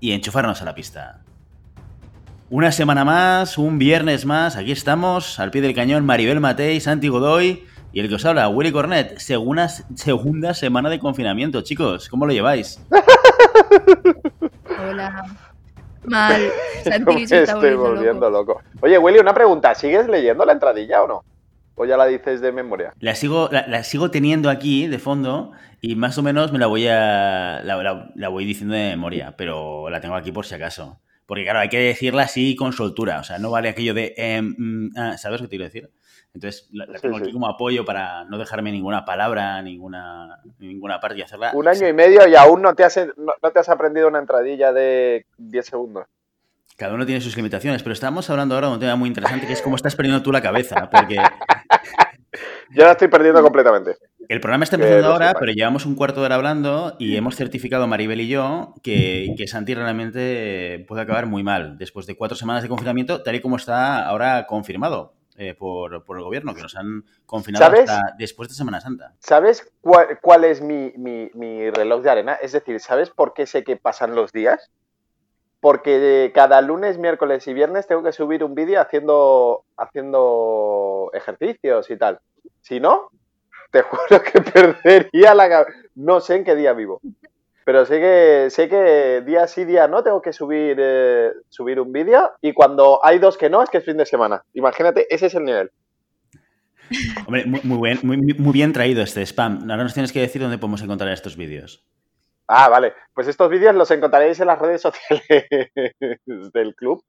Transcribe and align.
y 0.00 0.12
enchufarnos 0.12 0.60
a 0.62 0.64
la 0.64 0.74
pista. 0.74 1.20
Una 2.50 2.72
semana 2.72 3.04
más, 3.04 3.58
un 3.58 3.78
viernes 3.78 4.26
más, 4.26 4.56
aquí 4.56 4.70
estamos, 4.72 5.40
al 5.40 5.50
pie 5.50 5.62
del 5.62 5.74
cañón, 5.74 6.04
Maribel 6.04 6.40
Matei, 6.40 6.80
Santi 6.80 7.08
Godoy 7.08 7.64
y 7.92 8.00
el 8.00 8.08
que 8.08 8.16
os 8.16 8.24
habla, 8.24 8.48
Willy 8.48 8.70
Cornet. 8.72 9.18
Segunda, 9.18 9.68
segunda 9.68 10.52
semana 10.54 10.90
de 10.90 10.98
confinamiento, 10.98 11.62
chicos, 11.62 12.08
¿cómo 12.08 12.26
lo 12.26 12.32
lleváis? 12.32 12.80
Hola. 14.78 15.24
Mal. 16.04 16.42
Santi 16.84 17.14
Me 17.14 17.22
estoy 17.22 17.46
volviendo, 17.46 17.78
volviendo 17.78 18.30
loco. 18.30 18.52
loco. 18.54 18.62
Oye, 18.82 18.98
Willy, 18.98 19.18
una 19.18 19.32
pregunta. 19.32 19.74
¿Sigues 19.74 20.06
leyendo 20.08 20.44
la 20.44 20.52
entradilla 20.52 21.02
o 21.02 21.08
no? 21.08 21.24
¿O 21.76 21.84
ya 21.84 21.96
la 21.96 22.06
dices 22.06 22.40
de 22.40 22.52
memoria? 22.52 22.94
La 23.00 23.14
sigo, 23.14 23.48
la, 23.50 23.66
la 23.66 23.82
sigo 23.82 24.10
teniendo 24.10 24.48
aquí 24.48 24.86
de 24.86 24.98
fondo 24.98 25.52
y 25.80 25.96
más 25.96 26.16
o 26.16 26.22
menos 26.22 26.50
me 26.50 26.58
la 26.58 26.66
voy 26.66 26.86
a. 26.88 27.60
La, 27.62 28.28
voy 28.28 28.44
diciendo 28.44 28.74
de 28.74 28.90
memoria, 28.90 29.34
pero 29.36 29.90
la 29.90 30.00
tengo 30.00 30.14
aquí 30.14 30.32
por 30.32 30.46
si 30.46 30.54
acaso. 30.54 31.00
Porque, 31.26 31.44
claro, 31.44 31.58
hay 31.58 31.68
que 31.68 31.78
decirla 31.78 32.22
así 32.22 32.56
con 32.56 32.72
soltura. 32.72 33.18
O 33.18 33.24
sea, 33.24 33.38
no 33.38 33.50
vale 33.50 33.68
aquello 33.68 33.92
de. 33.92 34.14
em, 34.16 34.54
mm, 34.56 34.90
ah, 34.96 35.18
¿Sabes 35.18 35.40
que 35.40 35.48
te 35.48 35.50
quiero 35.50 35.64
decir? 35.64 35.90
Entonces, 36.32 36.68
la, 36.72 36.86
la 36.86 36.98
tengo 36.98 37.16
sí. 37.18 37.24
aquí 37.24 37.32
como 37.32 37.48
apoyo 37.48 37.84
para 37.84 38.24
no 38.24 38.38
dejarme 38.38 38.72
ninguna 38.72 39.04
palabra, 39.04 39.60
ninguna, 39.62 40.40
ninguna 40.58 41.00
parte 41.00 41.18
y 41.18 41.22
hacerla. 41.22 41.52
Un 41.54 41.68
año 41.68 41.86
y 41.86 41.92
medio 41.92 42.26
y 42.26 42.34
aún 42.34 42.62
no 42.62 42.74
te 42.74 42.84
has, 42.84 42.96
no, 43.16 43.34
no 43.42 43.50
te 43.50 43.58
has 43.58 43.68
aprendido 43.68 44.08
una 44.08 44.20
entradilla 44.20 44.72
de 44.72 45.26
10 45.38 45.66
segundos. 45.66 46.06
Cada 46.76 46.94
uno 46.94 47.06
tiene 47.06 47.20
sus 47.20 47.36
limitaciones, 47.36 47.82
pero 47.84 47.92
estamos 47.92 48.28
hablando 48.30 48.56
ahora 48.56 48.66
de 48.66 48.74
un 48.74 48.80
tema 48.80 48.96
muy 48.96 49.08
interesante 49.08 49.46
que 49.46 49.52
es 49.52 49.62
cómo 49.62 49.76
estás 49.76 49.94
perdiendo 49.94 50.22
tú 50.22 50.32
la 50.32 50.42
cabeza. 50.42 50.90
Porque 50.90 51.18
Yo 52.74 52.84
la 52.84 52.92
estoy 52.92 53.08
perdiendo 53.08 53.42
completamente. 53.42 53.96
El 54.28 54.40
programa 54.40 54.64
está 54.64 54.76
empezando 54.76 55.06
ahora, 55.12 55.34
pero 55.38 55.52
llevamos 55.52 55.86
un 55.86 55.94
cuarto 55.94 56.20
de 56.20 56.26
hora 56.26 56.34
hablando 56.36 56.96
y 56.98 57.16
hemos 57.16 57.36
certificado 57.36 57.86
Maribel 57.86 58.20
y 58.22 58.28
yo 58.28 58.74
que, 58.82 59.34
que 59.36 59.46
Santi 59.46 59.74
realmente 59.74 60.84
puede 60.88 61.02
acabar 61.02 61.26
muy 61.26 61.42
mal 61.42 61.76
después 61.78 62.06
de 62.06 62.16
cuatro 62.16 62.36
semanas 62.36 62.62
de 62.62 62.68
confinamiento, 62.68 63.22
tal 63.22 63.34
y 63.34 63.40
como 63.40 63.56
está 63.56 64.06
ahora 64.06 64.46
confirmado 64.46 65.12
eh, 65.36 65.54
por, 65.54 66.04
por 66.04 66.16
el 66.16 66.24
gobierno, 66.24 66.54
que 66.54 66.62
nos 66.62 66.74
han 66.76 67.04
confinado 67.26 67.66
¿Sabes? 67.66 67.90
hasta 67.90 68.14
después 68.18 68.48
de 68.48 68.54
Semana 68.54 68.80
Santa. 68.80 69.12
¿Sabes 69.18 69.70
cuál, 69.80 70.18
cuál 70.22 70.44
es 70.44 70.60
mi, 70.62 70.92
mi- 70.96 71.30
mi 71.34 71.70
reloj 71.70 72.02
de 72.02 72.10
arena? 72.10 72.34
Es 72.34 72.52
decir, 72.52 72.80
¿sabes 72.80 73.10
por 73.10 73.34
qué 73.34 73.46
sé 73.46 73.62
que 73.62 73.76
pasan 73.76 74.14
los 74.14 74.32
días? 74.32 74.70
Porque 75.60 76.30
cada 76.34 76.60
lunes, 76.60 76.98
miércoles 76.98 77.46
y 77.48 77.54
viernes 77.54 77.86
tengo 77.86 78.02
que 78.02 78.12
subir 78.12 78.44
un 78.44 78.54
vídeo 78.54 78.80
haciendo, 78.80 79.64
haciendo 79.76 81.10
ejercicios 81.14 81.90
y 81.90 81.96
tal. 81.96 82.20
Si 82.64 82.80
no, 82.80 83.10
te 83.70 83.82
juro 83.82 84.22
que 84.22 84.40
perdería 84.40 85.34
la 85.34 85.48
cabeza. 85.48 85.78
No 85.94 86.20
sé 86.20 86.36
en 86.36 86.44
qué 86.44 86.56
día 86.56 86.72
vivo. 86.72 87.00
Pero 87.66 87.84
sé 87.84 88.00
que, 88.00 88.50
sé 88.50 88.68
que 88.68 89.22
día 89.24 89.46
sí, 89.46 89.64
día 89.64 89.86
no, 89.86 90.02
tengo 90.02 90.20
que 90.20 90.32
subir, 90.32 90.76
eh, 90.78 91.32
subir 91.50 91.78
un 91.78 91.92
vídeo. 91.92 92.32
Y 92.40 92.52
cuando 92.52 93.04
hay 93.04 93.18
dos 93.18 93.36
que 93.36 93.50
no, 93.50 93.62
es 93.62 93.68
que 93.68 93.78
es 93.78 93.84
fin 93.84 93.98
de 93.98 94.06
semana. 94.06 94.44
Imagínate, 94.54 95.06
ese 95.14 95.26
es 95.26 95.34
el 95.34 95.44
nivel. 95.44 95.70
Hombre, 97.26 97.44
muy, 97.46 97.96
muy 98.02 98.18
muy 98.34 98.52
bien 98.52 98.72
traído 98.72 99.02
este 99.02 99.22
spam. 99.22 99.70
Ahora 99.70 99.82
nos 99.82 99.94
tienes 99.94 100.12
que 100.12 100.20
decir 100.20 100.42
dónde 100.42 100.58
podemos 100.58 100.82
encontrar 100.82 101.12
estos 101.12 101.36
vídeos. 101.36 101.84
Ah, 102.46 102.68
vale. 102.68 102.92
Pues 103.14 103.26
estos 103.26 103.48
vídeos 103.48 103.74
los 103.74 103.90
encontraréis 103.90 104.38
en 104.40 104.48
las 104.48 104.58
redes 104.58 104.82
sociales 104.82 105.24
del 106.52 106.74
club. 106.74 107.02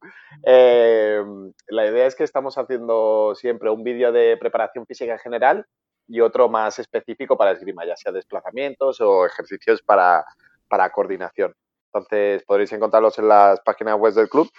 Eh, 0.46 1.22
la 1.68 1.86
idea 1.88 2.06
es 2.06 2.16
que 2.16 2.24
estamos 2.24 2.58
haciendo 2.58 3.36
siempre 3.36 3.70
un 3.70 3.84
vídeo 3.84 4.12
de 4.14 4.38
preparación 4.38 4.86
física 4.86 5.14
en 5.14 5.20
general 5.20 5.66
y 6.08 6.22
otro 6.22 6.48
más 6.48 6.80
específico 6.80 7.38
para 7.38 7.52
esgrima, 7.52 7.86
ya 7.86 7.98
sea 7.98 8.12
desplazamientos 8.14 9.02
o 9.02 9.26
ejercicios 9.26 9.82
para, 9.82 10.24
para 10.70 10.90
coordinación. 10.92 11.54
Entonces 11.94 12.44
podréis 12.46 12.72
encontrarlos 12.72 13.20
en 13.20 13.28
las 13.28 13.60
páginas 13.62 13.98
web 13.98 14.14
del 14.14 14.30
club. 14.30 14.50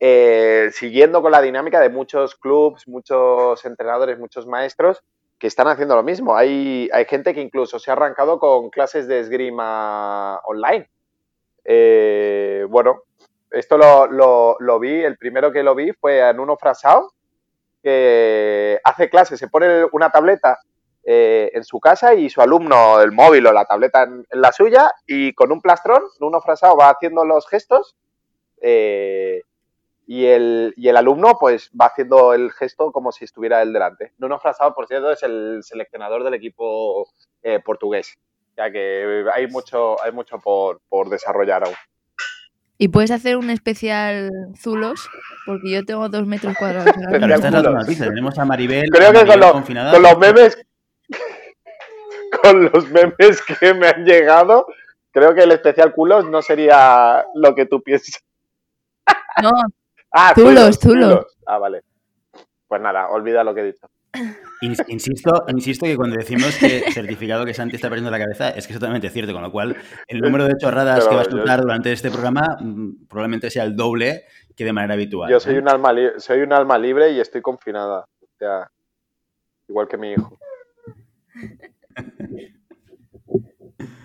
Eh, 0.00 0.70
siguiendo 0.72 1.22
con 1.22 1.32
la 1.32 1.40
dinámica 1.40 1.80
de 1.80 1.88
muchos 1.88 2.36
clubs, 2.36 2.86
muchos 2.86 3.64
entrenadores, 3.64 4.18
muchos 4.18 4.46
maestros 4.46 5.02
que 5.38 5.46
están 5.46 5.68
haciendo 5.68 5.94
lo 5.96 6.02
mismo. 6.02 6.36
Hay, 6.36 6.88
hay 6.92 7.04
gente 7.06 7.34
que 7.34 7.40
incluso 7.40 7.78
se 7.78 7.90
ha 7.90 7.94
arrancado 7.94 8.38
con 8.38 8.70
clases 8.70 9.06
de 9.08 9.20
esgrima 9.20 10.38
online. 10.44 10.90
Eh, 11.64 12.66
bueno, 12.68 13.02
esto 13.50 13.78
lo, 13.78 14.06
lo- 14.60 14.78
vi, 14.80 15.02
el 15.02 15.16
primero 15.18 15.52
que 15.52 15.62
lo 15.62 15.74
vi 15.74 15.92
fue 15.92 16.20
en 16.28 16.40
uno 16.40 16.56
frasado, 16.56 17.12
que 17.82 18.80
hace 18.84 19.08
clases, 19.10 19.38
se 19.38 19.48
pone 19.48 19.84
una 19.92 20.10
tableta 20.10 20.58
eh, 21.04 21.50
en 21.54 21.64
su 21.64 21.80
casa 21.80 22.14
y 22.14 22.28
su 22.30 22.40
alumno, 22.40 23.00
el 23.00 23.12
móvil 23.12 23.46
o 23.46 23.52
la 23.52 23.64
tableta 23.64 24.02
en, 24.02 24.26
en 24.30 24.40
la 24.40 24.52
suya, 24.52 24.90
y 25.06 25.32
con 25.34 25.52
un 25.52 25.60
plastrón, 25.60 26.02
uno 26.20 26.40
frasado 26.40 26.76
va 26.76 26.90
haciendo 26.90 27.24
los 27.24 27.46
gestos. 27.48 27.96
eh, 28.60 29.42
y 30.10 30.24
el, 30.24 30.72
y 30.78 30.88
el 30.88 30.96
alumno 30.96 31.36
pues 31.38 31.70
va 31.78 31.84
haciendo 31.86 32.32
el 32.32 32.50
gesto 32.50 32.92
como 32.92 33.12
si 33.12 33.26
estuviera 33.26 33.60
él 33.60 33.74
delante. 33.74 34.14
Nuno 34.16 34.38
Frasado, 34.40 34.74
por 34.74 34.86
cierto, 34.86 35.10
es 35.10 35.22
el 35.22 35.60
seleccionador 35.62 36.24
del 36.24 36.32
equipo 36.32 37.06
eh, 37.42 37.60
portugués. 37.60 38.18
Ya 38.56 38.70
que 38.72 39.26
hay 39.34 39.46
mucho, 39.48 40.02
hay 40.02 40.10
mucho 40.12 40.38
por, 40.38 40.80
por 40.88 41.10
desarrollar 41.10 41.64
aún. 41.64 41.74
Y 42.78 42.88
puedes 42.88 43.10
hacer 43.10 43.36
un 43.36 43.50
especial 43.50 44.30
Zulos, 44.56 45.10
porque 45.44 45.70
yo 45.72 45.84
tengo 45.84 46.08
dos 46.08 46.26
metros 46.26 46.56
cuadrados. 46.58 46.86
Pero 46.96 47.10
Bueno, 47.10 47.26
mismo. 47.26 47.34
esta 47.34 47.48
es 47.48 47.52
la 47.52 47.58
culos. 47.58 47.70
otra 47.72 47.80
noticia. 47.82 48.06
Tenemos 48.08 48.38
a 48.38 48.44
Maribel, 48.46 48.90
Creo 48.90 49.08
a 49.10 49.12
que 49.12 49.18
con, 49.18 49.26
Maribel 49.28 49.40
lo- 49.46 49.52
confinada. 49.52 49.92
con 49.92 50.02
los 50.02 50.18
memes 50.18 50.66
con 52.42 52.64
los 52.64 52.88
memes 52.90 53.42
que 53.42 53.74
me 53.74 53.88
han 53.88 54.04
llegado, 54.04 54.66
creo 55.10 55.34
que 55.34 55.42
el 55.42 55.52
especial 55.52 55.92
culos 55.92 56.24
no 56.28 56.40
sería 56.42 57.26
lo 57.34 57.54
que 57.54 57.66
tú 57.66 57.82
piensas. 57.82 58.22
No, 59.42 59.50
Ah, 60.20 60.32
Zulos, 60.34 60.78
zulos. 60.80 61.26
Ah, 61.46 61.58
vale. 61.58 61.82
Pues 62.66 62.80
nada, 62.80 63.08
olvida 63.10 63.44
lo 63.44 63.54
que 63.54 63.60
he 63.60 63.64
dicho. 63.64 63.88
Ins- 64.62 64.84
Insisto, 64.88 65.44
insisto 65.48 65.86
que 65.86 65.94
cuando 65.96 66.16
decimos 66.16 66.56
que 66.58 66.90
certificado 66.92 67.44
que 67.44 67.54
Santi 67.54 67.76
está 67.76 67.88
perdiendo 67.88 68.10
la 68.10 68.18
cabeza 68.18 68.50
es 68.50 68.66
que 68.66 68.72
es 68.72 68.78
totalmente 68.80 69.10
cierto, 69.10 69.32
con 69.32 69.42
lo 69.42 69.52
cual 69.52 69.76
el 70.08 70.18
número 70.20 70.44
de 70.46 70.56
chorradas 70.56 70.98
Pero 71.00 71.10
que 71.10 71.14
va 71.16 71.20
a 71.22 71.24
yo- 71.24 71.30
soltar 71.30 71.60
durante 71.60 71.92
este 71.92 72.10
programa 72.10 72.56
mm, 72.60 73.06
probablemente 73.08 73.50
sea 73.50 73.62
el 73.64 73.76
doble 73.76 74.24
que 74.56 74.64
de 74.64 74.72
manera 74.72 74.94
habitual. 74.94 75.30
Yo 75.30 75.38
soy 75.38 75.54
¿eh? 75.54 75.58
un 75.60 75.68
alma 75.68 75.92
li- 75.92 76.10
soy 76.18 76.40
un 76.40 76.52
alma 76.52 76.76
libre 76.78 77.10
y 77.12 77.20
estoy 77.20 77.40
confinada. 77.42 78.00
O 78.20 78.26
sea, 78.38 78.68
igual 79.68 79.86
que 79.86 79.96
mi 79.98 80.12
hijo. 80.12 80.36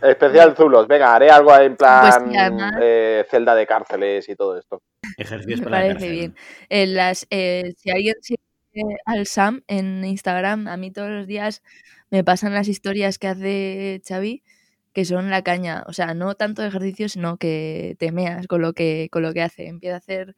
Especial 0.03 0.55
Zulos. 0.55 0.87
Venga, 0.87 1.15
haré 1.15 1.29
algo 1.29 1.55
en 1.57 1.75
plan 1.75 2.01
Pues 2.01 2.31
sí, 2.31 2.37
además- 2.37 2.73
eh, 2.81 3.25
celda 3.29 3.55
de 3.55 3.65
cárceles 3.65 4.27
y 4.29 4.35
todo 4.35 4.57
esto. 4.57 4.81
Ejercicios 5.17 5.59
me 5.61 5.65
para 5.65 5.79
la 5.87 5.93
parece 5.93 6.11
bien. 6.11 6.35
En 6.69 6.95
las, 6.95 7.27
eh, 7.29 7.73
si 7.77 7.89
alguien 7.91 8.15
sigue 8.21 8.39
al 9.05 9.25
Sam 9.25 9.63
en 9.67 10.03
Instagram, 10.03 10.67
a 10.67 10.77
mí 10.77 10.91
todos 10.91 11.09
los 11.09 11.27
días 11.27 11.61
me 12.09 12.23
pasan 12.23 12.53
las 12.53 12.67
historias 12.67 13.17
que 13.17 13.27
hace 13.27 14.01
Xavi, 14.07 14.43
que 14.93 15.05
son 15.05 15.29
la 15.29 15.41
caña. 15.41 15.83
O 15.87 15.93
sea, 15.93 16.13
no 16.13 16.35
tanto 16.35 16.61
de 16.61 16.67
ejercicio, 16.67 17.09
sino 17.09 17.37
que 17.37 17.95
te 17.99 18.11
meas 18.11 18.47
con 18.47 18.61
lo 18.61 18.73
que, 18.73 19.09
con 19.11 19.23
lo 19.23 19.33
que 19.33 19.41
hace. 19.41 19.67
Empieza 19.67 19.95
a 19.95 19.99
hacer 19.99 20.35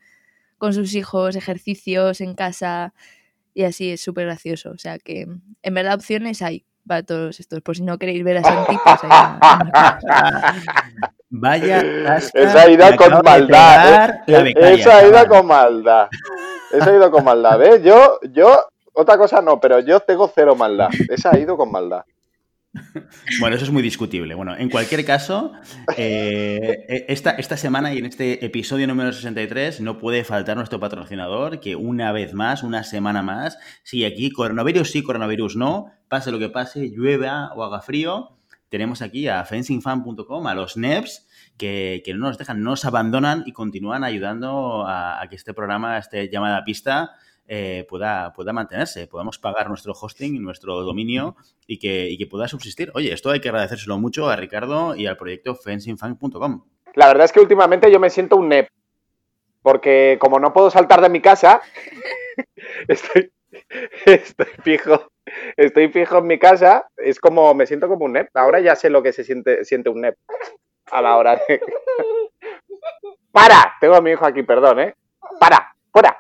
con 0.58 0.74
sus 0.74 0.94
hijos 0.96 1.36
ejercicios 1.36 2.22
en 2.22 2.34
casa 2.36 2.94
y 3.54 3.64
así 3.64 3.92
es 3.92 4.02
súper 4.02 4.26
gracioso. 4.26 4.72
O 4.72 4.78
sea 4.78 5.00
que 5.00 5.28
en 5.62 5.74
verdad 5.74 5.96
opciones 5.96 6.42
hay 6.42 6.66
para 6.88 7.04
todos 7.04 7.40
estos. 7.40 7.62
Por 7.62 7.76
si 7.76 7.84
no 7.84 7.98
queréis 7.98 8.24
ver 8.24 8.38
a 8.38 8.44
Santi, 8.44 8.78
pues 8.84 9.00
Vaya 11.30 11.84
tasca 12.06 12.40
Esa 12.40 12.70
ida 12.70 12.96
con 12.96 13.22
maldad. 13.24 14.22
¿eh? 14.28 14.54
Esa 14.56 15.06
ida 15.06 15.28
con 15.28 15.48
maldad. 15.48 16.08
Esa 16.72 16.92
ha 16.92 16.96
ido 16.96 17.12
con 17.12 17.24
maldad. 17.24 17.60
¿Ves? 17.60 17.84
Yo, 17.84 18.20
yo, 18.32 18.58
otra 18.94 19.18
cosa 19.18 19.42
no, 19.42 19.60
pero 19.60 19.80
yo 19.80 20.00
tengo 20.00 20.32
cero 20.34 20.56
maldad. 20.56 20.90
Esa 21.10 21.32
ha 21.32 21.40
ido 21.40 21.58
con 21.58 21.72
maldad. 21.72 22.06
Bueno, 23.40 23.56
eso 23.56 23.66
es 23.66 23.72
muy 23.72 23.82
discutible. 23.82 24.36
Bueno, 24.36 24.56
en 24.56 24.70
cualquier 24.70 25.06
caso, 25.06 25.54
eh, 25.98 27.06
esta, 27.08 27.32
esta 27.32 27.58
semana 27.58 27.94
y 27.94 28.00
en 28.00 28.06
este 28.06 28.46
episodio 28.46 28.88
número 28.88 29.12
63 29.12 29.82
no 29.82 29.98
puede 29.98 30.24
faltar 30.24 30.58
nuestro 30.58 30.80
patrocinador, 30.80 31.60
que 31.60 31.76
una 31.76 32.12
vez 32.12 32.34
más, 32.34 32.64
una 32.64 32.84
semana 32.84 33.22
más, 33.22 33.58
sigue 33.84 34.06
aquí, 34.06 34.32
coronavirus 34.32 34.92
sí, 34.92 35.04
coronavirus 35.04 35.56
no, 35.56 35.92
pase 36.08 36.32
lo 36.32 36.40
que 36.40 36.50
pase, 36.50 36.90
llueva 36.90 37.52
o 37.56 37.64
haga 37.64 37.82
frío, 37.82 38.38
tenemos 38.70 39.02
aquí 39.02 39.28
a 39.28 39.44
fencingfan.com, 39.46 40.48
a 40.48 40.56
los 40.56 40.78
NEPs, 40.78 41.28
que, 41.58 42.02
que, 42.04 42.14
no 42.14 42.28
nos 42.28 42.38
dejan, 42.38 42.62
no 42.62 42.72
nos 42.72 42.86
abandonan 42.86 43.44
y 43.46 43.54
continúan 43.54 44.04
ayudando 44.04 44.86
a, 44.86 45.22
a 45.22 45.30
que 45.30 45.36
este 45.36 45.54
programa, 45.54 45.98
este 45.98 46.30
llamada 46.30 46.64
pista, 46.64 47.14
eh, 47.48 47.86
pueda, 47.88 48.34
pueda 48.34 48.54
mantenerse, 48.54 49.08
podamos 49.08 49.38
pagar 49.38 49.70
nuestro 49.70 49.94
hosting, 49.94 50.42
nuestro 50.42 50.82
dominio 50.82 51.36
y 51.68 51.78
que, 51.78 52.10
y 52.10 52.18
que 52.18 52.28
pueda 52.28 52.48
subsistir. 52.48 52.92
Oye, 52.96 53.14
esto 53.14 53.30
hay 53.30 53.40
que 53.40 53.50
agradecérselo 53.50 53.98
mucho 53.98 54.30
a 54.30 54.36
Ricardo 54.36 54.96
y 54.96 55.06
al 55.06 55.18
proyecto 55.18 55.56
fencingfan.com. 55.56 56.64
La 56.96 57.08
verdad 57.08 57.26
es 57.26 57.32
que 57.32 57.42
últimamente 57.42 57.92
yo 57.92 58.00
me 58.00 58.10
siento 58.10 58.38
un 58.38 58.50
NEP, 58.50 58.70
porque 59.62 60.18
como 60.20 60.40
no 60.40 60.54
puedo 60.54 60.72
saltar 60.72 61.02
de 61.02 61.10
mi 61.10 61.22
casa, 61.22 61.62
estoy, 62.88 63.32
estoy 64.06 64.48
fijo. 64.64 65.12
Estoy 65.58 65.90
fijo 65.90 66.20
en 66.20 66.28
mi 66.28 66.38
casa, 66.38 66.88
es 66.98 67.20
como, 67.20 67.54
me 67.54 67.66
siento 67.66 67.88
como 67.88 68.06
un 68.06 68.14
NEP. 68.14 68.30
Ahora 68.36 68.60
ya 68.60 68.76
sé 68.76 68.90
lo 68.90 69.04
que 69.04 69.12
se 69.12 69.24
siente, 69.24 69.66
siente 69.66 69.90
un 69.90 70.02
NEP 70.02 70.16
a 70.92 71.02
la 71.02 71.18
hora 71.18 71.42
de... 71.48 71.62
¡Para! 73.32 73.74
Tengo 73.82 73.96
a 73.96 74.02
mi 74.02 74.12
hijo 74.12 74.26
aquí, 74.26 74.44
perdón, 74.44 74.80
¿eh? 74.80 74.96
¡Para! 75.40 75.76
¡Fuera! 75.92 76.18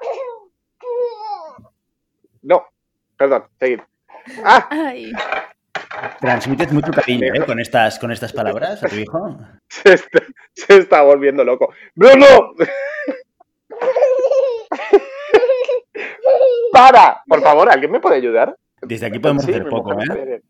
Perdón, 3.17 3.45
seguid. 3.59 3.79
¡Ah! 4.43 4.67
Ay. 4.69 5.11
Transmites 6.19 6.71
mucho 6.71 6.91
cariño 6.91 7.33
¿eh? 7.33 7.45
con, 7.45 7.59
estas, 7.59 7.99
con 7.99 8.11
estas 8.11 8.33
palabras 8.33 8.83
a 8.83 8.87
tu 8.87 8.95
hijo. 8.95 9.37
Se 9.67 9.93
está, 9.93 10.21
se 10.53 10.77
está 10.77 11.01
volviendo 11.01 11.43
loco. 11.43 11.73
¡Bruno! 11.95 12.25
¡Para! 16.71 17.21
Por 17.27 17.41
favor, 17.41 17.69
¿alguien 17.71 17.91
me 17.91 17.99
puede 17.99 18.15
ayudar? 18.17 18.55
Desde 18.81 19.07
aquí 19.07 19.19
podemos 19.19 19.43
Sí, 19.43 19.51
hacer 19.51 19.67
poco, 19.67 19.93
¿eh? 19.99 20.41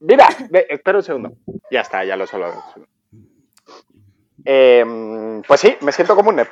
Mira, 0.00 0.28
ve, 0.50 0.66
espera 0.68 0.98
un 0.98 1.04
segundo. 1.04 1.32
Ya 1.70 1.80
está, 1.82 2.04
ya 2.04 2.16
lo 2.16 2.26
solo. 2.26 2.52
Eh, 4.44 5.42
pues 5.46 5.60
sí, 5.60 5.76
me 5.80 5.92
siento 5.92 6.14
como 6.16 6.30
un 6.30 6.36
NEP. 6.36 6.48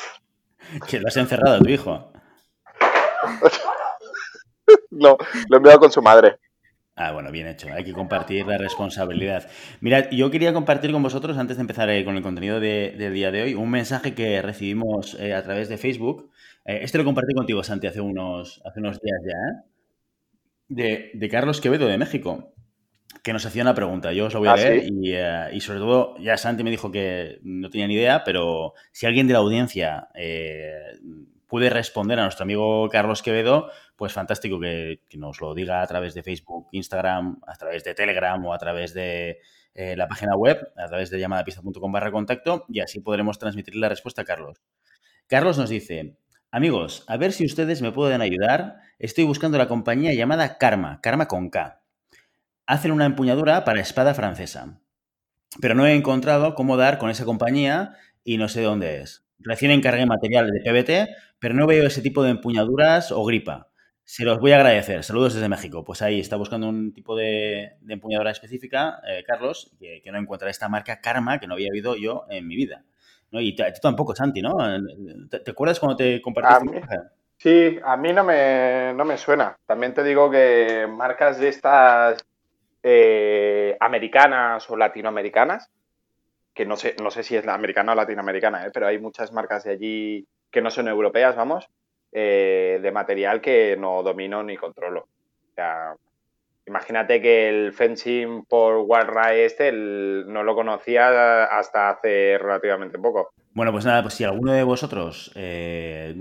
Que 0.88 1.00
lo 1.00 1.08
has 1.08 1.16
encerrado 1.16 1.56
a 1.56 1.58
tu 1.58 1.68
hijo. 1.68 2.12
No, 4.90 5.16
lo 5.48 5.56
he 5.56 5.58
enviado 5.58 5.80
con 5.80 5.90
su 5.92 6.02
madre. 6.02 6.36
Ah, 6.94 7.12
bueno, 7.12 7.30
bien 7.32 7.46
hecho. 7.46 7.68
Hay 7.72 7.84
que 7.84 7.92
compartir 7.94 8.46
la 8.46 8.58
responsabilidad. 8.58 9.48
Mirad, 9.80 10.10
yo 10.10 10.30
quería 10.30 10.52
compartir 10.52 10.92
con 10.92 11.02
vosotros, 11.02 11.38
antes 11.38 11.56
de 11.56 11.62
empezar 11.62 11.88
eh, 11.88 12.04
con 12.04 12.16
el 12.16 12.22
contenido 12.22 12.60
de- 12.60 12.94
del 12.98 13.14
día 13.14 13.30
de 13.30 13.42
hoy, 13.42 13.54
un 13.54 13.70
mensaje 13.70 14.14
que 14.14 14.42
recibimos 14.42 15.14
eh, 15.18 15.32
a 15.34 15.42
través 15.42 15.68
de 15.70 15.78
Facebook. 15.78 16.30
Eh, 16.66 16.80
este 16.82 16.98
lo 16.98 17.04
compartí 17.04 17.32
contigo, 17.34 17.64
Santi, 17.64 17.86
hace 17.86 18.02
unos, 18.02 18.60
hace 18.66 18.80
unos 18.80 19.00
días 19.00 19.18
ya, 19.24 19.32
¿eh? 19.32 19.68
De, 20.68 21.10
de 21.14 21.28
Carlos 21.28 21.60
Quevedo, 21.60 21.86
de 21.86 21.98
México, 21.98 22.52
que 23.22 23.32
nos 23.32 23.44
hacía 23.46 23.62
una 23.62 23.74
pregunta. 23.74 24.12
Yo 24.12 24.26
os 24.26 24.34
lo 24.34 24.40
voy 24.40 24.48
a 24.48 24.52
¿Ah, 24.52 24.56
leer 24.56 24.84
sí? 24.84 24.90
y, 24.92 25.56
y 25.56 25.60
sobre 25.60 25.78
todo, 25.80 26.16
ya 26.18 26.36
Santi 26.36 26.62
me 26.62 26.70
dijo 26.70 26.90
que 26.90 27.38
no 27.42 27.70
tenía 27.70 27.86
ni 27.86 27.94
idea, 27.94 28.22
pero 28.24 28.74
si 28.92 29.06
alguien 29.06 29.26
de 29.26 29.32
la 29.34 29.40
audiencia 29.40 30.08
puede 31.46 31.68
responder 31.68 32.18
a 32.18 32.22
nuestro 32.22 32.44
amigo 32.44 32.88
Carlos 32.88 33.22
Quevedo, 33.22 33.70
pues 34.02 34.14
fantástico 34.14 34.58
que, 34.58 34.98
nos 35.14 35.40
lo 35.40 35.54
diga 35.54 35.80
a 35.80 35.86
través 35.86 36.12
de 36.12 36.24
Facebook, 36.24 36.66
Instagram, 36.72 37.38
a 37.46 37.54
través 37.54 37.84
de 37.84 37.94
Telegram 37.94 38.44
o 38.44 38.52
a 38.52 38.58
través 38.58 38.92
de 38.94 39.38
eh, 39.74 39.94
la 39.96 40.08
página 40.08 40.34
web, 40.34 40.58
a 40.76 40.88
través 40.88 41.08
de 41.10 41.20
llamadapista.com 41.20 41.92
barra 41.92 42.10
contacto 42.10 42.64
y 42.68 42.80
así 42.80 42.98
podremos 42.98 43.38
transmitir 43.38 43.76
la 43.76 43.88
respuesta 43.88 44.22
a 44.22 44.24
Carlos. 44.24 44.60
Carlos 45.28 45.56
nos 45.56 45.70
dice, 45.70 46.16
amigos, 46.50 47.04
a 47.06 47.16
ver 47.16 47.30
si 47.30 47.44
ustedes 47.44 47.80
me 47.80 47.92
pueden 47.92 48.22
ayudar. 48.22 48.80
Estoy 48.98 49.22
buscando 49.22 49.56
la 49.56 49.68
compañía 49.68 50.12
llamada 50.14 50.58
Karma, 50.58 51.00
Karma 51.00 51.28
con 51.28 51.48
K. 51.48 51.80
Hacen 52.66 52.90
una 52.90 53.06
empuñadura 53.06 53.64
para 53.64 53.80
espada 53.80 54.14
francesa, 54.14 54.80
pero 55.60 55.76
no 55.76 55.86
he 55.86 55.94
encontrado 55.94 56.56
cómo 56.56 56.76
dar 56.76 56.98
con 56.98 57.08
esa 57.08 57.24
compañía 57.24 57.94
y 58.24 58.36
no 58.36 58.48
sé 58.48 58.62
dónde 58.62 59.00
es. 59.00 59.28
Recién 59.38 59.70
encargué 59.70 60.06
material 60.06 60.50
de 60.50 60.60
PBT, 60.60 61.08
pero 61.38 61.54
no 61.54 61.68
veo 61.68 61.86
ese 61.86 62.02
tipo 62.02 62.24
de 62.24 62.30
empuñaduras 62.30 63.12
o 63.12 63.24
gripa. 63.24 63.68
Se 64.04 64.24
los 64.24 64.40
voy 64.40 64.52
a 64.52 64.56
agradecer. 64.56 65.04
Saludos 65.04 65.34
desde 65.34 65.48
México. 65.48 65.84
Pues 65.84 66.02
ahí 66.02 66.20
está 66.20 66.36
buscando 66.36 66.68
un 66.68 66.92
tipo 66.92 67.16
de, 67.16 67.76
de 67.80 67.94
empuñadura 67.94 68.30
específica, 68.30 69.00
eh, 69.08 69.22
Carlos, 69.26 69.72
que, 69.78 70.02
que 70.02 70.12
no 70.12 70.18
encuentra 70.18 70.50
esta 70.50 70.68
marca 70.68 71.00
Karma 71.00 71.38
que 71.38 71.46
no 71.46 71.54
había 71.54 71.70
oído 71.72 71.96
yo 71.96 72.24
en 72.28 72.46
mi 72.46 72.56
vida. 72.56 72.84
¿no? 73.30 73.40
Y 73.40 73.56
tú 73.56 73.64
tampoco, 73.80 74.14
Santi, 74.14 74.42
¿no? 74.42 74.56
¿Te, 75.30 75.40
te 75.40 75.50
acuerdas 75.50 75.80
cuando 75.80 75.96
te 75.96 76.20
compartiste? 76.20 76.78
A 76.78 77.12
Sí, 77.42 77.80
a 77.82 77.96
mí 77.96 78.12
no 78.12 78.22
me, 78.22 78.94
no 78.94 79.04
me 79.04 79.18
suena. 79.18 79.58
También 79.66 79.92
te 79.92 80.04
digo 80.04 80.30
que 80.30 80.86
marcas 80.88 81.40
de 81.40 81.48
estas 81.48 82.24
eh, 82.84 83.76
americanas 83.80 84.70
o 84.70 84.76
latinoamericanas, 84.76 85.68
que 86.54 86.64
no 86.64 86.76
sé, 86.76 86.94
no 87.02 87.10
sé 87.10 87.24
si 87.24 87.34
es 87.34 87.44
la 87.44 87.54
americana 87.54 87.92
o 87.92 87.94
latinoamericana, 87.96 88.64
¿eh? 88.64 88.70
pero 88.72 88.86
hay 88.86 89.00
muchas 89.00 89.32
marcas 89.32 89.64
de 89.64 89.72
allí 89.72 90.28
que 90.52 90.62
no 90.62 90.70
son 90.70 90.86
europeas, 90.86 91.34
vamos, 91.34 91.68
eh, 92.12 92.78
de 92.82 92.92
material 92.92 93.40
que 93.40 93.76
no 93.78 94.02
domino 94.02 94.42
ni 94.42 94.56
controlo. 94.56 95.00
O 95.00 95.54
sea, 95.54 95.94
imagínate 96.66 97.20
que 97.20 97.48
el 97.48 97.72
fencing 97.72 98.44
por 98.44 98.76
Warray 98.86 99.40
este 99.40 99.72
no 99.72 100.42
lo 100.42 100.54
conocía 100.54 101.44
hasta 101.44 101.90
hace 101.90 102.38
relativamente 102.38 102.98
poco. 102.98 103.32
Bueno, 103.54 103.72
pues 103.72 103.84
nada, 103.84 104.02
pues 104.02 104.14
si 104.14 104.24
alguno 104.24 104.52
de 104.52 104.62
vosotros 104.62 105.30
eh, 105.34 106.14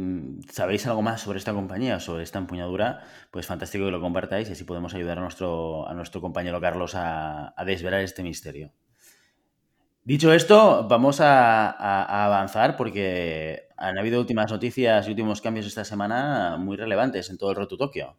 sabéis 0.50 0.86
algo 0.88 1.02
más 1.02 1.22
sobre 1.22 1.40
esta 1.40 1.54
compañía, 1.54 2.00
sobre 2.00 2.24
esta 2.24 2.40
empuñadura, 2.40 3.04
pues 3.30 3.48
fantástico 3.48 3.86
que 3.86 3.92
lo 3.92 4.02
compartáis 4.02 4.50
y 4.50 4.52
así 4.52 4.66
podemos 4.66 4.94
ayudar 4.96 5.18
a 5.18 5.22
nuestro, 5.22 5.88
a 5.88 5.94
nuestro 5.94 6.20
compañero 6.20 6.60
Carlos 6.60 6.96
a, 6.96 7.54
a 7.56 7.66
desvelar 7.66 8.02
este 8.02 8.24
misterio. 8.24 8.72
Dicho 10.04 10.34
esto, 10.34 10.88
vamos 10.90 11.22
a 11.22 12.26
avanzar 12.26 12.76
porque 12.76 13.70
han 13.82 13.98
habido 13.98 14.20
últimas 14.20 14.52
noticias 14.52 15.08
y 15.08 15.10
últimos 15.10 15.42
cambios 15.42 15.66
esta 15.66 15.84
semana 15.84 16.56
muy 16.58 16.78
relevantes 16.78 17.32
en 17.32 17.38
todo 17.40 17.50
el 17.50 17.56
Roto 17.56 17.78
Tokio. 17.78 18.16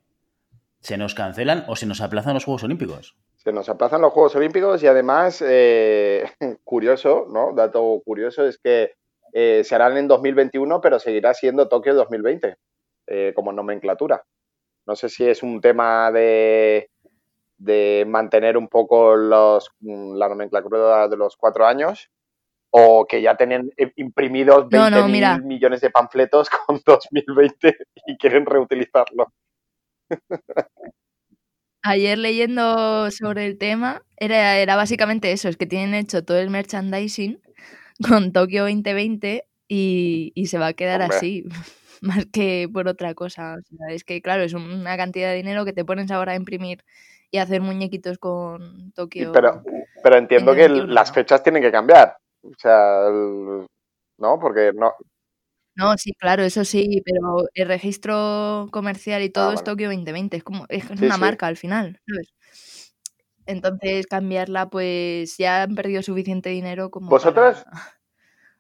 ¿Se 0.81 0.97
nos 0.97 1.15
cancelan 1.15 1.65
o 1.69 1.77
se 1.77 1.87
nos 1.87 2.01
aplazan 2.01 2.35
los 2.35 2.45
Juegos 2.45 2.65
Olímpicos? 2.65 3.17
Se 3.37 3.53
nos 3.53 3.69
aplazan 3.69 4.03
los 4.03 4.13
Juegos 4.13 4.35
Olímpicos 4.35 4.83
y 4.83 4.89
además, 4.89 5.41
eh, 5.47 6.25
curioso, 6.65 7.27
¿no? 7.31 7.53
Dato 7.55 8.03
curioso 8.05 8.45
es 8.45 8.59
que 8.59 8.95
eh, 9.33 9.63
se 9.63 9.75
harán 9.77 9.97
en 9.97 10.09
2021, 10.09 10.81
pero 10.81 10.99
seguirá 10.99 11.33
siendo 11.33 11.69
Tokio 11.69 11.95
2020 11.95 12.57
eh, 13.07 13.33
como 13.37 13.53
nomenclatura. 13.53 14.25
No 14.85 14.97
sé 14.97 15.09
si 15.09 15.29
es 15.29 15.45
un 15.45 15.61
tema 15.61 16.11
de, 16.11 16.91
de 17.59 18.05
mantener 18.09 18.57
un 18.57 18.67
poco 18.67 19.15
los, 19.15 19.71
mm, 19.79 20.17
la 20.17 20.29
nomenclatura 20.29 21.07
de 21.07 21.17
los 21.17 21.37
cuatro 21.37 21.67
años 21.67 22.11
o 22.75 23.07
que 23.07 23.21
ya 23.21 23.37
tienen 23.37 23.71
imprimidos 23.97 24.69
20 24.69 24.91
No, 24.91 25.03
no, 25.03 25.09
mira. 25.09 25.37
mil 25.37 25.45
millones 25.47 25.81
de 25.83 25.91
panfletos 25.91 26.49
con 26.67 26.81
2020 26.85 27.77
y 28.07 28.17
quieren 28.17 28.47
reutilizarlo. 28.47 29.33
Ayer 31.85 32.17
leyendo 32.17 33.11
sobre 33.11 33.47
el 33.47 33.59
tema, 33.59 34.03
era, 34.17 34.57
era 34.59 34.77
básicamente 34.77 35.33
eso, 35.33 35.49
es 35.49 35.57
que 35.57 35.67
tienen 35.67 35.95
hecho 35.95 36.25
todo 36.25 36.39
el 36.39 36.49
merchandising 36.49 37.41
con 38.09 38.33
Tokio 38.33 38.63
2020 38.63 39.47
y, 39.69 40.33
y 40.35 40.47
se 40.47 40.59
va 40.59 40.69
a 40.69 40.73
quedar 40.75 41.03
Hombre. 41.03 41.17
así, 41.17 41.45
más 42.01 42.27
que 42.27 42.69
por 42.73 42.87
otra 42.89 43.15
cosa. 43.15 43.57
O 43.59 43.63
sea, 43.77 43.95
es 43.95 44.05
que, 44.05 44.23
claro, 44.23 44.43
es 44.45 44.55
una 44.55 44.97
cantidad 44.97 45.31
de 45.31 45.37
dinero 45.37 45.65
que 45.65 45.73
te 45.73 45.85
pones 45.85 46.11
ahora 46.11 46.33
a 46.33 46.37
imprimir 46.37 46.85
y 47.33 47.39
hacer 47.39 47.61
muñequitos 47.61 48.19
con 48.19 48.93
Tokio. 48.93 49.33
pero, 49.33 49.63
pero 50.03 50.17
entiendo 50.19 50.55
que 50.55 50.65
el- 50.65 50.69
2021, 50.87 50.95
las 50.95 51.13
fechas 51.13 51.43
tienen 51.43 51.63
que 51.63 51.73
cambiar. 51.73 52.17
O 52.43 52.53
sea, 52.59 53.07
el- 53.09 53.67
¿no? 54.19 54.39
Porque 54.41 54.73
no. 54.75 54.93
No, 55.75 55.97
sí, 55.97 56.13
claro, 56.13 56.43
eso 56.43 56.65
sí, 56.65 57.01
pero 57.05 57.45
el 57.55 57.67
registro 57.69 58.69
comercial 58.71 59.23
y 59.23 59.31
todo 59.31 59.51
Ah, 59.51 59.55
es 59.55 59.61
vale. 59.63 59.65
Tokio 59.65 59.89
2020, 59.89 60.37
es 60.37 60.45
como 60.45 60.67
es 60.69 60.91
una 60.91 61.15
sí. 61.15 61.21
marca 61.21 61.47
al 61.47 61.57
final, 61.57 61.99
¿sabes? 62.07 62.95
Entonces 63.47 64.07
cambiarla, 64.07 64.69
pues 64.69 65.37
ya 65.39 65.63
han 65.63 65.75
perdido 65.75 66.03
suficiente 66.03 66.51
dinero 66.51 66.91
como 66.91 67.09
¿Vosotras 67.09 67.65
para 67.65 67.77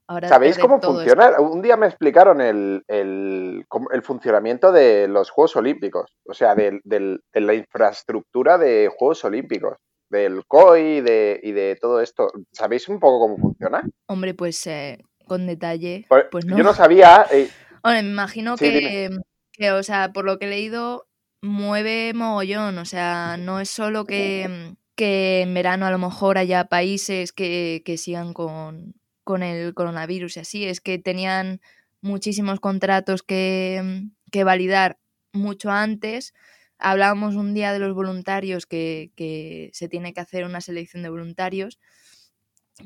ahora 0.09 0.29
¿Sabéis 0.29 0.59
cómo 0.59 0.81
todo 0.81 1.03
esto. 1.03 1.15
funciona? 1.15 1.41
Un 1.41 1.62
día 1.62 1.77
me 1.77 1.87
explicaron 1.87 2.41
el, 2.41 2.83
el, 2.89 3.67
funcionamiento 4.03 4.73
de 4.73 5.07
los 5.07 5.31
Juegos 5.31 5.55
Olímpicos, 5.57 6.17
o 6.27 6.35
sea, 6.35 6.55
del- 6.55 6.81
de 6.85 7.41
la 7.41 7.55
infraestructura 7.55 8.59
de 8.59 8.91
Juegos 8.97 9.25
Olímpicos, 9.25 9.77
del 10.12 10.45
COI 10.47 11.00
de, 11.00 11.40
y 11.42 11.52
de 11.52 11.76
todo 11.81 12.00
esto. 12.00 12.31
¿Sabéis 12.52 12.88
un 12.88 13.00
poco 13.00 13.19
cómo 13.19 13.38
funciona? 13.38 13.83
Hombre, 14.07 14.35
pues 14.35 14.64
eh, 14.66 14.99
con 15.26 15.47
detalle, 15.47 16.04
Pues, 16.09 16.26
pues 16.31 16.45
no. 16.45 16.57
Yo 16.57 16.62
no 16.62 16.75
sabía. 16.75 17.26
eh, 17.33 17.49
Hombre, 17.83 18.02
me 18.02 18.11
imagino 18.11 18.57
Sí, 18.57 18.66
que, 18.71 19.11
que, 19.52 19.73
o 19.73 19.83
sea, 19.83 20.12
por 20.12 20.25
lo 20.25 20.38
que 20.38 20.45
he 20.47 20.50
leído, 20.50 21.09
mueve 21.40 22.12
mogollón. 22.14 22.78
O 22.78 22.85
sea, 22.85 23.37
no 23.38 23.59
es 23.59 23.71
solo 23.71 24.04
que, 24.04 24.75
que 24.95 25.40
en 25.40 25.54
verano 25.54 25.87
a 25.87 25.90
lo 25.90 25.99
mejor 25.99 26.37
haya 26.38 26.66
países 26.66 27.33
que, 27.33 27.83
que 27.85 27.97
sigan 27.97 28.35
con, 28.35 28.95
con 29.25 29.42
el 29.42 29.73
coronavirus 29.75 30.37
y 30.37 30.40
así, 30.40 30.64
es 30.66 30.81
que 30.81 30.99
tenían 30.99 31.61
muchísimos 32.02 32.61
contratos 32.61 33.23
que, 33.23 34.02
que 34.31 34.45
validar 34.45 34.99
mucho 35.33 35.71
antes. 35.71 36.35
Hablábamos 36.83 37.37
un 37.37 37.55
día 37.55 37.73
de 37.73 37.79
los 37.79 37.95
voluntarios 37.95 38.67
que, 38.67 39.71
se 39.73 39.89
tiene 39.89 40.12
que 40.12 40.21
hacer 40.21 40.45
una 40.45 40.61
selección 40.61 41.03
de 41.03 41.09
voluntarios, 41.09 41.79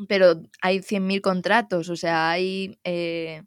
pero 0.09 0.43
hay 0.61 0.81
100.000 0.81 1.21
contratos, 1.23 1.89
o 1.89 1.97
sea, 1.97 2.31
hay 2.31 2.79
eh, 2.85 3.43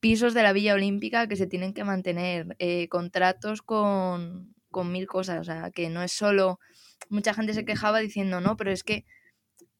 pisos 0.00 0.32
de 0.32 0.42
la 0.42 0.52
Villa 0.52 0.74
Olímpica 0.74 1.28
que 1.28 1.36
se 1.36 1.46
tienen 1.46 1.74
que 1.74 1.84
mantener, 1.84 2.56
eh, 2.58 2.88
contratos 2.88 3.60
con, 3.62 4.54
con 4.70 4.90
mil 4.90 5.06
cosas, 5.06 5.40
o 5.40 5.44
sea, 5.44 5.70
que 5.70 5.88
no 5.90 6.02
es 6.02 6.12
solo... 6.12 6.58
Mucha 7.10 7.34
gente 7.34 7.52
se 7.52 7.66
quejaba 7.66 7.98
diciendo, 7.98 8.40
no, 8.40 8.56
pero 8.56 8.72
es 8.72 8.82
que, 8.82 9.04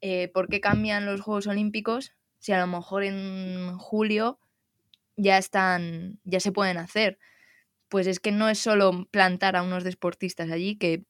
eh, 0.03 0.29
¿por 0.29 0.49
qué 0.49 0.61
cambian 0.61 1.07
los 1.07 1.23
Juegos 1.23 1.47
Olímpicos 1.47 2.13
si 2.39 2.53
a 2.53 2.61
lo 2.61 2.67
mejor 2.67 3.03
en 3.03 3.79
julio 3.79 4.39
ya 5.17 5.39
están, 5.39 6.21
ya 6.25 6.41
se 6.41 6.53
pueden 6.53 6.77
hacer? 6.77 7.19
Pues 7.95 8.09
es 8.09 8.19
que 8.19 8.33
no 8.33 8.49
es 8.49 8.59
solo 8.59 9.07
plantar 9.13 9.55
a 9.55 9.63
unos 9.63 9.85
deportistas 9.85 10.51
allí 10.51 10.77
que 10.77 11.05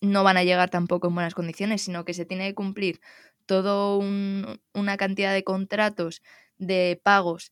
no 0.00 0.22
van 0.22 0.36
a 0.36 0.44
llegar 0.44 0.70
tampoco 0.70 1.08
en 1.08 1.14
buenas 1.16 1.34
condiciones, 1.34 1.82
sino 1.82 2.04
que 2.04 2.14
se 2.14 2.24
tiene 2.24 2.46
que 2.46 2.54
cumplir 2.54 3.00
toda 3.46 3.96
una 3.96 4.96
cantidad 4.96 5.34
de 5.34 5.42
contratos, 5.42 6.22
de 6.56 7.00
pagos 7.02 7.50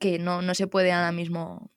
que 0.00 0.18
no, 0.18 0.42
no 0.42 0.56
se 0.56 0.66
puede 0.66 0.90
ahora 0.90 1.12
mismo 1.12 1.70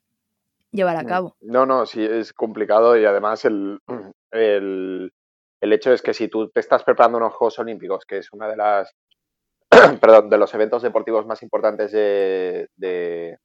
llevar 0.72 0.96
a 0.96 1.04
mm, 1.04 1.06
cabo. 1.06 1.36
No, 1.40 1.68
no, 1.68 1.86
sí, 1.86 2.04
es 2.04 2.34
complicado 2.34 2.98
y 2.98 3.06
además 3.06 3.46
el, 3.46 3.80
el, 4.32 5.12
hecho 5.62 5.94
es 5.94 6.02
que 6.02 6.16
si 6.16 6.30
tú 6.30 6.50
te 6.50 6.62
estás 6.62 6.84
preparando 6.84 7.20
unos 7.20 7.36
Juegos 7.36 7.60
Olímpicos, 7.60 8.06
que 8.08 8.18
es 8.18 8.34
una 8.34 8.48
de 8.48 8.58
las, 8.58 8.92
perdón, 10.02 10.32
de 10.32 10.40
los 10.40 10.52
eventos 10.56 10.82
deportivos 10.82 11.28
más 11.28 11.44
importantes 11.44 11.92
de, 11.92 12.70
de, 12.76 13.38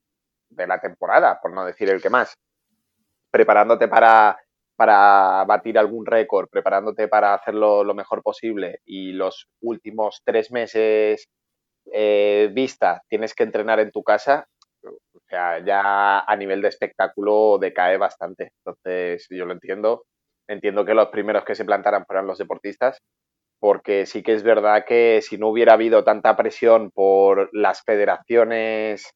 la 0.56 0.80
temporada, 0.80 1.38
por 1.42 1.52
no 1.52 1.66
decir 1.66 1.90
el 1.90 2.00
que 2.00 2.08
más, 2.08 2.32
preparándote 3.30 3.88
para, 3.88 4.38
para 4.76 5.44
batir 5.46 5.78
algún 5.78 6.06
récord, 6.06 6.48
preparándote 6.50 7.08
para 7.08 7.34
hacerlo 7.34 7.84
lo 7.84 7.94
mejor 7.94 8.22
posible 8.22 8.80
y 8.84 9.12
los 9.12 9.48
últimos 9.60 10.22
tres 10.24 10.50
meses 10.50 11.28
eh, 11.92 12.50
vista 12.52 13.02
tienes 13.08 13.34
que 13.34 13.44
entrenar 13.44 13.80
en 13.80 13.90
tu 13.90 14.02
casa, 14.02 14.46
o 14.84 15.20
sea, 15.28 15.64
ya 15.64 16.20
a 16.20 16.36
nivel 16.36 16.62
de 16.62 16.68
espectáculo 16.68 17.58
decae 17.58 17.96
bastante. 17.96 18.52
Entonces, 18.64 19.26
yo 19.30 19.44
lo 19.44 19.52
entiendo. 19.52 20.04
Entiendo 20.48 20.84
que 20.84 20.94
los 20.94 21.08
primeros 21.08 21.44
que 21.44 21.54
se 21.54 21.64
plantaran 21.64 22.06
fueran 22.06 22.26
los 22.26 22.38
deportistas, 22.38 22.98
porque 23.60 24.06
sí 24.06 24.22
que 24.22 24.32
es 24.32 24.42
verdad 24.42 24.84
que 24.86 25.20
si 25.22 25.36
no 25.36 25.48
hubiera 25.48 25.74
habido 25.74 26.04
tanta 26.04 26.36
presión 26.36 26.90
por 26.90 27.50
las 27.52 27.82
federaciones 27.82 29.10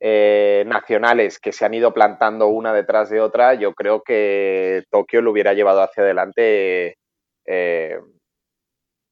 eh, 0.00 0.64
nacionales 0.66 1.38
que 1.38 1.52
se 1.52 1.64
han 1.64 1.74
ido 1.74 1.92
plantando 1.92 2.48
una 2.48 2.72
detrás 2.72 3.10
de 3.10 3.20
otra, 3.20 3.54
yo 3.54 3.74
creo 3.74 4.02
que 4.02 4.84
Tokio 4.90 5.22
lo 5.22 5.30
hubiera 5.30 5.54
llevado 5.54 5.82
hacia 5.82 6.02
adelante 6.02 6.96
eh, 7.46 7.98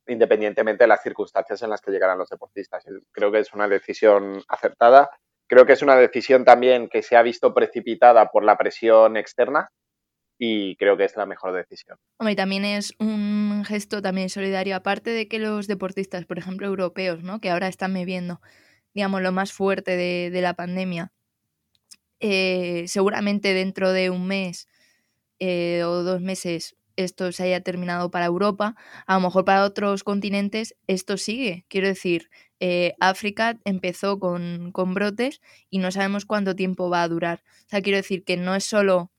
independientemente 0.07 0.85
de 0.85 0.89
las 0.89 1.03
circunstancias 1.03 1.63
en 1.63 1.71
las 1.71 1.81
que 1.81 1.91
llegaran 1.91 2.19
los 2.19 2.29
deportistas. 2.29 2.85
Creo 3.11 3.33
que 3.33 3.39
es 3.39 3.53
una 3.55 3.69
decisión 3.69 4.43
acertada 4.49 5.11
Creo 5.47 5.67
que 5.67 5.75
es 5.75 5.83
una 5.83 5.97
decisión 5.97 6.45
también 6.45 6.89
que 6.89 7.03
se 7.03 7.17
ha 7.17 7.23
visto 7.23 7.53
precipitada 7.55 8.31
por 8.31 8.45
la 8.45 8.57
presión 8.57 9.17
externa 9.17 9.69
y 10.39 10.77
creo 10.77 10.97
que 10.97 11.05
es 11.05 11.17
la 11.17 11.27
mejor 11.27 11.53
decisión. 11.53 11.99
También 12.37 12.65
es 12.65 12.95
un 12.99 13.65
gesto 13.67 14.03
también 14.03 14.31
solidario, 14.31 14.75
aparte 14.75 15.11
de 15.11 15.29
que 15.29 15.39
los 15.39 15.67
deportistas, 15.67 16.25
por 16.25 16.39
ejemplo, 16.39 16.67
europeos, 16.67 17.23
¿no? 17.23 17.41
que 17.41 17.51
ahora 17.51 17.69
están 17.69 17.93
viviendo, 17.95 18.41
digamos, 18.95 19.23
lo 19.23 19.33
más 19.33 19.53
fuerte 19.53 19.97
de, 19.97 20.41
la 20.41 20.55
pandemia, 20.55 21.13
eh, 22.21 22.85
seguramente 22.87 23.53
dentro 23.53 23.93
de 23.93 24.11
un 24.11 24.27
mes 24.27 24.69
eh, 25.41 25.83
o 25.85 26.03
dos 26.03 26.21
meses 26.21 26.77
esto 26.97 27.33
se 27.33 27.43
haya 27.43 27.61
terminado 27.61 28.11
para 28.11 28.27
Europa, 28.27 28.77
a 29.07 29.15
lo 29.15 29.21
mejor 29.21 29.45
para 29.45 29.65
otros 29.65 30.05
continentes 30.05 30.77
esto 30.87 31.17
sigue. 31.17 31.65
Quiero 31.69 31.89
decir, 31.89 32.31
eh, 32.61 32.95
África 33.01 33.59
empezó 33.65 34.19
con, 34.19 34.71
con, 34.73 34.95
brotes 34.95 35.41
y 35.71 35.79
no 35.79 35.91
sabemos 35.91 36.25
cuánto 36.25 36.55
tiempo 36.55 36.91
va 36.91 37.03
a 37.03 37.09
durar. 37.09 37.43
O 37.67 37.69
sea, 37.69 37.83
quiero 37.83 37.97
decir 37.97 38.25
que 38.25 38.37
no 38.37 38.55
es 38.55 38.65
solo 38.65 39.11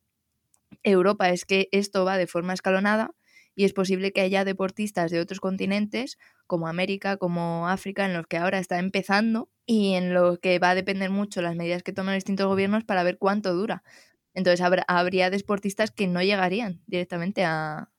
Europa, 0.83 1.29
es 1.29 1.45
que 1.45 1.67
esto 1.71 2.05
va 2.05 2.17
de 2.17 2.27
forma 2.27 2.53
escalonada 2.53 3.11
y 3.55 3.65
es 3.65 3.73
posible 3.73 4.11
que 4.11 4.21
haya 4.21 4.45
deportistas 4.45 5.11
de 5.11 5.19
otros 5.19 5.39
continentes, 5.39 6.17
como 6.47 6.67
América, 6.67 7.17
como 7.17 7.67
África, 7.67 8.05
en 8.05 8.13
los 8.13 8.27
que 8.27 8.37
ahora 8.37 8.59
está 8.59 8.79
empezando 8.79 9.49
y 9.65 9.93
en 9.93 10.13
los 10.13 10.39
que 10.39 10.59
va 10.59 10.71
a 10.71 10.75
depender 10.75 11.09
mucho 11.09 11.41
las 11.41 11.55
medidas 11.55 11.83
que 11.83 11.93
toman 11.93 12.15
distintos 12.15 12.47
gobiernos 12.47 12.83
para 12.83 13.03
ver 13.03 13.17
cuánto 13.17 13.53
dura. 13.53 13.83
Entonces 14.33 14.65
habría 14.87 15.29
deportistas 15.29 15.91
que 15.91 16.07
no 16.07 16.21
llegarían 16.21 16.81
directamente 16.87 17.45
a, 17.45 17.89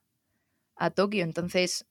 a 0.75 0.89
Tokio. 0.91 1.23
Entonces, 1.23 1.85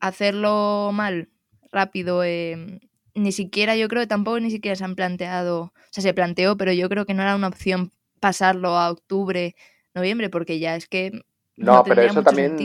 hacerlo 0.00 0.90
mal, 0.92 1.28
rápido, 1.72 2.22
em, 2.24 2.80
ni 3.14 3.32
siquiera, 3.32 3.76
yo 3.76 3.88
creo 3.88 4.02
que 4.02 4.06
tampoco 4.06 4.40
ni 4.40 4.50
siquiera 4.50 4.76
se 4.76 4.84
han 4.84 4.94
planteado, 4.94 5.60
o 5.62 5.72
sea, 5.90 6.02
se 6.02 6.14
planteó, 6.14 6.56
pero 6.56 6.72
yo 6.72 6.88
creo 6.88 7.04
que 7.04 7.14
no 7.14 7.22
era 7.22 7.34
una 7.34 7.48
opción 7.48 7.92
pasarlo 8.20 8.76
a 8.78 8.90
octubre, 8.90 9.56
noviembre, 9.94 10.30
porque 10.30 10.58
ya 10.58 10.76
es 10.76 10.86
que... 10.86 11.24
No, 11.56 11.82
pero 11.82 12.02
eso 12.02 12.22
también... 12.22 12.56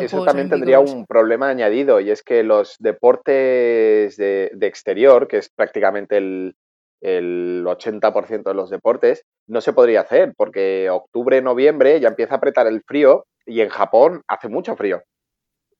eso 0.00 0.24
también 0.24 0.48
tendría 0.48 0.80
un 0.80 1.06
problema 1.06 1.48
añadido 1.48 2.00
y 2.00 2.10
es 2.10 2.22
que 2.22 2.42
los 2.42 2.76
deportes 2.78 4.16
de, 4.16 4.50
de 4.54 4.66
exterior, 4.66 5.28
que 5.28 5.38
es 5.38 5.50
prácticamente 5.50 6.16
el, 6.16 6.54
el 7.02 7.64
80% 7.66 8.44
de 8.44 8.54
los 8.54 8.70
deportes, 8.70 9.24
no 9.48 9.60
se 9.60 9.72
podría 9.72 10.02
hacer 10.02 10.32
porque 10.36 10.88
octubre, 10.88 11.42
noviembre 11.42 12.00
ya 12.00 12.08
empieza 12.08 12.34
a 12.34 12.36
apretar 12.38 12.66
el 12.66 12.82
frío 12.82 13.26
y 13.44 13.60
en 13.60 13.68
Japón 13.68 14.22
hace 14.28 14.48
mucho 14.48 14.76
frío. 14.76 15.02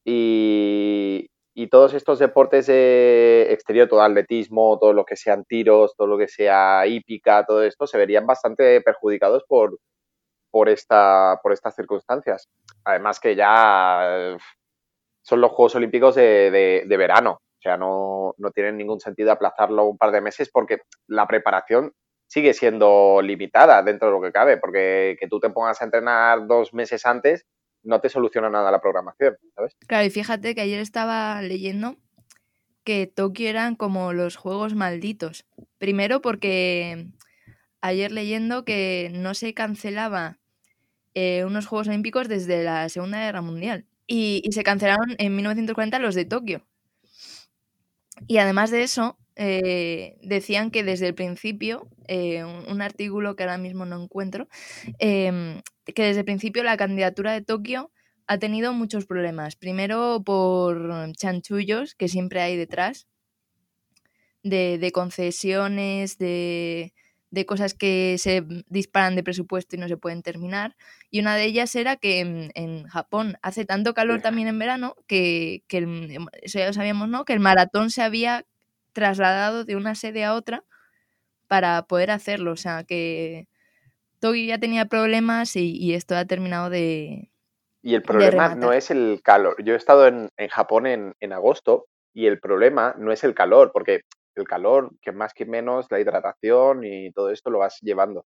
Y, 0.05 1.29
todos 1.71 1.95
estos 1.95 2.19
deportes 2.19 2.67
de 2.67 3.47
exterior, 3.51 3.89
todo 3.89 4.03
atletismo, 4.03 4.79
todo 4.79 4.93
lo 4.93 5.05
que 5.05 5.17
sean 5.17 5.45
tiros, 5.45 5.95
todo 5.97 6.07
lo 6.07 6.19
que 6.19 6.29
sea 6.29 6.87
hípica, 6.87 7.47
todo 7.47 7.63
esto, 7.63 7.87
se 7.87 7.97
verían 7.97 8.27
bastante 8.27 8.81
perjudicados 8.83 9.45
por, 9.49 9.79
por, 10.53 10.69
esta, 10.69 11.41
por 11.43 11.53
estas 11.53 11.75
circunstancias. 11.75 12.49
Además 12.85 13.19
que 13.19 13.35
ya 13.35 14.37
son 15.23 15.41
los 15.41 15.51
Juegos 15.51 15.75
Olímpicos 15.75 16.15
de 16.15 16.97
verano, 16.97 17.41
o 17.59 17.63
sea, 17.63 17.77
no, 17.77 18.35
no 18.39 18.51
tiene 18.51 18.73
ningún 18.73 18.99
sentido 18.99 19.31
aplazarlo 19.31 19.85
un 19.85 19.97
par 19.97 20.11
de 20.11 20.21
meses 20.21 20.51
porque 20.53 20.81
la 21.07 21.29
preparación 21.29 21.93
sigue 22.27 22.55
siendo 22.55 23.23
limitada 23.23 23.85
dentro 23.85 24.09
de 24.09 24.15
lo 24.15 24.21
que 24.21 24.33
cabe, 24.33 24.57
porque 24.57 25.17
que 25.21 25.29
tú 25.29 25.39
te 25.39 25.49
pongas 25.49 25.81
a 25.81 25.85
entrenar 25.85 26.49
dos 26.49 26.75
meses 26.75 27.07
antes 27.07 27.47
no 27.85 28.01
te 28.01 28.09
soluciona 28.09 28.51
nada 28.51 28.73
la 28.73 28.81
programación, 28.81 29.37
¿sabes? 29.55 29.77
Claro, 29.87 30.05
y 30.05 30.11
fíjate 30.11 30.57
que 30.57 30.61
ayer 30.61 30.81
estaba 30.81 31.41
leyendo 31.41 31.97
que 32.83 33.07
Tokio 33.07 33.49
eran 33.49 33.77
como 33.77 34.13
los 34.13 34.35
juegos 34.35 34.75
malditos. 34.75 35.47
Primero 35.79 36.21
porque 36.21 37.07
ayer 37.81 38.11
leyendo 38.11 38.65
que 38.65 39.13
no 39.15 39.35
se 39.35 39.55
cancelaba 39.55 40.41
eh, 41.15 41.45
unos 41.45 41.67
Juegos 41.67 41.89
Olímpicos 41.89 42.29
desde 42.29 42.65
la 42.65 42.89
Segunda 42.89 43.21
Guerra 43.21 43.43
Mundial. 43.43 43.87
Y, 44.07 44.43
se 44.51 44.63
cancelaron 44.63 45.15
en 45.19 45.37
1940 45.37 45.99
los 45.99 46.15
de 46.15 46.25
Tokio. 46.25 46.67
Y 48.27 48.39
además 48.39 48.71
de 48.71 48.83
eso, 48.83 49.19
eh, 49.37 50.19
decían 50.23 50.71
que 50.71 50.85
desde 50.85 51.09
el 51.09 51.15
principio, 51.15 51.89
eh, 52.09 52.45
un, 52.45 52.83
artículo 52.83 53.37
que 53.37 53.43
ahora 53.43 53.59
mismo 53.59 53.85
no 53.85 54.03
encuentro, 54.03 54.49
em, 54.99 55.63
que 55.95 56.05
desde 56.05 56.21
el 56.21 56.25
principio 56.27 56.63
la 56.63 56.77
candidatura 56.77 57.33
de 57.33 57.43
Tokio 57.43 57.91
ha 58.27 58.39
tenido 58.39 58.73
muchos 58.73 59.07
problemas. 59.07 59.57
Primero 59.57 60.23
por 60.25 61.13
chanchullos 61.13 61.95
que 61.95 62.09
siempre 62.09 62.41
hay 62.41 62.57
detrás, 62.57 63.07
de 64.43 64.91
concesiones, 64.93 66.19
de, 66.19 66.93
de 67.33 67.47
cosas 67.47 67.73
que 67.73 68.17
se 68.19 68.45
disparan 68.69 69.17
de 69.17 69.25
presupuesto 69.25 69.75
y 69.75 69.79
no 69.79 69.89
se 69.89 69.97
pueden 69.97 70.23
terminar. 70.23 70.77
Y 71.11 71.21
una 71.21 71.35
de 71.35 71.45
ellas 71.45 71.75
era 71.75 71.97
que 71.97 72.21
en, 72.21 72.85
Japón 72.85 73.39
hace 73.41 73.65
tanto 73.65 73.95
calor 73.95 74.21
también 74.21 74.49
en 74.49 74.59
verano 74.59 74.97
que, 75.07 75.65
em, 75.71 76.27
eso 76.43 76.59
ya 76.59 76.67
lo 76.67 76.75
sabíamos, 76.75 77.09
¿no? 77.09 77.25
Que 77.25 77.33
el 77.33 77.41
maratón 77.41 77.91
se 77.91 78.03
había 78.03 78.45
trasladado 78.93 79.65
de 79.65 79.77
una 79.77 79.95
sede 79.95 80.25
a 80.25 80.35
otra 80.35 80.63
para 81.49 81.87
poder 81.87 82.11
hacerlo. 82.11 82.53
O 82.53 82.57
sea, 82.57 82.85
que 82.85 83.49
Tokio 84.21 84.45
ya 84.45 84.59
tenía 84.59 84.85
problemas 84.85 85.57
y, 85.57 85.95
esto 85.95 86.15
ha 86.15 86.27
terminado 86.27 86.69
de... 86.69 87.31
Y 87.81 87.95
el 87.95 88.03
problema 88.03 88.55
no 88.55 88.75
es 88.75 88.91
el 88.91 89.23
calor. 89.25 89.57
Yo 89.65 89.73
he 89.73 89.79
estado 89.79 90.07
en, 90.07 90.29
Japón 90.51 90.87
en, 90.87 91.15
en 91.21 91.33
agosto 91.33 91.87
y 92.13 92.27
el 92.27 92.39
problema 92.41 92.95
no 92.99 93.11
es 93.11 93.25
el 93.25 93.35
calor, 93.35 93.71
porque 93.73 94.03
el 94.35 94.47
calor, 94.47 94.91
que 95.01 95.13
más 95.13 95.35
que 95.35 95.47
menos 95.47 95.87
la 95.91 96.01
hidratación 96.01 96.85
y 96.85 97.13
todo 97.13 97.31
esto 97.31 97.51
lo 97.51 97.59
vas 97.59 97.79
llevando. 97.81 98.25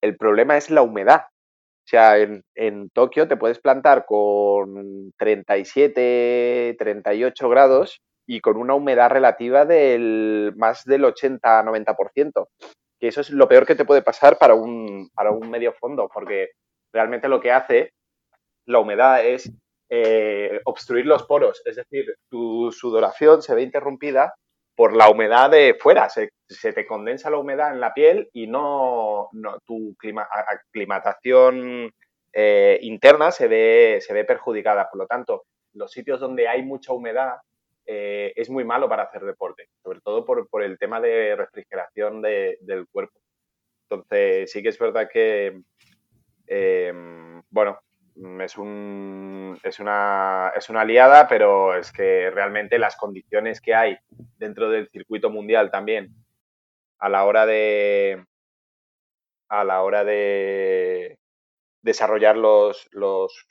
El 0.00 0.16
problema 0.16 0.56
es 0.56 0.70
la 0.70 0.82
humedad. 0.82 1.22
O 1.26 1.90
sea, 1.90 2.18
en, 2.18 2.44
en 2.54 2.90
Tokio 2.90 3.28
te 3.28 3.36
puedes 3.36 3.58
plantar 3.60 4.04
con 4.06 5.12
37, 5.16 6.76
38 6.78 7.48
grados 7.48 8.00
y 8.26 8.40
con 8.40 8.58
una 8.58 8.74
humedad 8.74 9.10
relativa 9.10 9.64
del 9.64 10.52
más 10.56 10.84
del 10.84 11.04
80-90%. 11.04 12.48
Que 13.00 13.08
eso 13.08 13.20
es 13.22 13.30
lo 13.30 13.48
peor 13.48 13.64
que 13.64 13.74
te 13.74 13.86
puede 13.86 14.02
pasar 14.02 14.38
para 14.38 14.54
un, 14.54 15.08
para 15.14 15.30
un 15.30 15.48
medio 15.50 15.72
fondo, 15.72 16.10
porque 16.12 16.50
realmente 16.92 17.28
lo 17.28 17.40
que 17.40 17.52
hace 17.52 17.92
la 18.66 18.80
humedad 18.80 19.24
es 19.24 19.50
eh, 19.88 20.60
obstruir 20.66 21.06
los 21.06 21.22
poros, 21.22 21.62
es 21.64 21.76
decir, 21.76 22.14
tu 22.28 22.70
sudoración 22.70 23.40
se 23.40 23.54
ve 23.54 23.62
interrumpida 23.62 24.34
por 24.78 24.94
la 24.94 25.10
humedad 25.10 25.50
de 25.50 25.74
fuera, 25.74 26.08
se, 26.08 26.30
te 26.46 26.86
condensa 26.86 27.30
la 27.30 27.38
humedad 27.38 27.72
en 27.72 27.80
la 27.80 27.92
piel 27.92 28.30
y 28.32 28.46
no, 28.46 29.28
tu 29.66 29.96
aclimatación 30.46 31.92
eh, 32.32 32.78
interna 32.82 33.32
se 33.32 33.48
ve, 33.48 33.98
se 34.00 34.14
ve 34.14 34.24
perjudicada. 34.24 34.88
Por 34.88 35.00
lo 35.00 35.06
tanto, 35.08 35.46
los 35.72 35.90
sitios 35.90 36.20
donde 36.20 36.46
hay 36.46 36.62
mucha 36.62 36.92
humedad 36.92 37.38
eh, 37.86 38.32
es 38.36 38.50
muy 38.50 38.62
malo 38.62 38.88
para 38.88 39.02
hacer 39.02 39.24
deporte, 39.24 39.66
sobre 39.82 40.00
todo 40.00 40.24
por, 40.24 40.62
el 40.62 40.78
tema 40.78 41.00
de 41.00 41.34
refrigeración 41.34 42.22
del 42.22 42.86
cuerpo. 42.92 43.18
Entonces, 43.90 44.52
sí 44.52 44.62
que 44.62 44.68
es 44.68 44.78
verdad 44.78 45.08
que, 45.12 45.60
bueno, 47.50 47.80
Mm, 47.80 47.87
es, 48.40 48.58
un, 48.58 49.58
es, 49.62 49.80
una, 49.80 50.52
es 50.56 50.68
una 50.70 50.80
aliada, 50.82 51.28
pero 51.28 51.76
es 51.76 51.92
que 51.92 52.30
realmente 52.30 52.78
las 52.78 52.96
condiciones 52.96 53.60
que 53.60 53.74
hay 53.74 53.96
dentro 54.38 54.70
del 54.70 54.88
circuito 54.90 55.30
mundial 55.30 55.70
también 55.70 56.14
a 56.98 57.08
la 57.08 57.24
hora 57.24 57.46
de 57.46 58.24
a 59.50 59.64
la 59.64 59.82
hora 59.82 60.04
de 60.04 61.18
desarrollar 61.82 62.36
los, 62.36 62.88
los 62.90 63.46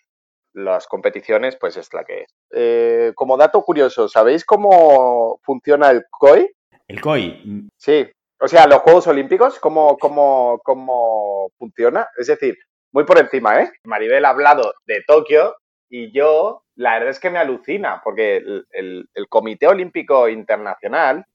las 0.54 0.88
competiciones, 0.88 1.56
pues 1.56 1.78
es 1.78 1.94
la 1.94 2.04
que 2.04 2.24
es. 2.24 2.36
Eh, 2.52 3.12
como 3.16 3.38
dato 3.38 3.62
curioso, 3.62 4.08
¿sabéis 4.10 4.44
cómo 4.44 5.40
funciona 5.44 5.92
el 5.92 6.06
COI? 6.10 6.52
El 6.88 7.00
COI. 7.00 7.70
Sí, 7.78 8.08
o 8.40 8.48
sea, 8.48 8.68
los 8.68 8.80
Juegos 8.80 9.08
Olímpicos, 9.08 9.60
¿cómo, 9.60 9.98
cómo, 9.98 10.60
cómo 10.64 11.52
funciona? 11.58 12.08
Es 12.18 12.28
decir, 12.28 12.58
muy 12.92 13.04
por 13.04 13.20
encima, 13.20 13.62
¿eh? 13.62 13.72
Maribel 13.84 14.26
ha 14.26 14.30
hablado 14.30 14.74
de 14.86 15.04
Tokio 15.06 15.56
y 15.90 16.12
yo, 16.12 16.64
la 16.76 16.94
verdad 16.94 17.10
es 17.10 17.20
que 17.20 17.30
me 17.30 17.40
alucina, 17.40 18.02
porque 18.04 18.38
el, 18.72 19.10
Comité 19.30 19.68
Olímpico 19.68 20.28
Internacional, 20.28 21.26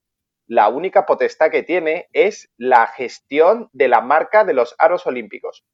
la 0.47 0.69
única 0.69 1.07
potestad 1.07 1.51
que 1.51 1.63
tiene 1.63 2.09
es 2.13 2.51
la 2.57 2.87
gestión 2.87 3.69
de 3.73 3.89
la 3.89 4.01
marca 4.01 4.45
de 4.45 4.55
los 4.55 4.75
aros 4.79 5.07
olímpicos. 5.07 5.65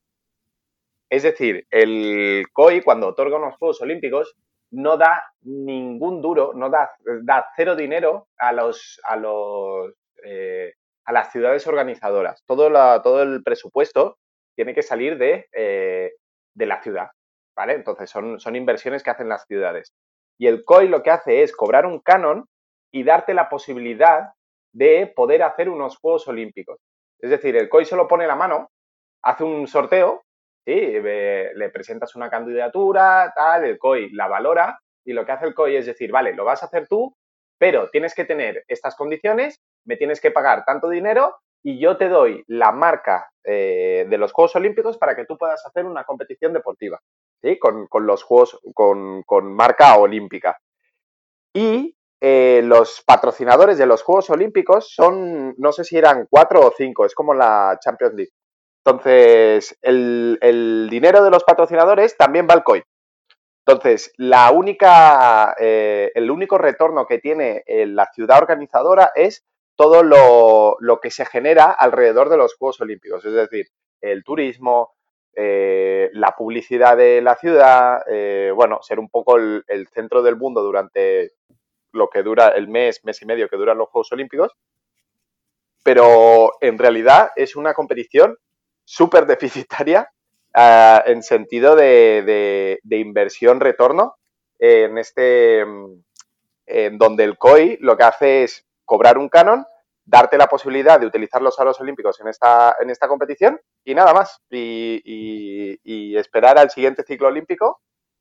Es 1.10 1.22
decir, 1.22 1.66
el 1.70 2.46
COI, 2.52 2.82
cuando 2.82 3.08
otorga 3.08 3.38
unos 3.38 3.56
Juegos 3.56 3.80
Olímpicos, 3.80 4.36
no 4.70 4.98
da 4.98 5.32
ningún 5.40 6.20
duro, 6.20 6.52
no 6.54 6.68
da, 6.68 6.90
da 7.22 7.46
cero 7.56 7.74
dinero 7.74 8.28
a 8.36 8.52
los, 8.52 9.00
a 9.04 9.16
los 9.16 9.94
eh, 10.22 10.74
a 11.08 11.12
las 11.12 11.32
ciudades 11.32 11.66
organizadoras. 11.66 12.44
Todo, 12.46 12.70
todo 13.00 13.22
el 13.22 13.42
presupuesto 13.42 14.18
tiene 14.58 14.74
que 14.74 14.82
salir 14.82 15.18
de, 15.18 15.46
eh, 15.52 16.14
de 16.52 16.66
la 16.66 16.82
ciudad, 16.82 17.12
¿vale? 17.56 17.74
Entonces 17.74 18.10
son, 18.10 18.40
son 18.40 18.56
inversiones 18.56 19.04
que 19.04 19.10
hacen 19.10 19.28
las 19.28 19.44
ciudades. 19.46 19.92
Y 20.36 20.48
el 20.48 20.64
COI 20.64 20.88
lo 20.88 21.04
que 21.04 21.12
hace 21.12 21.42
es 21.44 21.54
cobrar 21.54 21.86
un 21.86 22.00
canon 22.00 22.44
y 22.92 23.04
darte 23.04 23.34
la 23.34 23.48
posibilidad 23.48 24.32
de 24.74 25.12
poder 25.14 25.44
hacer 25.44 25.68
unos 25.68 25.96
Juegos 25.98 26.26
Olímpicos. 26.26 26.80
Es 27.20 27.30
decir, 27.30 27.56
el 27.56 27.68
COI 27.68 27.84
solo 27.84 28.08
pone 28.08 28.26
la 28.26 28.34
mano, 28.34 28.68
hace 29.22 29.44
un 29.44 29.68
sorteo, 29.68 30.24
¿sí? 30.66 30.74
le 30.74 31.70
presentas 31.72 32.16
una 32.16 32.28
candidatura, 32.28 33.32
tal, 33.36 33.64
el 33.64 33.78
COI 33.78 34.10
la 34.10 34.26
valora 34.26 34.76
y 35.04 35.12
lo 35.12 35.24
que 35.24 35.30
hace 35.30 35.46
el 35.46 35.54
COI 35.54 35.76
es 35.76 35.86
decir, 35.86 36.10
vale, 36.10 36.34
lo 36.34 36.44
vas 36.44 36.64
a 36.64 36.66
hacer 36.66 36.88
tú, 36.88 37.14
pero 37.60 37.90
tienes 37.90 38.12
que 38.12 38.24
tener 38.24 38.64
estas 38.66 38.96
condiciones, 38.96 39.60
me 39.84 39.96
tienes 39.96 40.20
que 40.20 40.32
pagar 40.32 40.64
tanto 40.64 40.88
dinero 40.88 41.36
y 41.62 41.78
yo 41.78 41.96
te 41.96 42.08
doy 42.08 42.44
la 42.46 42.72
marca 42.72 43.30
eh, 43.44 44.06
de 44.08 44.18
los 44.18 44.32
Juegos 44.32 44.54
Olímpicos 44.56 44.98
para 44.98 45.16
que 45.16 45.24
tú 45.24 45.36
puedas 45.36 45.64
hacer 45.66 45.84
una 45.84 46.04
competición 46.04 46.52
deportiva, 46.52 47.00
¿sí? 47.42 47.58
Con, 47.58 47.88
los 48.06 48.22
Juegos, 48.22 48.58
con, 48.74 49.54
marca 49.54 49.96
olímpica. 49.96 50.58
Y 51.52 51.96
eh, 52.20 52.60
los 52.64 53.02
patrocinadores 53.06 53.78
de 53.78 53.86
los 53.86 54.02
Juegos 54.02 54.30
Olímpicos 54.30 54.92
son, 54.94 55.54
no 55.56 55.72
sé 55.72 55.84
si 55.84 55.96
eran 55.96 56.26
cuatro 56.30 56.60
o 56.60 56.72
cinco, 56.76 57.06
es 57.06 57.14
como 57.14 57.34
la 57.34 57.78
Champions 57.80 58.14
League. 58.14 58.32
Entonces, 58.84 59.76
el, 59.82 60.88
dinero 60.90 61.24
de 61.24 61.30
los 61.30 61.44
patrocinadores 61.44 62.16
también 62.16 62.46
va 62.48 62.54
al 62.54 62.64
COI. 62.64 62.82
Entonces, 63.66 64.12
la 64.16 64.50
única, 64.50 65.54
eh, 65.58 66.10
el 66.14 66.30
único 66.30 66.56
retorno 66.56 67.06
que 67.06 67.18
tiene 67.18 67.64
la 67.66 68.06
ciudad 68.12 68.38
organizadora 68.38 69.10
es 69.14 69.44
todo 69.78 70.02
lo, 70.02 71.00
que 71.00 71.12
se 71.12 71.24
genera 71.24 71.70
alrededor 71.70 72.28
de 72.28 72.36
los 72.36 72.56
Juegos 72.56 72.80
Olímpicos, 72.80 73.24
es 73.24 73.32
decir, 73.32 73.66
el 74.00 74.24
turismo, 74.24 74.96
eh, 75.36 76.10
la 76.14 76.34
publicidad 76.36 76.96
de 76.96 77.22
la 77.22 77.36
ciudad, 77.36 78.02
eh, 78.10 78.50
bueno, 78.52 78.80
ser 78.82 78.98
un 78.98 79.08
poco 79.08 79.36
el, 79.36 79.88
centro 79.92 80.22
del 80.22 80.34
mundo 80.34 80.64
durante 80.64 81.30
lo 81.92 82.10
que 82.10 82.24
dura 82.24 82.48
el 82.48 82.66
mes, 82.66 83.04
mes 83.04 83.22
y 83.22 83.26
medio 83.26 83.48
que 83.48 83.56
duran 83.56 83.78
los 83.78 83.88
Juegos 83.88 84.10
Olímpicos, 84.10 84.50
pero 85.84 86.54
en 86.60 86.76
realidad 86.76 87.30
es 87.36 87.54
una 87.54 87.72
competición 87.72 88.36
súper 88.84 89.26
deficitaria 89.26 90.10
ah, 90.54 91.04
en 91.06 91.22
sentido 91.22 91.76
de, 91.76 92.80
de 92.82 92.96
inversión-retorno 92.96 94.16
en 94.58 94.98
este, 94.98 95.60
en 95.60 96.98
donde 96.98 97.22
el 97.22 97.38
COI 97.38 97.78
lo 97.80 97.96
que 97.96 98.02
hace 98.02 98.42
es 98.42 98.67
cobrar 98.88 99.18
un 99.18 99.28
canon, 99.28 99.66
darte 100.04 100.38
la 100.38 100.48
posibilidad 100.48 100.98
de 100.98 101.06
utilizar 101.06 101.42
los 101.42 101.60
aros 101.60 101.78
olímpicos 101.80 102.18
en 102.20 102.28
esta, 102.28 102.74
en 102.80 102.88
esta 102.88 103.06
competición 103.06 103.60
y 103.84 103.94
nada 103.94 104.14
más. 104.14 104.40
Y, 104.50 106.16
esperar 106.16 106.58
al 106.58 106.70
siguiente 106.70 107.04
ciclo 107.04 107.28
olímpico 107.28 107.80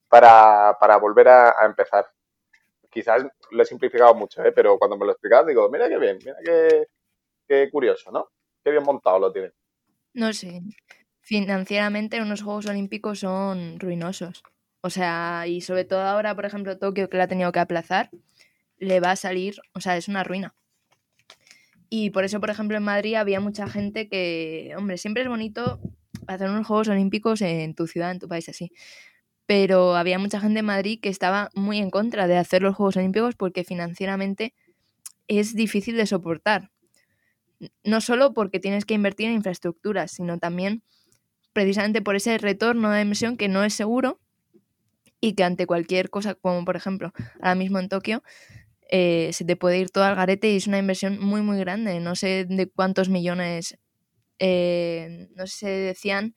para, 0.09 0.75
volver 1.01 1.29
a, 1.29 1.65
empezar. 1.65 2.05
Quizás 2.91 3.25
lo 3.51 3.63
he 3.63 3.65
simplificado 3.65 4.13
mucho, 4.13 4.43
¿eh? 4.43 4.51
pero 4.51 4.77
cuando 4.77 4.97
me 4.97 5.05
lo 5.05 5.13
explicas 5.13 5.45
digo, 5.45 5.69
mira 5.69 5.87
qué 5.87 5.97
bien, 5.97 6.19
mira 6.19 6.37
qué, 7.47 7.69
curioso, 7.71 8.11
¿no? 8.11 8.29
Qué 8.63 8.71
bien 8.71 8.83
montado 8.83 9.19
lo 9.19 9.31
tiene. 9.31 9.51
No 10.13 10.33
sé. 10.33 10.61
Financieramente 11.21 12.21
unos 12.21 12.43
Juegos 12.43 12.67
Olímpicos 12.67 13.19
son 13.19 13.79
ruinosos. 13.79 14.43
O 14.81 14.89
sea, 14.89 15.45
y 15.47 15.61
sobre 15.61 15.85
todo 15.85 16.01
ahora, 16.01 16.35
por 16.35 16.45
ejemplo, 16.45 16.77
Tokio, 16.77 17.09
que 17.09 17.17
la 17.17 17.23
ha 17.23 17.27
tenido 17.27 17.51
que 17.51 17.59
aplazar, 17.59 18.09
le 18.79 18.99
va 18.99 19.11
a 19.11 19.15
salir, 19.15 19.55
o 19.73 19.81
sea, 19.81 19.97
es 19.97 20.07
una 20.07 20.23
ruina. 20.23 20.53
Y 21.89 22.09
por 22.09 22.23
eso, 22.23 22.39
por 22.39 22.49
ejemplo, 22.49 22.77
en 22.77 22.83
Madrid 22.83 23.15
había 23.15 23.39
mucha 23.39 23.67
gente 23.67 24.09
que, 24.09 24.73
hombre, 24.77 24.97
siempre 24.97 25.23
es 25.23 25.29
bonito 25.29 25.79
hacer 26.27 26.49
unos 26.49 26.67
Juegos 26.67 26.89
Olímpicos 26.89 27.41
en 27.41 27.73
tu 27.75 27.87
ciudad, 27.87 28.11
en 28.11 28.19
tu 28.19 28.27
país, 28.27 28.49
así. 28.49 28.71
Pero 29.45 29.95
había 29.95 30.19
mucha 30.19 30.41
gente 30.41 30.59
en 30.59 30.65
Madrid 30.65 30.99
que 31.01 31.09
estaba 31.09 31.49
muy 31.55 31.77
en 31.77 31.89
contra 31.89 32.27
de 32.27 32.37
hacer 32.37 32.61
los 32.61 32.75
Juegos 32.75 32.97
Olímpicos 32.97 33.35
porque 33.35 33.63
financieramente 33.63 34.53
es 35.27 35.55
difícil 35.55 35.95
de 35.95 36.05
soportar. 36.05 36.71
No 37.83 38.01
solo 38.01 38.33
porque 38.33 38.59
tienes 38.59 38.85
que 38.85 38.93
invertir 38.93 39.27
en 39.27 39.33
infraestructuras, 39.33 40.11
sino 40.11 40.37
también 40.37 40.83
precisamente 41.53 42.01
por 42.01 42.15
ese 42.15 42.37
retorno 42.37 42.91
de 42.91 43.01
inversión 43.01 43.37
que 43.37 43.47
no 43.47 43.63
es 43.63 43.73
seguro 43.73 44.19
y 45.19 45.33
que 45.33 45.43
ante 45.43 45.65
cualquier 45.65 46.09
cosa, 46.09 46.35
como 46.35 46.65
por 46.65 46.75
ejemplo 46.75 47.13
ahora 47.35 47.55
mismo 47.55 47.79
en 47.79 47.89
Tokio, 47.89 48.21
eh, 48.89 49.31
se 49.33 49.45
te 49.45 49.55
puede 49.55 49.79
ir 49.79 49.89
todo 49.89 50.03
al 50.05 50.15
garete 50.15 50.51
y 50.51 50.57
es 50.57 50.67
una 50.67 50.79
inversión 50.79 51.19
muy, 51.19 51.41
muy 51.41 51.59
grande. 51.59 51.99
No 51.99 52.15
sé 52.15 52.45
de 52.45 52.69
cuántos 52.69 53.09
millones, 53.09 53.77
eh, 54.39 55.27
no 55.35 55.47
sé 55.47 55.69
decían 55.69 56.35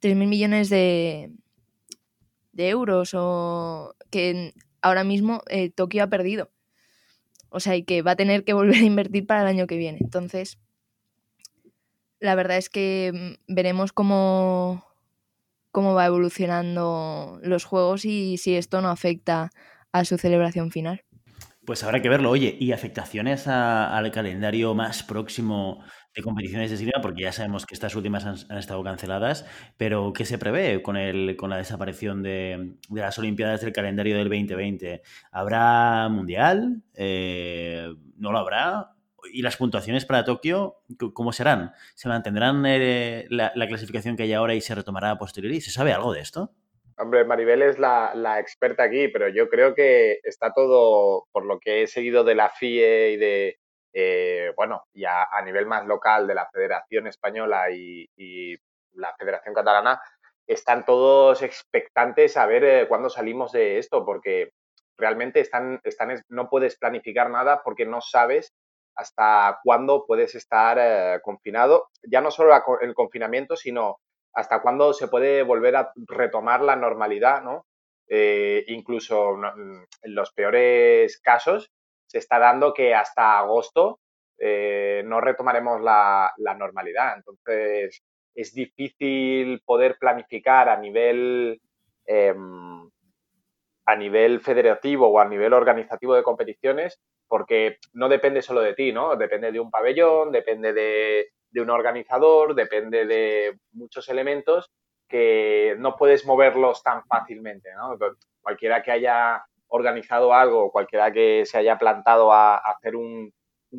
3.000 0.00 0.28
millones 0.28 0.68
de, 0.70 1.32
de 2.52 2.68
euros 2.68 3.12
o 3.14 3.94
que 4.10 4.54
ahora 4.82 5.04
mismo 5.04 5.42
eh, 5.48 5.70
Tokio 5.70 6.04
ha 6.04 6.08
perdido. 6.08 6.50
O 7.50 7.60
sea, 7.60 7.76
y 7.76 7.84
que 7.84 8.02
va 8.02 8.12
a 8.12 8.16
tener 8.16 8.44
que 8.44 8.52
volver 8.52 8.76
a 8.76 8.84
invertir 8.86 9.26
para 9.26 9.42
el 9.42 9.48
año 9.48 9.66
que 9.66 9.76
viene. 9.76 9.98
Entonces, 10.00 10.58
la 12.20 12.34
verdad 12.34 12.58
es 12.58 12.68
que 12.70 13.36
mm, 13.48 13.54
veremos 13.54 13.92
cómo, 13.92 14.84
cómo 15.72 15.94
va 15.94 16.06
evolucionando 16.06 17.40
los 17.42 17.64
juegos 17.64 18.04
y 18.04 18.38
si 18.38 18.56
esto 18.56 18.82
no 18.82 18.90
afecta 18.90 19.50
a 19.92 20.04
su 20.04 20.18
celebración 20.18 20.70
final. 20.70 21.05
Pues 21.66 21.82
habrá 21.82 22.00
que 22.00 22.08
verlo. 22.08 22.30
Oye, 22.30 22.56
¿y 22.60 22.70
afectaciones 22.70 23.48
al 23.48 24.12
calendario 24.12 24.72
más 24.74 25.02
próximo 25.02 25.82
de 26.14 26.22
competiciones 26.22 26.70
de 26.70 26.76
esgrima? 26.76 27.00
Porque 27.02 27.22
ya 27.22 27.32
sabemos 27.32 27.66
que 27.66 27.74
estas 27.74 27.96
últimas 27.96 28.24
han, 28.24 28.56
estado 28.56 28.84
canceladas, 28.84 29.44
pero 29.76 30.12
¿qué 30.12 30.24
se 30.24 30.38
prevé 30.38 30.80
con, 30.80 30.96
el, 30.96 31.36
con 31.36 31.50
la 31.50 31.56
desaparición 31.56 32.22
de, 32.22 32.76
las 32.88 33.18
Olimpiadas 33.18 33.62
del 33.62 33.72
calendario 33.72 34.16
del 34.16 34.28
2020? 34.28 35.02
¿Habrá 35.32 36.08
Mundial? 36.08 36.84
Eh, 36.94 37.92
¿No 38.16 38.30
lo 38.30 38.38
habrá? 38.38 38.92
¿Y 39.32 39.42
las 39.42 39.56
puntuaciones 39.56 40.04
para 40.04 40.24
Tokio 40.24 40.76
cómo 41.14 41.32
serán? 41.32 41.72
¿Se 41.96 42.08
mantendrán 42.08 42.64
eh, 42.64 43.26
la, 43.28 43.50
la, 43.56 43.66
clasificación 43.66 44.16
que 44.16 44.22
hay 44.22 44.32
ahora 44.34 44.54
y 44.54 44.60
se 44.60 44.76
retomará 44.76 45.10
a 45.10 45.18
posteriori? 45.18 45.60
¿Se 45.60 45.72
sabe 45.72 45.92
algo 45.92 46.12
de 46.12 46.20
esto? 46.20 46.52
Hombre, 46.98 47.24
Maribel 47.26 47.60
es 47.60 47.78
la, 47.78 48.38
experta 48.40 48.84
aquí, 48.84 49.08
pero 49.08 49.28
yo 49.28 49.50
creo 49.50 49.74
que 49.74 50.18
está 50.22 50.52
todo, 50.54 51.26
por 51.30 51.44
lo 51.44 51.60
que 51.60 51.82
he 51.82 51.86
seguido 51.86 52.24
de 52.24 52.34
la 52.34 52.48
FIE 52.48 53.10
y 53.10 53.16
de, 53.18 53.58
eh, 53.92 54.52
bueno, 54.56 54.84
ya 54.94 55.24
a 55.24 55.42
nivel 55.42 55.66
más 55.66 55.86
local 55.86 56.26
de 56.26 56.34
la 56.34 56.48
Federación 56.50 57.06
Española 57.06 57.70
y, 57.70 58.56
la 58.94 59.14
Federación 59.18 59.54
Catalana, 59.54 60.00
están 60.46 60.86
todos 60.86 61.42
expectantes 61.42 62.38
a 62.38 62.46
ver 62.46 62.64
eh, 62.64 62.88
cuándo 62.88 63.10
salimos 63.10 63.52
de 63.52 63.78
esto, 63.78 64.06
porque 64.06 64.52
realmente 64.96 65.40
están, 65.40 65.80
están, 65.84 66.18
no 66.28 66.48
puedes 66.48 66.78
planificar 66.78 67.28
nada 67.28 67.62
porque 67.62 67.84
no 67.84 68.00
sabes 68.00 68.54
hasta 68.94 69.60
cuándo 69.62 70.06
puedes 70.06 70.34
estar 70.34 70.78
eh, 70.80 71.20
confinado, 71.22 71.90
ya 72.02 72.22
no 72.22 72.30
solo 72.30 72.54
el 72.80 72.94
confinamiento, 72.94 73.54
sino 73.54 73.98
hasta 74.36 74.62
cuándo 74.62 74.92
se 74.92 75.08
puede 75.08 75.42
volver 75.42 75.76
a 75.76 75.92
retomar 76.06 76.60
la 76.62 76.76
normalidad, 76.76 77.42
¿no? 77.42 77.66
Eh, 78.08 78.64
incluso 78.68 79.34
en 79.34 80.14
los 80.14 80.32
peores 80.32 81.18
casos 81.20 81.72
se 82.06 82.18
está 82.18 82.38
dando 82.38 82.72
que 82.72 82.94
hasta 82.94 83.38
agosto 83.38 83.98
no 84.38 85.20
retomaremos 85.22 85.80
la, 85.80 86.30
la 86.36 86.54
normalidad. 86.54 87.16
Entonces, 87.16 88.02
es 88.36 88.52
difícil 88.52 89.62
poder 89.64 89.96
planificar 89.98 90.68
a 90.68 90.76
nivel, 90.76 91.60
em, 92.04 92.90
a 93.86 93.96
nivel 93.96 94.40
federativo 94.40 95.08
o 95.08 95.18
a 95.18 95.24
nivel 95.24 95.54
organizativo 95.54 96.14
de 96.14 96.22
competiciones 96.22 97.00
porque 97.26 97.78
no 97.94 98.08
depende 98.08 98.42
solo 98.42 98.60
de 98.60 98.74
ti, 98.74 98.92
¿no? 98.92 99.16
Depende 99.16 99.50
de 99.50 99.58
un 99.58 99.70
pabellón, 99.70 100.30
depende 100.30 100.72
de, 100.72 101.30
un 101.60 101.70
organizador, 101.70 102.54
depende 102.54 103.06
de 103.06 103.58
muchos 103.72 104.08
elementos 104.08 104.70
que 105.08 105.76
no 105.78 105.96
puedes 105.96 106.26
moverlos 106.26 106.82
tan 106.82 107.04
fácilmente, 107.04 107.70
¿no? 107.74 107.96
Cualquiera 108.40 108.82
que 108.82 108.92
haya 108.92 109.44
organizado 109.68 110.32
algo, 110.32 110.70
cualquiera 110.70 111.12
que 111.12 111.44
se 111.46 111.58
haya 111.58 111.78
plantado 111.78 112.32
a, 112.32 112.56
hacer 112.56 112.96
un, 112.96 113.32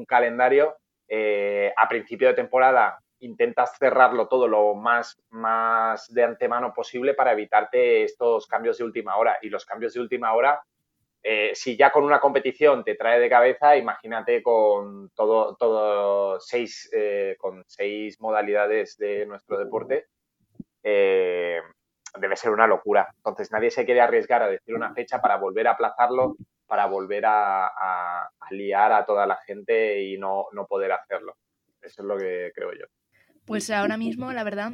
calendario, 0.07 0.75
eh, 1.07 1.73
a 1.75 1.87
principio 1.87 2.27
de 2.27 2.33
temporada 2.35 2.99
intentas 3.19 3.77
cerrarlo 3.77 4.27
todo 4.27 4.47
lo 4.47 4.75
más, 4.75 5.17
más 5.29 6.07
de 6.13 6.23
antemano 6.23 6.73
posible 6.73 7.13
para 7.13 7.31
evitarte 7.31 8.03
estos 8.03 8.47
cambios 8.47 8.77
de 8.77 8.83
última 8.83 9.17
hora. 9.17 9.37
Y 9.41 9.49
los 9.49 9.65
cambios 9.65 9.93
de 9.93 10.01
última 10.01 10.33
hora, 10.33 10.61
eh, 11.29 11.51
si 11.55 11.75
ya 11.75 11.91
con 11.91 12.05
una 12.05 12.21
competición 12.21 12.85
te 12.85 12.95
trae 12.95 13.19
de 13.19 13.29
cabeza, 13.29 13.75
imagínate 13.75 14.41
con 14.41 15.09
todo, 15.09 15.57
todo 15.57 16.39
seis, 16.39 16.89
eh, 16.95 17.35
con 17.37 17.65
seis 17.67 18.21
modalidades 18.21 18.95
de 18.97 19.25
nuestro 19.25 19.57
deporte. 19.57 20.05
Eh, 20.81 21.59
debe 22.17 22.37
ser 22.37 22.51
una 22.51 22.65
locura. 22.65 23.09
Entonces 23.17 23.51
nadie 23.51 23.71
se 23.71 23.83
quiere 23.83 23.99
arriesgar 23.99 24.41
a 24.41 24.47
decir 24.47 24.73
una 24.73 24.93
fecha 24.93 25.19
para 25.19 25.35
volver 25.35 25.67
a 25.67 25.71
aplazarlo, 25.71 26.37
para 26.65 26.85
volver 26.85 27.25
a, 27.25 27.67
a 27.67 28.29
liar 28.51 28.93
a 28.93 29.05
toda 29.05 29.27
la 29.27 29.35
gente 29.45 30.01
y 30.03 30.17
no, 30.17 30.45
no 30.53 30.65
poder 30.65 30.93
hacerlo. 30.93 31.35
Eso 31.81 32.03
es 32.03 32.07
lo 32.07 32.17
que 32.17 32.53
creo 32.55 32.71
yo. 32.71 32.85
Pues 33.45 33.69
ahora 33.69 33.97
mismo, 33.97 34.31
la 34.31 34.45
verdad, 34.45 34.71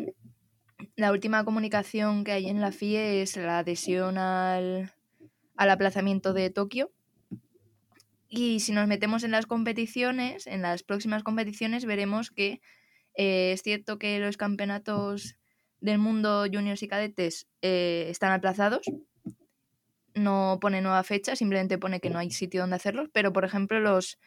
la 0.97 1.11
última 1.11 1.43
comunicación 1.45 2.23
que 2.23 2.33
hay 2.33 2.47
en 2.47 2.61
la 2.61 2.71
FIE 2.71 3.23
es 3.23 3.37
la 3.37 3.57
adhesión 3.57 4.19
al, 4.19 4.91
aplazamiento 5.57 6.33
de 6.33 6.49
Tokio. 6.49 6.91
Y 8.27 8.59
si 8.61 8.71
nos 8.71 8.87
metemos 8.87 9.23
en 9.23 9.31
las 9.31 9.45
competiciones, 9.45 10.47
en 10.47 10.61
las 10.61 10.83
próximas 10.83 11.23
competiciones, 11.23 11.85
veremos 11.85 12.31
que 12.31 12.61
eh, 13.15 13.51
es 13.53 13.61
cierto 13.61 13.99
que 13.99 14.19
los 14.19 14.37
campeonatos 14.37 15.35
del 15.81 15.99
mundo 15.99 16.45
juniors 16.51 16.81
y 16.81 16.87
cadetes 16.87 17.47
eh, 17.61 18.07
están 18.09 18.31
aplazados. 18.31 18.85
No 20.15 20.57
pone 20.61 20.81
nueva 20.81 21.03
fecha, 21.03 21.35
simplemente 21.35 21.77
pone 21.77 21.99
que 21.99 22.09
no 22.09 22.19
hay 22.19 22.31
sitio 22.31 22.61
donde 22.61 22.77
hacerlos. 22.77 23.09
Pero, 23.13 23.33
por 23.33 23.45
ejemplo, 23.45 23.79
los, 23.79 24.17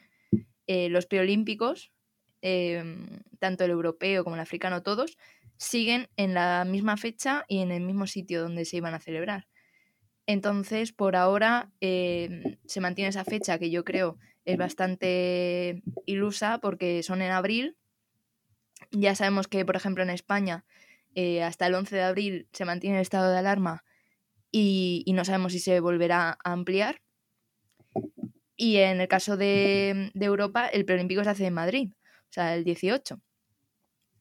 eh, 0.66 0.88
los 0.88 1.06
preolímpicos 1.06 1.90
Em, 2.42 3.22
tanto 3.40 3.64
el 3.64 3.70
europeo 3.72 4.22
como 4.22 4.36
el 4.36 4.40
africano, 4.40 4.82
todos, 4.82 5.18
siguen 5.56 6.08
en 6.16 6.32
la 6.32 6.64
misma 6.64 6.96
fecha 6.96 7.44
y 7.48 7.58
en 7.58 7.72
el 7.72 7.82
mismo 7.82 8.06
sitio 8.06 8.42
donde 8.42 8.64
se 8.64 8.76
iban 8.76 8.94
a 8.94 9.00
celebrar. 9.00 9.48
Entonces, 10.26 10.92
por 10.92 11.16
ahora 11.16 11.70
em, 11.80 12.56
se 12.66 12.80
mantiene 12.80 13.08
esa 13.08 13.24
fecha 13.24 13.58
que 13.58 13.70
yo 13.70 13.84
creo 13.84 14.18
es 14.44 14.56
bastante 14.56 15.82
ilusa 16.04 16.58
porque 16.60 17.02
son 17.02 17.22
en 17.22 17.32
abril. 17.32 17.76
Ya 18.90 19.14
sabemos 19.14 19.48
que, 19.48 19.64
por 19.64 19.76
ejemplo, 19.76 20.02
en 20.02 20.10
España 20.10 20.64
eh, 21.14 21.42
hasta 21.42 21.66
el 21.66 21.74
11 21.74 21.96
de 21.96 22.02
abril 22.02 22.48
se 22.52 22.64
mantiene 22.64 22.96
el 22.96 23.02
estado 23.02 23.30
de 23.30 23.38
alarma 23.38 23.84
y, 24.52 25.04
no 25.08 25.24
sabemos 25.24 25.52
si 25.52 25.58
se 25.58 25.80
volverá 25.80 26.38
a 26.44 26.52
ampliar. 26.52 27.02
Y 28.56 28.76
en 28.76 29.00
el 29.00 29.08
caso 29.08 29.36
de, 29.36 30.10
de 30.14 30.26
Europa, 30.26 30.66
el 30.66 30.84
preolímpico 30.84 31.24
se 31.24 31.30
hace 31.30 31.46
en 31.46 31.54
Madrid 31.54 31.90
o 32.28 32.32
sea, 32.32 32.54
el 32.54 32.64
18. 32.64 33.20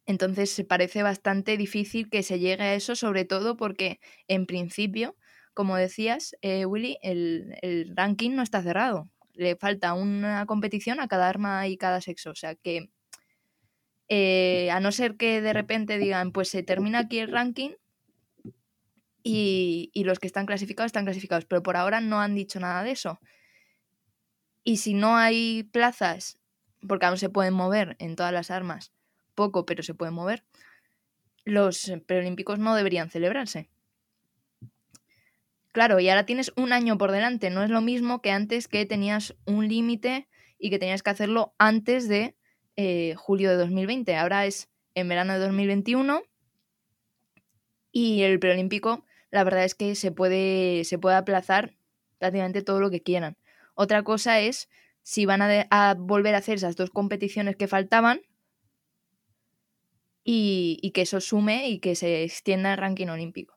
Entonces 0.06 0.64
parece 0.68 1.04
bastante 1.04 1.58
difícil 1.58 2.10
que 2.10 2.24
se 2.24 2.40
llegue 2.40 2.64
a 2.64 2.76
eso, 2.76 2.96
sobre 2.96 3.26
todo 3.26 3.58
porque 3.58 4.00
en 4.28 4.46
principio, 4.46 5.16
como 5.56 5.76
decías, 5.76 6.36
eh, 6.42 6.68
Willy, 6.68 7.00
el, 7.02 7.94
ranking 7.96 8.32
no 8.36 8.44
está 8.44 8.62
cerrado. 8.62 9.10
Le 9.34 9.56
falta 9.56 9.94
una 9.94 10.46
competición 10.46 11.00
a 11.00 11.08
cada 11.08 11.28
arma 11.28 11.68
y 11.68 11.78
cada 11.78 12.02
sexo. 12.02 12.30
O 12.30 12.36
sea 12.36 12.54
que, 12.54 12.92
eh, 14.08 14.70
a 14.70 14.80
no 14.80 14.92
ser 14.92 15.18
que 15.18 15.42
de 15.42 15.54
repente 15.54 15.98
digan, 15.98 16.32
pues 16.32 16.50
se 16.50 16.62
termina 16.62 17.00
aquí 17.00 17.18
el 17.18 17.32
ranking 17.32 17.72
y, 19.24 19.90
y 19.94 20.04
los 20.04 20.20
que 20.20 20.28
están 20.28 20.46
clasificados 20.46 20.90
están 20.90 21.06
clasificados. 21.06 21.46
Pero 21.46 21.64
por 21.64 21.78
ahora 21.78 22.02
no 22.02 22.22
han 22.22 22.36
dicho 22.36 22.60
nada 22.60 22.84
de 22.84 22.92
eso. 22.92 23.20
Y 24.64 24.78
si 24.78 24.94
no 24.94 25.18
hay 25.18 25.64
plazas 25.64 26.40
porque 26.88 27.06
aún 27.06 27.18
se 27.18 27.30
pueden 27.30 27.54
mover 27.54 27.96
en 28.00 28.16
todas 28.16 28.34
las 28.34 28.52
armas, 28.52 28.92
poco, 29.34 29.66
pero 29.66 29.84
se 29.84 29.94
pueden 29.94 30.14
mover, 30.14 30.44
los 31.44 31.92
preolímpicos 32.06 32.60
no 32.60 32.76
deberían 32.76 33.10
celebrarse. 33.10 33.70
Claro, 35.76 36.00
y 36.00 36.08
ahora 36.08 36.26
tienes 36.26 36.54
un 36.56 36.72
año 36.72 36.98
por 36.98 37.12
delante, 37.12 37.50
no 37.50 37.62
es 37.62 37.70
lo 37.70 37.82
mismo 37.82 38.22
que 38.22 38.32
antes 38.32 38.70
que 38.70 38.86
tenías 38.86 39.36
un 39.46 39.68
límite 39.68 40.30
y 40.58 40.70
que 40.70 40.80
tenías 40.80 41.04
que 41.04 41.10
hacerlo 41.10 41.54
antes 41.58 42.08
de 42.08 42.38
eh, 42.78 43.14
julio 43.18 43.50
de 43.50 43.58
2020. 43.58 44.16
Ahora 44.16 44.46
es 44.46 44.70
en 44.94 45.10
verano 45.10 45.34
de 45.34 45.40
2021 45.40 46.22
y 47.92 48.22
el 48.22 48.40
preolímpico, 48.40 49.04
la 49.32 49.44
verdad 49.44 49.66
es 49.66 49.76
que 49.76 49.96
se 49.96 50.14
puede, 50.14 50.86
se 50.86 50.98
puede 50.98 51.18
aplazar 51.18 51.76
prácticamente 52.20 52.62
todo 52.62 52.80
lo 52.80 52.90
que 52.90 53.04
quieran. 53.04 53.36
Otra 53.74 54.02
cosa 54.04 54.40
es 54.40 54.70
si 55.04 55.26
van 55.26 55.42
a, 55.42 55.94
volver 55.96 56.36
a 56.36 56.38
hacer 56.38 56.56
esas 56.56 56.78
dos 56.78 56.90
competiciones 56.90 57.58
que 57.58 57.68
faltaban 57.68 58.22
y, 60.24 60.90
que 60.94 61.02
eso 61.02 61.20
sume 61.20 61.68
y 61.68 61.80
que 61.80 61.96
se 61.96 62.24
extienda 62.24 62.72
el 62.72 62.78
ranking 62.78 63.08
olímpico. 63.08 63.55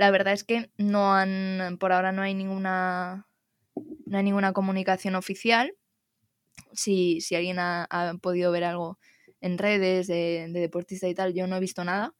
La 0.00 0.10
verdad 0.10 0.32
es 0.32 0.44
que 0.44 0.70
no 0.78 1.14
han, 1.14 1.76
por 1.78 1.92
ahora 1.92 2.10
no 2.10 2.22
hay 2.22 2.32
ninguna, 2.32 3.26
no 4.06 4.16
hay 4.16 4.24
ninguna 4.24 4.54
comunicación 4.54 5.14
oficial. 5.14 5.74
Si, 6.72 7.20
si 7.20 7.34
alguien 7.34 7.58
ha, 7.58 7.86
podido 8.22 8.50
ver 8.50 8.64
algo 8.64 8.98
en 9.42 9.58
redes 9.58 10.06
de, 10.06 10.46
de 10.48 10.58
deportista 10.58 11.06
y 11.06 11.14
tal, 11.14 11.34
yo 11.34 11.46
no 11.46 11.56
he 11.56 11.60
visto 11.60 11.84
nada. 11.84 12.14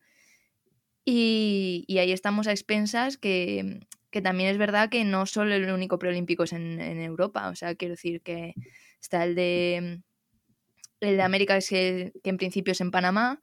Y, 1.06 1.86
y, 1.88 2.00
ahí 2.00 2.12
estamos 2.12 2.48
a 2.48 2.50
expensas 2.50 3.16
que, 3.16 3.80
que 4.10 4.20
también 4.20 4.50
es 4.50 4.58
verdad 4.58 4.90
que 4.90 5.04
no 5.04 5.24
solo 5.24 5.54
el 5.54 5.72
único 5.72 5.98
preolímpico 5.98 6.42
es 6.42 6.52
en, 6.52 6.78
Europa, 7.00 7.48
o 7.48 7.54
sea, 7.54 7.74
quiero 7.76 7.94
decir 7.94 8.20
que 8.20 8.52
está 9.00 9.24
el 9.24 9.34
de, 9.34 10.02
el 11.00 11.16
de 11.16 11.22
América 11.22 11.58
que, 11.66 12.12
en 12.24 12.36
principio 12.36 12.72
es 12.72 12.82
en 12.82 12.90
Panamá, 12.90 13.40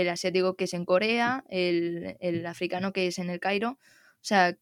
el 0.00 0.08
asiático 0.08 0.56
que 0.56 0.64
es 0.64 0.74
en 0.74 0.84
Corea, 0.84 1.44
el, 1.48 2.44
africano 2.46 2.92
que 2.92 3.06
es 3.06 3.18
en 3.18 3.30
el 3.30 3.40
Cairo, 3.40 3.70
o 3.70 4.24
sea, 4.24 4.56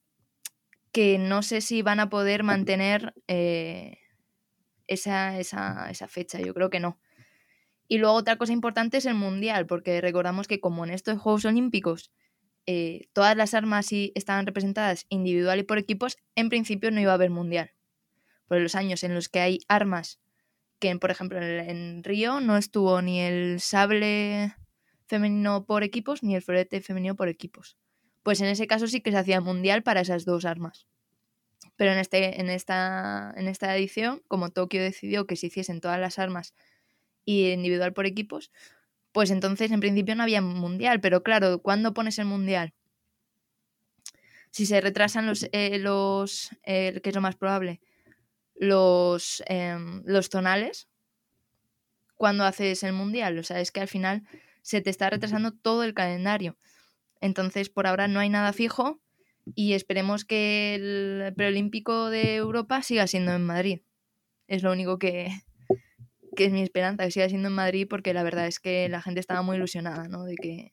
que 0.93 1.19
no 1.19 1.43
sé 1.43 1.61
si 1.61 1.83
van 1.83 2.01
a 2.01 2.09
poder 2.11 2.43
mantener 2.43 3.15
eh, 3.29 3.99
esa, 4.87 5.39
esa, 5.39 5.91
esa 5.91 6.09
fecha, 6.09 6.41
yo 6.41 6.55
creo 6.55 6.71
que 6.71 6.81
no. 6.81 6.99
Y 7.87 7.99
luego 7.99 8.15
otra 8.15 8.37
cosa 8.37 8.53
importante 8.53 8.99
es 8.99 9.07
el 9.07 9.15
Mundial, 9.15 9.67
porque 9.67 10.01
recordamos 10.01 10.49
que 10.49 10.61
como 10.61 10.85
en 10.85 10.91
estos 10.91 11.19
Juegos 11.19 11.45
Olímpicos 11.45 12.13
eh, 12.67 13.09
todas 13.13 13.37
las 13.37 13.55
armas 13.55 13.89
estaban 13.91 14.47
representadas 14.47 15.07
individual 15.09 15.59
y 15.59 15.63
por 15.65 15.79
equipos, 15.79 16.19
en 16.37 16.49
principio 16.49 16.91
no 16.91 17.01
iba 17.01 17.11
a 17.13 17.15
haber 17.15 17.31
mundial. 17.31 17.73
Por 18.47 18.61
los 18.61 18.75
años 18.75 19.03
en 19.03 19.15
los 19.15 19.29
que 19.29 19.41
hay 19.41 19.59
armas, 19.69 20.21
que 20.79 20.95
por 20.97 21.11
ejemplo 21.11 21.41
en, 21.41 22.05
Río 22.05 22.41
no 22.41 22.57
estuvo 22.57 23.01
ni 23.03 23.21
el 23.21 23.61
sable 23.61 24.55
femenino 25.11 25.67
por 25.67 25.83
equipos 25.83 26.23
ni 26.23 26.37
el 26.37 26.43
florete 26.43 26.81
femenino 26.81 27.17
por 27.17 27.29
equipos. 27.29 27.77
Pues 28.23 28.41
en 28.41 28.47
ese 28.47 28.67
caso 28.67 28.87
sí 28.87 29.01
que 29.01 29.11
se 29.11 29.19
hacía 29.19 29.41
mundial 29.41 29.83
para 29.83 30.01
esas 30.01 30.25
dos 30.25 30.45
armas. 30.45 30.87
Pero 31.77 31.93
en, 31.93 31.99
este, 31.99 32.41
en, 32.41 32.49
esta, 32.49 33.35
en 33.37 33.49
esta 33.49 33.77
edición, 33.77 34.23
como 34.29 34.51
Tokio 34.51 34.83
decidió 34.83 35.27
que 35.27 35.37
se 35.37 35.49
hiciesen 35.49 35.81
todas 35.81 35.99
las 35.99 36.19
armas 36.19 36.55
y 37.25 37.51
individual 37.51 37.93
por 37.93 38.07
equipos, 38.07 38.53
pues 39.13 39.31
entonces 39.31 39.73
en 39.73 39.81
principio 39.81 40.15
no 40.15 40.23
había 40.23 40.41
mundial, 40.41 41.01
pero 41.01 41.23
claro, 41.23 41.61
¿cuándo 41.61 41.93
pones 41.93 42.19
el 42.19 42.27
mundial? 42.27 42.73
Si 44.53 44.67
se 44.67 44.81
retrasan 44.81 45.27
los, 45.27 45.49
eh, 45.53 45.79
los 45.79 46.51
eh, 46.65 47.01
que 47.03 47.11
es 47.11 47.15
lo 47.15 47.21
más 47.21 47.37
probable, 47.37 47.81
los, 48.55 49.43
em, 49.47 50.03
los 50.05 50.29
tonales, 50.29 50.89
¿cuándo 52.15 52.45
haces 52.45 52.83
el 52.85 52.93
mundial? 52.93 53.39
O 53.39 53.43
sea, 53.43 53.61
es 53.61 53.73
que 53.73 53.81
al 53.81 53.89
final 53.89 54.23
se 54.63 54.81
te 54.81 54.91
está 54.91 55.11
retrasando 55.11 55.53
todo 55.53 55.85
el 55.85 55.95
calendario. 55.95 56.57
Entonces, 57.21 57.69
por 57.69 57.87
ahora 57.87 58.09
no 58.09 58.21
hay 58.21 58.29
nada 58.29 58.53
fijo 58.53 59.01
y 59.55 59.75
esperemos 59.75 60.25
que 60.25 60.75
el 60.75 61.35
preolímpico 61.35 62.11
de 62.11 62.37
Europa 62.37 62.83
siga 62.83 63.07
siendo 63.07 63.33
en 63.33 63.45
Madrid. 63.45 63.83
Es 64.49 64.63
lo 64.63 64.73
único 64.73 64.99
que, 64.99 65.31
que 66.37 66.47
es 66.47 66.53
mi 66.53 66.63
esperanza, 66.63 67.05
que 67.05 67.11
siga 67.11 67.29
siendo 67.29 67.49
en 67.49 67.55
Madrid, 67.55 67.87
porque 67.89 68.15
la 68.15 68.23
verdad 68.23 68.47
es 68.47 68.61
que 68.61 68.89
la 68.89 69.03
gente 69.03 69.21
estaba 69.21 69.43
muy 69.43 69.57
ilusionada, 69.57 70.09
¿no? 70.09 70.25
De 70.25 70.37
que, 70.37 70.73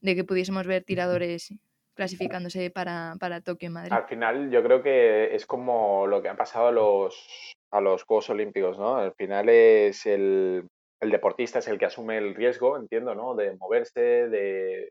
de 0.00 0.14
que 0.14 0.24
pudiésemos 0.24 0.66
ver 0.66 0.84
tiradores 0.84 1.54
clasificándose 1.94 2.70
para, 2.70 3.16
para 3.18 3.40
Tokio 3.40 3.66
en 3.66 3.72
Madrid. 3.72 3.92
Al 3.92 4.06
final 4.06 4.50
yo 4.50 4.62
creo 4.62 4.82
que 4.82 5.34
es 5.34 5.46
como 5.46 6.06
lo 6.06 6.22
que 6.22 6.28
ha 6.28 6.36
pasado 6.36 6.68
a 6.68 6.72
los, 6.72 7.54
a 7.70 7.80
los 7.80 8.04
Juegos 8.04 8.30
Olímpicos, 8.30 8.78
¿no? 8.78 8.96
Al 8.96 9.12
final 9.14 9.48
es 9.48 10.06
el, 10.06 10.68
el 11.00 11.10
deportista 11.10 11.60
es 11.60 11.68
el 11.68 11.78
que 11.78 11.86
asume 11.86 12.18
el 12.18 12.34
riesgo, 12.34 12.76
entiendo, 12.76 13.14
¿no? 13.14 13.34
De 13.34 13.56
moverse, 13.56 14.00
de, 14.00 14.90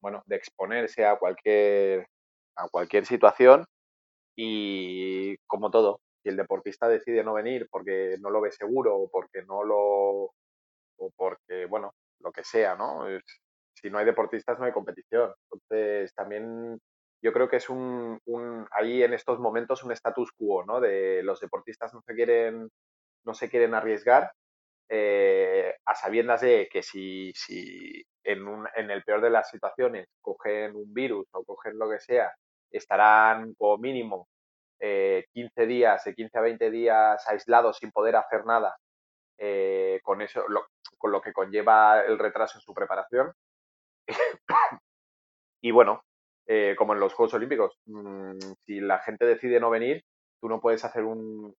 bueno, 0.00 0.22
de 0.26 0.36
exponerse 0.36 1.04
a 1.06 1.16
cualquier, 1.16 2.06
a 2.56 2.68
cualquier 2.68 3.06
situación 3.06 3.64
y 4.36 5.36
como 5.46 5.70
todo, 5.70 6.00
si 6.22 6.28
el 6.30 6.36
deportista 6.36 6.88
decide 6.88 7.24
no 7.24 7.34
venir 7.34 7.68
porque 7.70 8.16
no 8.20 8.30
lo 8.30 8.40
ve 8.40 8.52
seguro 8.52 8.96
o 8.96 9.10
porque 9.10 9.42
no 9.42 9.64
lo, 9.64 10.32
o 10.98 11.10
porque, 11.16 11.66
bueno, 11.66 11.92
lo 12.20 12.32
que 12.32 12.44
sea, 12.44 12.76
¿no? 12.76 13.06
Si 13.74 13.90
no 13.90 13.98
hay 13.98 14.04
deportistas 14.04 14.58
no 14.58 14.66
hay 14.66 14.72
competición. 14.72 15.32
Entonces, 15.50 16.14
también 16.14 16.78
yo 17.22 17.32
creo 17.32 17.48
que 17.48 17.56
es 17.56 17.70
un, 17.70 18.18
un 18.26 18.66
ahí 18.72 19.02
en 19.02 19.14
estos 19.14 19.38
momentos 19.38 19.82
un 19.84 19.92
status 19.92 20.32
quo, 20.32 20.64
¿no? 20.64 20.80
De 20.80 21.22
los 21.22 21.40
deportistas 21.40 21.94
no 21.94 22.02
se 22.02 22.14
quieren, 22.14 22.68
no 23.24 23.34
se 23.34 23.48
quieren 23.48 23.74
arriesgar 23.74 24.32
eh, 24.92 25.76
a 25.86 25.94
sabiendas 25.94 26.40
de 26.40 26.68
que 26.70 26.82
si, 26.82 27.32
si 27.32 28.04
en, 28.24 28.46
un, 28.46 28.66
en 28.74 28.90
el 28.90 29.04
peor 29.04 29.20
de 29.20 29.30
las 29.30 29.48
situaciones 29.48 30.08
cogen 30.20 30.74
un 30.74 30.92
virus 30.92 31.28
o 31.32 31.44
cogen 31.44 31.78
lo 31.78 31.88
que 31.88 32.00
sea, 32.00 32.32
estarán 32.72 33.54
como 33.54 33.78
mínimo 33.78 34.28
eh, 34.80 35.26
15 35.32 35.66
días, 35.66 36.04
de 36.04 36.14
15 36.14 36.38
a 36.38 36.40
20 36.40 36.70
días 36.70 37.28
aislados 37.28 37.78
sin 37.78 37.92
poder 37.92 38.16
hacer 38.16 38.44
nada, 38.46 38.76
eh, 39.38 40.00
con 40.02 40.22
eso, 40.22 40.46
lo, 40.48 40.66
con 40.98 41.12
lo 41.12 41.20
que 41.20 41.32
conlleva 41.32 42.00
el 42.00 42.18
retraso 42.18 42.58
en 42.58 42.62
su 42.62 42.74
preparación. 42.74 43.32
y 45.62 45.70
bueno, 45.70 46.02
eh, 46.46 46.74
como 46.76 46.94
en 46.94 47.00
los 47.00 47.14
Juegos 47.14 47.34
Olímpicos, 47.34 47.78
mmm, 47.86 48.38
si 48.66 48.80
la 48.80 48.98
gente 48.98 49.24
decide 49.24 49.60
no 49.60 49.70
venir, 49.70 50.02
tú 50.40 50.48
no 50.48 50.60
puedes 50.60 50.84
hacer 50.84 51.04
un, 51.04 51.54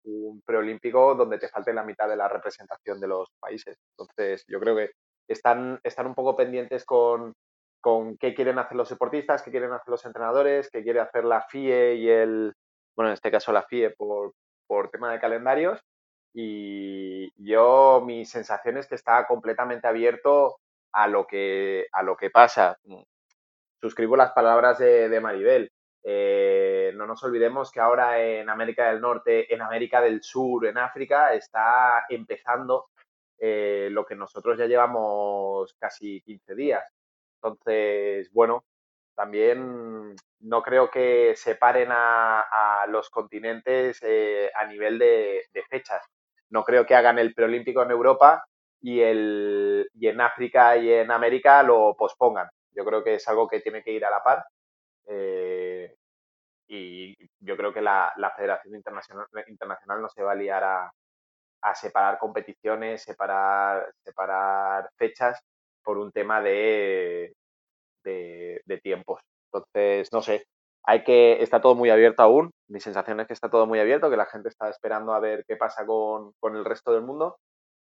preolímpico 0.44 1.14
donde 1.14 1.38
te 1.38 1.48
falte 1.48 1.72
la 1.72 1.84
mitad 1.84 2.08
de 2.08 2.16
la 2.16 2.28
representación 2.28 3.00
de 3.00 3.08
los 3.08 3.28
países. 3.38 3.76
Entonces, 3.92 4.44
yo 4.48 4.58
creo 4.58 4.76
que 4.76 4.90
están, 5.28 5.80
están 5.84 6.06
un 6.06 6.14
poco 6.14 6.36
pendientes 6.36 6.84
con, 6.84 7.34
con 7.80 8.16
qué 8.16 8.34
quieren 8.34 8.58
hacer 8.58 8.76
los 8.76 8.88
deportistas, 8.88 9.42
qué 9.42 9.50
quieren 9.50 9.72
hacer 9.72 9.88
los 9.88 10.04
entrenadores, 10.04 10.70
qué 10.70 10.82
quiere 10.82 11.00
hacer 11.00 11.24
la 11.24 11.42
FIE 11.42 11.94
y 11.96 12.08
el, 12.08 12.54
bueno, 12.96 13.10
en 13.10 13.14
este 13.14 13.30
caso 13.30 13.52
la 13.52 13.62
FIE 13.62 13.90
por, 13.90 14.32
por 14.66 14.90
tema 14.90 15.12
de 15.12 15.20
calendarios. 15.20 15.80
Y 16.32 17.30
yo, 17.36 18.02
mi 18.04 18.24
sensación 18.24 18.78
es 18.78 18.86
que 18.86 18.94
está 18.94 19.26
completamente 19.26 19.88
abierto 19.88 20.56
a 20.92 21.06
lo 21.06 21.26
que, 21.26 21.86
a 21.92 22.02
lo 22.02 22.16
que 22.16 22.30
pasa. 22.30 22.78
Suscribo 23.80 24.16
las 24.16 24.32
palabras 24.32 24.78
de 24.78 25.20
Maribel. 25.20 25.70
Eh, 26.02 26.92
no 26.94 27.06
nos 27.06 27.22
olvidemos 27.22 27.70
que 27.70 27.80
ahora 27.80 28.20
en 28.20 28.48
América 28.48 28.90
del 28.90 29.00
Norte, 29.00 29.52
en 29.52 29.62
América 29.62 30.00
del 30.00 30.22
Sur, 30.22 30.66
en 30.66 30.78
África, 30.78 31.34
está 31.34 32.04
empezando 32.08 32.88
eh, 33.38 33.88
lo 33.90 34.04
que 34.04 34.14
nosotros 34.14 34.58
ya 34.58 34.66
llevamos 34.66 35.74
casi 35.78 36.20
15 36.22 36.54
días. 36.54 36.84
Entonces, 37.36 38.30
bueno, 38.32 38.64
también 39.14 40.14
no 40.40 40.62
creo 40.62 40.90
que 40.90 41.34
separen 41.36 41.90
a, 41.92 42.40
a 42.40 42.86
los 42.86 43.10
continentes 43.10 43.98
eh, 44.02 44.50
a 44.54 44.66
nivel 44.66 44.98
de, 44.98 45.42
fechas. 45.68 46.02
No 46.50 46.64
creo 46.64 46.86
que 46.86 46.94
hagan 46.94 47.18
el 47.18 47.34
preolímpico 47.34 47.82
en 47.82 47.90
Europa 47.90 48.44
y, 48.80 49.00
el, 49.00 49.88
y 49.94 50.08
en 50.08 50.20
África 50.20 50.76
y 50.76 50.92
en 50.92 51.10
América 51.10 51.62
lo 51.62 51.94
pospongan. 51.96 52.48
Yo 52.72 52.84
creo 52.84 53.04
que 53.04 53.16
es 53.16 53.28
algo 53.28 53.48
que 53.48 53.60
tiene 53.60 53.82
que 53.82 53.92
ir 53.92 54.04
a 54.04 54.10
la 54.10 54.22
par. 54.22 54.44
Y 56.72 57.16
yo 57.40 57.56
creo 57.56 57.72
que 57.74 57.82
la, 57.82 58.12
la 58.16 58.30
Federación 58.30 58.76
Internacional, 58.76 59.26
Internacional, 59.48 60.00
no 60.00 60.08
se 60.08 60.22
va 60.22 60.32
a 60.32 60.36
liar 60.36 60.62
a, 60.62 60.92
a 61.62 61.74
separar 61.74 62.18
competiciones, 62.18 63.02
separar, 63.02 63.92
separar 64.04 64.88
fechas 64.96 65.40
por 65.82 65.98
un 65.98 66.12
tema 66.12 66.40
de, 66.40 67.34
de, 68.04 68.80
tiempos. 68.84 69.20
Entonces, 69.52 70.12
no 70.12 70.22
sé, 70.22 70.44
hay 70.84 71.02
que, 71.02 71.42
está 71.42 71.60
todo 71.60 71.74
muy 71.74 71.90
abierto 71.90 72.22
aún. 72.22 72.52
Mi 72.68 72.78
sensación 72.80 73.18
es 73.18 73.26
que 73.26 73.34
está 73.34 73.50
todo 73.50 73.66
muy 73.66 73.80
abierto, 73.80 74.08
que 74.08 74.16
la 74.16 74.26
gente 74.26 74.48
está 74.48 74.68
esperando 74.68 75.12
a 75.12 75.18
ver 75.18 75.44
qué 75.48 75.56
pasa 75.56 75.84
con, 75.84 76.32
con 76.38 76.54
el 76.54 76.64
resto 76.64 76.92
del 76.92 77.02
mundo. 77.02 77.36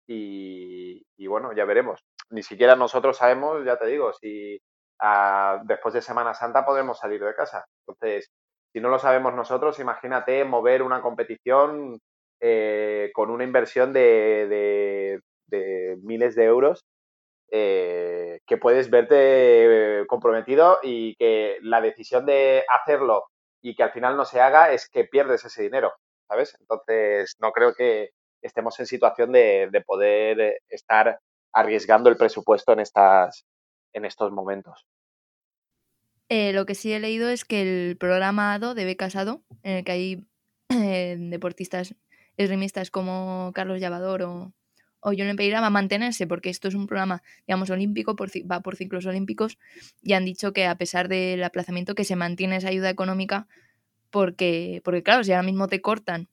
Y, 0.07 1.03
y, 1.17 1.27
bueno, 1.27 1.53
ya 1.53 1.65
veremos. 1.65 2.01
Ni 2.31 2.45
siquiera 2.45 2.77
nosotros 2.77 3.17
sabemos, 3.17 3.65
ya 3.65 3.77
te 3.77 3.87
digo, 3.87 4.13
si 4.13 4.61
uh, 5.03 5.65
después 5.65 5.95
de 5.95 6.03
Semana 6.03 6.35
Santa 6.35 6.65
podremos 6.65 6.99
salir 6.99 7.23
de 7.25 7.35
casa. 7.35 7.65
Entonces, 7.87 8.31
si 8.73 8.81
no 8.81 8.89
lo 8.89 8.99
sabemos 8.99 9.35
nosotros, 9.35 9.79
imagínate 9.81 10.45
mover 10.45 10.83
una 10.83 11.03
competición 11.03 12.01
eh, 12.41 13.11
con 13.13 13.31
una 13.31 13.45
inversión 13.45 13.93
de, 13.93 15.21
miles 16.03 16.35
de 16.35 16.45
euros 16.45 16.85
eh, 17.51 18.41
que 18.47 18.57
puedes 18.57 18.91
verte 18.91 20.05
comprometido 20.07 20.79
y 20.83 21.17
que 21.17 21.59
la 21.63 21.81
decisión 21.81 22.27
de 22.27 22.65
hacerlo 22.69 23.25
y 23.61 23.75
que 23.75 23.83
al 23.83 23.93
final 23.93 24.17
no 24.17 24.25
se 24.25 24.41
haga 24.41 24.73
es 24.73 24.89
que 24.89 25.05
pierdes 25.05 25.45
ese 25.45 25.63
dinero, 25.63 25.93
¿sabes? 26.29 26.57
Entonces, 26.61 27.37
no 27.41 27.53
creo 27.53 27.75
que 27.75 28.11
estemos 28.43 28.79
en 28.81 28.87
situación 28.87 29.33
de, 29.33 29.69
de 29.71 29.81
poder 29.83 30.61
estar 30.69 31.19
arriesgando 31.53 32.09
el 32.09 32.17
presupuesto 32.17 32.73
en, 32.73 32.81
estas, 32.81 33.45
en 33.93 34.05
estos 34.05 34.33
momentos. 34.33 34.87
Eh, 36.31 36.53
lo 36.53 36.65
que 36.65 36.77
sí 36.77 36.93
he 36.93 37.01
leído 37.01 37.29
es 37.29 37.45
que 37.45 37.61
el 37.61 37.97
programa 37.97 38.55
ADO 38.55 38.75
de 38.77 38.85
becas 38.85 39.17
ADO, 39.17 39.43
en 39.65 39.79
el 39.79 39.85
que 39.85 39.93
hay 39.93 40.27
eh, 40.69 41.17
deportistas 41.19 41.97
esgrimistas 42.37 42.93
como 42.93 43.51
Carlos 43.53 43.81
Llavador 43.81 44.23
o, 44.23 44.55
o 45.01 45.11
Julen 45.11 45.35
Pereira 45.35 45.61
va 45.61 45.67
a 45.67 45.71
mantenerse 45.71 46.29
porque 46.29 46.49
esto 46.49 46.69
es 46.69 46.77
un 46.77 46.87
programa, 46.87 47.25
digamos, 47.49 47.69
olímpico, 47.71 48.15
va 48.49 48.61
por 48.61 48.77
ciclos 48.77 49.07
olímpicos 49.07 49.59
y 50.03 50.13
han 50.13 50.25
dicho 50.25 50.53
que 50.53 50.67
a 50.67 50.77
pesar 50.77 51.09
del 51.09 51.43
aplazamiento 51.43 51.97
que 51.97 52.05
se 52.05 52.15
mantiene 52.15 52.57
esa 52.57 52.69
ayuda 52.69 52.91
económica 52.91 53.49
porque, 54.11 54.81
porque 54.85 55.03
claro, 55.03 55.25
si 55.25 55.33
ahora 55.33 55.43
mismo 55.43 55.67
te 55.67 55.81
cortan 55.81 56.29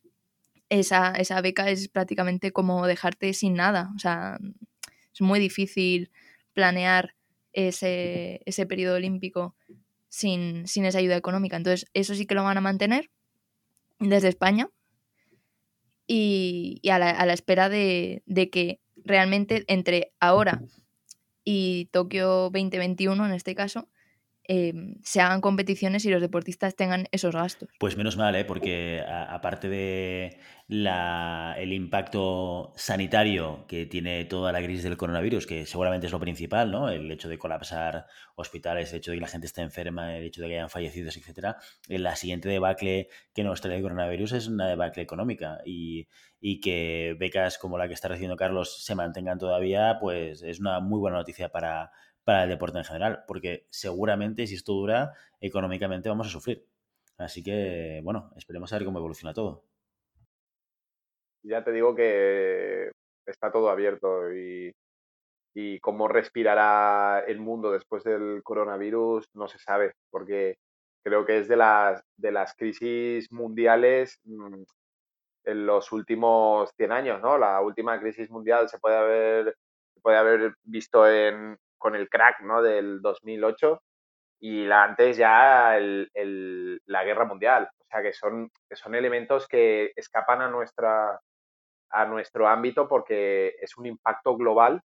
esa, 0.70 1.14
esa 1.14 1.42
beca 1.42 1.72
es 1.72 1.88
prácticamente 1.88 2.52
como 2.52 2.86
dejarte 2.86 3.34
sin 3.34 3.56
nada, 3.56 3.92
o 3.96 4.00
sea, 4.00 4.38
es 5.12 5.22
muy 5.22 5.40
difícil 5.40 6.12
planear 6.54 7.16
ese, 7.52 8.42
ese 8.46 8.68
periodo 8.68 8.98
olímpico 8.98 9.56
sin, 10.18 10.68
sin 10.68 10.84
esa 10.86 10.98
ayuda 10.98 11.16
económica. 11.16 11.58
Entonces, 11.58 11.88
eso 11.94 12.16
sí 12.16 12.26
que 12.26 12.34
lo 12.34 12.44
van 12.44 12.58
a 12.58 12.62
mantener 12.62 13.12
desde 14.00 14.30
España 14.30 14.68
y, 16.08 16.82
a, 16.90 16.98
la, 16.98 17.12
a, 17.12 17.26
la, 17.28 17.34
espera 17.34 17.70
de, 17.70 18.24
de, 18.26 18.50
que 18.50 18.80
realmente 18.96 19.64
entre 19.68 20.14
ahora 20.20 20.64
y 21.44 21.86
Tokio 21.92 22.50
2021, 22.50 23.28
en 23.28 23.32
este 23.32 23.54
caso, 23.54 23.90
eh, 24.48 24.74
se 25.04 25.20
hagan 25.20 25.42
competiciones 25.42 26.06
y 26.06 26.10
los 26.10 26.22
deportistas 26.22 26.76
tengan 26.76 27.08
esos 27.12 27.36
gastos. 27.36 27.70
Pues 27.80 27.98
menos 27.98 28.16
mal, 28.16 28.36
¿eh? 28.36 28.46
porque 28.46 29.04
aparte 29.08 29.68
de 29.68 30.40
la, 30.68 31.56
el 31.58 31.74
impacto 31.74 32.74
sanitario 32.76 33.66
que 33.68 33.86
tiene 33.86 34.24
toda 34.26 34.52
la 34.52 34.64
crisis 34.64 34.84
del 34.84 34.98
coronavirus, 34.98 35.48
que 35.48 35.66
seguramente 35.66 36.08
es 36.08 36.14
lo 36.14 36.20
principal, 36.20 36.72
¿no? 36.72 36.90
el 36.90 37.12
hecho 37.12 37.28
de 37.28 37.38
colapsar 37.38 38.06
hospitales, 38.36 38.92
el 38.92 39.00
hecho 39.00 39.12
de 39.12 39.18
que 39.18 39.22
la 39.22 39.28
gente 39.28 39.48
esté 39.48 39.62
enferma, 39.62 40.16
el 40.16 40.24
hecho 40.24 40.42
de 40.42 40.48
que 40.48 40.56
hayan 40.56 40.70
fallecidos, 40.70 41.18
etcétera, 41.18 41.58
la 41.88 42.16
siguiente 42.16 42.48
debacle 42.48 43.10
que 43.34 43.44
nos 43.44 43.60
trae 43.62 43.78
el 43.78 43.82
coronavirus 43.82 44.32
es 44.32 44.48
una 44.48 44.68
debacle 44.68 45.04
económica 45.04 45.60
y, 45.66 46.08
y 46.40 46.60
que 46.62 47.16
becas 47.20 47.58
como 47.58 47.78
la 47.78 47.88
que 47.88 47.94
está 47.94 48.08
recibiendo 48.08 48.38
Carlos 48.38 48.84
se 48.84 48.96
mantengan 48.96 49.40
todavía, 49.40 49.98
pues 50.00 50.42
es 50.42 50.60
una 50.60 50.80
muy 50.80 51.00
buena 51.00 51.18
noticia 51.18 51.50
para 51.50 51.92
para 52.28 52.44
el 52.44 52.50
deporte 52.50 52.78
en 52.78 52.84
general, 52.84 53.24
porque 53.26 53.68
seguramente 53.70 54.46
si 54.48 54.56
esto 54.56 54.74
dura, 54.74 55.14
económicamente 55.40 56.10
vamos 56.10 56.28
a 56.28 56.30
sufrir. 56.30 56.68
Así 57.18 57.42
que, 57.42 58.02
bueno, 58.04 58.34
esperemos 58.36 58.74
a 58.74 58.76
ver 58.76 58.86
cómo 58.86 59.00
evoluciona 59.00 59.34
todo. 59.34 59.64
Ya 61.42 61.64
te 61.64 61.72
digo 61.72 61.96
que 61.96 62.92
está 63.26 63.50
todo 63.50 63.70
abierto 63.70 64.34
y, 64.34 64.76
y 65.56 65.80
cómo 65.80 66.10
respirará 66.10 67.24
el 67.26 67.40
mundo 67.40 67.72
después 67.72 68.04
del 68.04 68.44
coronavirus 68.44 69.30
no 69.34 69.48
se 69.48 69.60
sabe, 69.60 69.94
porque 70.10 70.58
creo 71.06 71.26
que 71.26 71.38
es 71.38 71.48
de 71.48 71.56
las, 71.56 72.04
de 72.18 72.34
las 72.34 72.54
crisis 72.56 73.32
mundiales 73.32 74.20
mm, 74.26 74.64
en 75.46 75.66
los 75.66 75.94
últimos 75.94 76.72
100 76.76 76.92
años, 76.92 77.22
¿no? 77.22 77.38
La 77.38 77.62
última 77.62 77.98
crisis 78.02 78.30
mundial 78.30 78.68
se 78.68 78.80
puede 78.80 78.98
haber, 78.98 79.56
se 79.94 80.02
puede 80.02 80.18
haber 80.18 80.56
visto 80.66 81.10
en, 81.10 81.58
con 81.78 81.96
el 81.96 82.10
crack 82.10 82.42
¿no? 82.42 82.62
del 82.62 83.02
2008 83.02 83.82
y 84.40 84.66
la, 84.66 84.84
antes 84.84 85.18
ya 85.18 85.78
la 85.80 87.04
guerra 87.04 87.26
mundial. 87.26 87.70
O 87.80 87.86
sea, 87.90 88.02
que 88.02 88.14
son, 88.14 88.52
que 88.70 88.76
son 88.76 88.96
elementos 88.96 89.48
que 89.48 89.92
escapan 89.96 90.42
a, 90.42 90.50
nuestra, 90.50 91.20
a 91.90 92.06
nuestro 92.06 92.48
ámbito 92.48 92.88
porque 92.88 93.56
es 93.62 93.78
un 93.78 93.86
impacto 93.86 94.36
global 94.36 94.82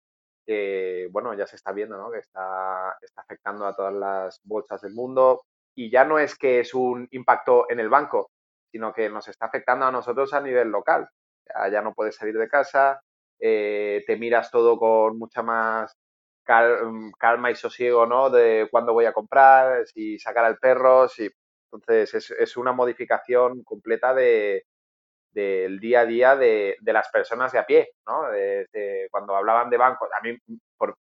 que, 0.45 1.07
bueno, 1.11 1.33
ya 1.33 1.47
se 1.47 1.55
está 1.55 1.71
viendo, 1.71 1.97
¿no? 1.97 2.11
Que 2.11 2.19
está, 2.19 2.95
está 3.01 3.21
afectando 3.21 3.65
a 3.65 3.75
todas 3.75 3.93
las 3.93 4.41
bolsas 4.43 4.81
del 4.81 4.93
mundo. 4.93 5.41
Y 5.75 5.89
ya 5.89 6.05
no 6.05 6.19
es 6.19 6.37
que 6.37 6.59
es 6.59 6.73
un 6.73 7.07
impacto 7.11 7.65
en 7.69 7.79
el 7.79 7.89
banco, 7.89 8.31
sino 8.71 8.93
que 8.93 9.09
nos 9.09 9.27
está 9.27 9.45
afectando 9.45 9.85
a 9.85 9.91
nosotros 9.91 10.33
a 10.33 10.41
nivel 10.41 10.69
local. 10.69 11.07
Ya, 11.71 11.81
no 11.81 11.93
puedes 11.93 12.15
salir 12.15 12.37
de 12.37 12.47
casa, 12.47 13.01
eh, 13.39 14.03
te 14.07 14.15
miras 14.15 14.51
todo 14.51 14.77
con 14.77 15.17
mucha 15.17 15.41
más 15.41 15.97
mm, 16.47 17.11
calma 17.17 17.51
y 17.51 17.55
sosiego, 17.55 18.05
¿no? 18.05 18.29
De 18.29 18.67
cuándo 18.71 18.93
voy 18.93 19.05
a 19.05 19.13
comprar, 19.13 19.85
si 19.87 20.19
sacar 20.19 20.45
al 20.45 20.57
perro, 20.57 21.07
si... 21.07 21.29
Entonces, 21.73 22.31
es, 22.37 22.57
una 22.57 22.73
modificación 22.73 23.63
completa 23.63 24.13
de, 24.13 24.65
del 25.31 25.79
día 25.79 26.01
a 26.01 26.05
día 26.05 26.35
de, 26.35 26.75
las 26.81 27.09
personas 27.09 27.51
de 27.53 27.59
a 27.59 27.65
pie, 27.65 27.91
¿no? 28.05 28.23
cuando 29.09 29.35
hablaban 29.37 29.69
de 29.69 29.77
bancos, 29.77 30.09
a 30.17 30.21
mí, 30.21 30.37
por, 30.77 30.97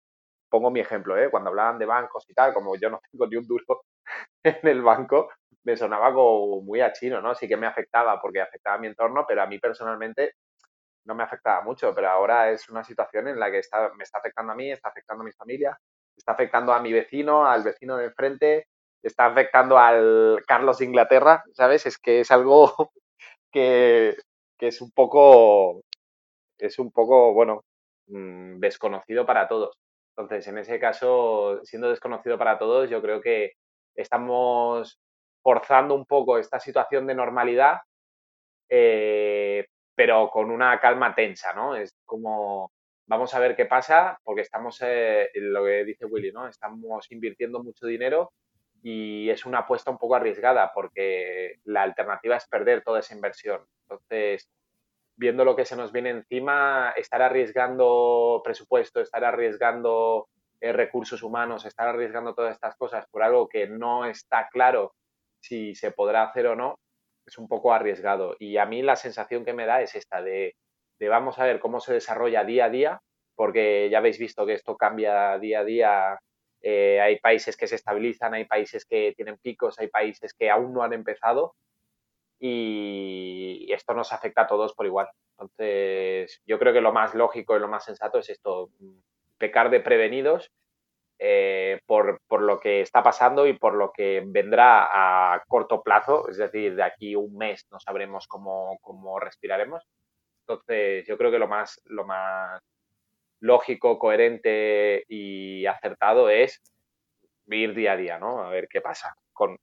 pongo 0.50 0.70
mi 0.70 0.80
ejemplo, 0.80 1.16
¿eh? 1.16 1.30
Cuando 1.30 1.50
hablaban 1.50 1.78
de 1.78 1.86
bancos 1.86 2.28
y 2.28 2.34
tal, 2.34 2.52
como 2.52 2.76
yo 2.76 2.90
no 2.90 3.00
tengo 3.10 3.26
ni 3.26 3.36
un 3.36 3.46
duro 3.46 3.82
en 4.44 4.68
el 4.68 4.82
banco, 4.82 5.30
me 5.64 5.76
sonaba 5.76 6.12
como 6.12 6.60
muy 6.62 6.80
a 6.80 6.92
chino, 6.92 7.20
¿no? 7.22 7.34
Sí 7.34 7.48
que 7.48 7.56
me 7.56 7.66
afectaba 7.66 8.20
porque 8.20 8.40
afectaba 8.40 8.76
a 8.76 8.78
mi 8.78 8.88
entorno, 8.88 9.24
pero 9.26 9.42
a 9.42 9.46
mí 9.46 9.58
personalmente 9.58 10.34
no 11.04 11.14
me 11.14 11.22
afectaba 11.22 11.62
mucho, 11.62 11.94
pero 11.94 12.08
ahora 12.08 12.50
es 12.50 12.68
una 12.68 12.84
situación 12.84 13.28
en 13.28 13.38
la 13.38 13.50
que 13.50 13.58
está, 13.58 13.92
me 13.94 14.04
está 14.04 14.18
afectando 14.18 14.52
a 14.52 14.56
mí, 14.56 14.70
está 14.70 14.88
afectando 14.90 15.22
a 15.22 15.26
mi 15.26 15.32
familia, 15.32 15.78
está 16.16 16.32
afectando 16.32 16.72
a 16.72 16.80
mi 16.80 16.92
vecino, 16.92 17.46
al 17.46 17.62
vecino 17.62 17.96
de 17.96 18.06
enfrente, 18.06 18.66
está 19.02 19.26
afectando 19.26 19.78
al 19.78 20.42
Carlos 20.46 20.78
de 20.78 20.84
Inglaterra, 20.86 21.42
¿sabes? 21.52 21.86
Es 21.86 21.98
que 21.98 22.20
es 22.20 22.30
algo 22.30 22.74
que, 23.52 24.16
que 24.58 24.68
es 24.68 24.80
un 24.80 24.90
poco, 24.92 25.82
es 26.58 26.78
un 26.78 26.92
poco, 26.92 27.32
bueno, 27.32 27.64
mm, 28.08 28.58
desconocido 28.58 29.26
para 29.26 29.48
todos. 29.48 29.76
Entonces, 30.16 30.46
en 30.48 30.58
ese 30.58 30.78
caso, 30.78 31.60
siendo 31.64 31.88
desconocido 31.88 32.38
para 32.38 32.58
todos, 32.58 32.90
yo 32.90 33.00
creo 33.00 33.20
que 33.20 33.52
estamos 33.94 34.98
forzando 35.42 35.94
un 35.94 36.04
poco 36.06 36.38
esta 36.38 36.60
situación 36.60 37.06
de 37.06 37.14
normalidad, 37.14 37.78
eh, 38.68 39.66
pero 40.00 40.30
con 40.30 40.50
una 40.50 40.80
calma 40.80 41.14
tensa, 41.14 41.52
¿no? 41.52 41.76
Es 41.76 41.94
como, 42.06 42.72
vamos 43.06 43.34
a 43.34 43.38
ver 43.38 43.54
qué 43.54 43.66
pasa, 43.66 44.18
porque 44.24 44.40
estamos, 44.40 44.80
eh, 44.80 45.28
lo 45.34 45.62
que 45.66 45.84
dice 45.84 46.06
Willy, 46.06 46.32
¿no? 46.32 46.48
Estamos 46.48 47.12
invirtiendo 47.12 47.62
mucho 47.62 47.86
dinero 47.86 48.32
y 48.82 49.28
es 49.28 49.44
una 49.44 49.58
apuesta 49.58 49.90
un 49.90 49.98
poco 49.98 50.14
arriesgada, 50.14 50.72
porque 50.72 51.56
la 51.64 51.82
alternativa 51.82 52.36
es 52.36 52.48
perder 52.48 52.82
toda 52.82 53.00
esa 53.00 53.14
inversión. 53.14 53.60
Entonces, 53.82 54.48
viendo 55.16 55.44
lo 55.44 55.54
que 55.54 55.66
se 55.66 55.76
nos 55.76 55.92
viene 55.92 56.08
encima, 56.08 56.94
estar 56.96 57.20
arriesgando 57.20 58.40
presupuesto, 58.42 59.02
estar 59.02 59.22
arriesgando 59.22 60.28
eh, 60.62 60.72
recursos 60.72 61.22
humanos, 61.22 61.66
estar 61.66 61.88
arriesgando 61.88 62.32
todas 62.32 62.54
estas 62.54 62.74
cosas 62.76 63.04
por 63.10 63.22
algo 63.22 63.50
que 63.50 63.66
no 63.66 64.06
está 64.06 64.48
claro 64.50 64.94
si 65.40 65.74
se 65.74 65.90
podrá 65.90 66.22
hacer 66.22 66.46
o 66.46 66.56
no, 66.56 66.78
es 67.30 67.38
un 67.38 67.48
poco 67.48 67.72
arriesgado. 67.72 68.36
Y 68.38 68.56
a 68.58 68.66
mí 68.66 68.82
la 68.82 68.96
sensación 68.96 69.44
que 69.44 69.54
me 69.54 69.66
da 69.66 69.80
es 69.80 69.94
esta 69.94 70.20
de, 70.20 70.56
vamos 71.00 71.38
a 71.38 71.44
ver 71.44 71.60
cómo 71.60 71.80
se 71.80 71.92
desarrolla 71.92 72.44
día 72.44 72.66
a 72.66 72.70
día, 72.70 73.02
porque 73.34 73.88
ya 73.90 73.98
habéis 73.98 74.18
visto 74.18 74.44
que 74.44 74.54
esto 74.54 74.76
cambia 74.76 75.38
día 75.38 75.60
a 75.60 75.64
día. 75.64 76.18
Eh, 76.62 77.00
hay 77.00 77.18
países 77.20 77.56
que 77.56 77.66
se 77.66 77.76
estabilizan, 77.76 78.34
hay 78.34 78.44
países 78.44 78.84
que 78.84 79.14
tienen 79.16 79.38
picos, 79.38 79.78
hay 79.78 79.88
países 79.88 80.34
que 80.34 80.50
aún 80.50 80.74
no 80.74 80.82
han 80.82 80.92
empezado 80.92 81.54
y 82.38 83.70
esto 83.70 83.94
nos 83.94 84.12
afecta 84.12 84.42
a 84.42 84.46
todos 84.46 84.74
por 84.74 84.86
igual. 84.86 85.08
Entonces, 85.32 86.42
yo 86.46 86.58
creo 86.58 86.72
que 86.72 86.80
lo 86.80 86.92
más 86.92 87.14
lógico 87.14 87.56
y 87.56 87.60
lo 87.60 87.68
más 87.68 87.84
sensato 87.84 88.18
es 88.18 88.28
esto, 88.30 88.70
pecar 89.38 89.70
de 89.70 89.80
prevenidos 89.80 90.50
eh, 91.22 91.80
por, 91.84 92.18
lo 92.40 92.58
que 92.58 92.80
está 92.80 93.02
pasando 93.02 93.46
y 93.46 93.52
por 93.52 93.74
lo 93.74 93.92
que 93.92 94.22
vendrá 94.26 94.88
a 95.34 95.42
corto 95.46 95.82
plazo, 95.82 96.26
es 96.30 96.38
decir, 96.38 96.74
de 96.74 96.82
aquí 96.82 97.14
un 97.14 97.36
mes 97.36 97.66
no 97.70 97.78
sabremos 97.78 98.26
cómo, 98.26 99.20
respiraremos. 99.20 99.86
Entonces, 100.46 101.06
yo 101.06 101.18
creo 101.18 101.30
que 101.30 101.38
lo 101.38 101.46
más, 101.46 101.78
lo 101.84 102.06
más 102.06 102.62
lógico, 103.40 103.98
coherente 103.98 105.04
y 105.08 105.66
acertado 105.66 106.30
es 106.30 106.62
ir 107.48 107.74
día 107.74 107.92
a 107.92 107.96
día, 107.96 108.18
¿no? 108.18 108.42
A 108.42 108.48
ver 108.48 108.66
qué 108.66 108.80
pasa 108.80 109.14
con, 109.34 109.58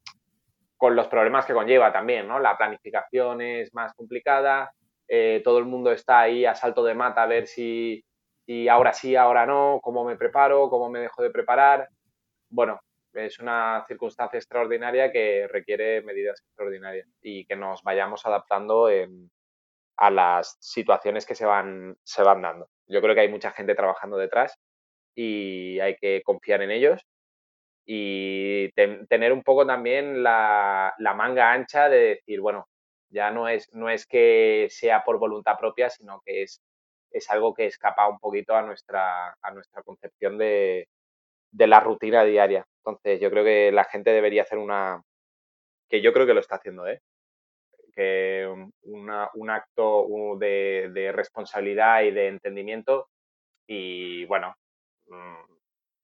con 0.77 0.95
los 0.95 1.07
problemas 1.07 1.47
que 1.47 1.53
conlleva 1.53 1.91
también, 1.91 2.27
¿no? 2.27 2.37
La 2.37 2.55
planificación 2.55 3.41
es 3.41 3.73
más 3.73 3.95
complicada, 3.95 4.71
eh, 5.07 5.41
todo 5.43 5.57
el 5.57 5.65
mundo 5.65 5.91
está 5.91 6.19
ahí 6.19 6.45
a 6.45 6.53
salto 6.53 6.83
de 6.83 6.93
mata 6.93 7.23
a 7.23 7.27
ver 7.27 7.47
si, 7.47 8.05
y 8.47 8.69
ahora 8.69 8.93
sí, 8.93 9.15
ahora 9.17 9.45
no, 9.45 9.79
cómo 9.83 10.05
me 10.05 10.15
preparo, 10.15 10.69
cómo 10.69 10.89
me 10.89 11.01
dejo 11.01 11.21
de 11.21 11.31
preparar. 11.31 11.89
Bueno, 12.49 12.79
es 13.13 13.39
una 13.39 13.83
circunstancia 13.87 14.37
extraordinaria 14.37 15.11
que 15.11 15.47
requiere 15.49 16.01
medidas 16.01 16.41
extraordinarias 16.41 17.09
y 17.21 17.45
que 17.45 17.57
nos 17.57 17.83
vayamos 17.83 18.25
adaptando 18.25 18.89
a 19.97 20.09
las 20.11 20.55
situaciones 20.61 21.25
que 21.25 21.35
se 21.35 21.45
van, 21.45 21.97
se 22.03 22.23
van 22.23 22.41
dando. 22.41 22.69
Yo 22.87 23.01
creo 23.01 23.13
que 23.15 23.21
hay 23.21 23.29
mucha 23.29 23.51
gente 23.51 23.75
trabajando 23.75 24.15
detrás 24.17 24.57
y 25.13 25.81
hay 25.81 25.97
que 25.97 26.21
confiar 26.23 26.61
en 26.61 26.71
ellos 26.71 27.01
y 27.85 28.71
tener 29.09 29.33
un 29.33 29.43
poco 29.43 29.65
también 29.65 30.23
la, 30.23 30.93
la, 30.99 31.13
manga 31.13 31.51
ancha 31.51 31.89
de 31.89 32.15
decir, 32.15 32.39
bueno, 32.39 32.67
ya 33.09 33.31
no 33.31 33.47
es, 33.49 33.73
no 33.73 33.89
es 33.89 34.05
que 34.05 34.67
sea 34.69 35.03
por 35.03 35.19
voluntad 35.19 35.57
propia, 35.57 35.89
sino 35.89 36.21
que 36.25 36.43
es 36.43 36.61
es 37.17 37.29
algo 37.29 37.53
que 37.53 37.67
escapa 37.67 38.07
un 38.07 38.19
poquito 38.19 38.55
a 38.55 38.61
nuestra, 38.61 39.35
a 39.41 39.51
nuestra 39.51 39.83
concepción 39.83 40.37
de, 40.37 40.87
la 41.51 41.79
rutina 41.79 42.23
diaria. 42.23 42.65
Entonces, 42.79 43.19
yo 43.19 43.29
creo 43.29 43.43
que 43.43 43.71
la 43.71 43.85
gente 43.85 44.11
debería 44.11 44.43
hacer 44.43 44.59
una, 44.59 45.01
que 45.89 46.01
yo 46.01 46.13
creo 46.13 46.25
que 46.25 46.33
lo 46.33 46.39
está 46.39 46.55
haciendo, 46.55 46.87
¿eh? 46.87 47.01
que 47.93 48.47
un 48.83 49.49
acto 49.49 50.07
de, 50.37 50.91
de, 50.93 51.11
responsabilidad 51.11 52.03
y 52.03 52.11
de 52.11 52.27
entendimiento 52.27 53.07
y 53.67 54.25
bueno, 54.25 54.55
mm, 55.07 55.56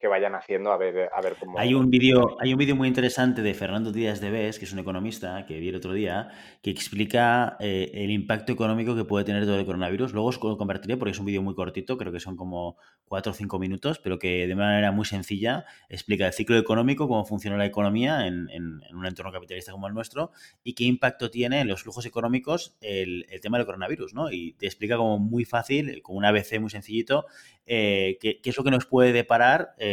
que 0.03 0.09
vayan 0.09 0.35
haciendo 0.35 0.69
a 0.69 0.77
ver, 0.77 1.09
cómo... 1.39 1.57
Hay 1.57 1.73
un 1.73 1.89
vídeo 1.89 2.75
muy 2.75 2.89
interesante 2.89 3.41
de 3.41 3.53
Fernando 3.53 3.93
Díaz 3.93 4.19
de 4.19 4.31
Bes, 4.31 4.59
que 4.59 4.65
es 4.65 4.73
un 4.73 4.79
economista, 4.79 5.45
que 5.45 5.57
vi 5.61 5.69
el 5.69 5.77
otro 5.77 5.93
día, 5.93 6.27
que 6.61 6.71
explica 6.71 7.55
eh, 7.61 7.89
el 7.93 8.11
impacto 8.11 8.51
económico 8.51 8.97
que 8.97 9.05
puede 9.05 9.23
tener 9.23 9.45
todo 9.45 9.57
el 9.57 9.65
coronavirus. 9.65 10.11
Luego 10.11 10.27
os 10.27 10.43
lo 10.43 10.57
convertiré 10.57 10.97
porque 10.97 11.11
es 11.11 11.19
un 11.19 11.25
vídeo 11.25 11.41
muy 11.41 11.55
cortito, 11.55 11.97
creo 11.97 12.11
que 12.11 12.19
son 12.19 12.35
como 12.35 12.75
4 13.07 13.31
o 13.31 13.33
5 13.33 13.59
minutos, 13.59 13.99
pero 13.99 14.19
que 14.19 14.45
de 14.45 14.55
manera 14.55 14.91
muy 14.91 15.05
sencilla 15.05 15.63
explica 15.87 16.27
el 16.27 16.33
ciclo 16.33 16.57
económico, 16.57 17.07
cómo 17.07 17.23
funciona 17.23 17.55
la 17.55 17.65
economía 17.65 18.27
en, 18.27 18.49
un 18.93 19.05
entorno 19.05 19.31
capitalista 19.31 19.71
como 19.71 19.87
el 19.87 19.93
nuestro 19.93 20.31
y 20.65 20.73
qué 20.73 20.83
impacto 20.83 21.31
tiene 21.31 21.61
en 21.61 21.69
los 21.69 21.83
flujos 21.83 22.05
económicos 22.05 22.75
el, 22.81 23.25
tema 23.41 23.57
del 23.57 23.65
coronavirus, 23.65 24.13
¿no? 24.13 24.29
Y 24.29 24.51
te 24.59 24.65
explica 24.65 24.97
como 24.97 25.17
muy 25.17 25.45
fácil, 25.45 26.01
con 26.01 26.17
un 26.17 26.25
ABC 26.25 26.59
muy 26.59 26.69
sencillito, 26.69 27.25
eh, 27.65 28.17
qué, 28.19 28.41
es 28.43 28.57
lo 28.57 28.63
que 28.65 28.71
nos 28.71 28.85
puede 28.85 29.13
deparar 29.13 29.75
eh, 29.77 29.92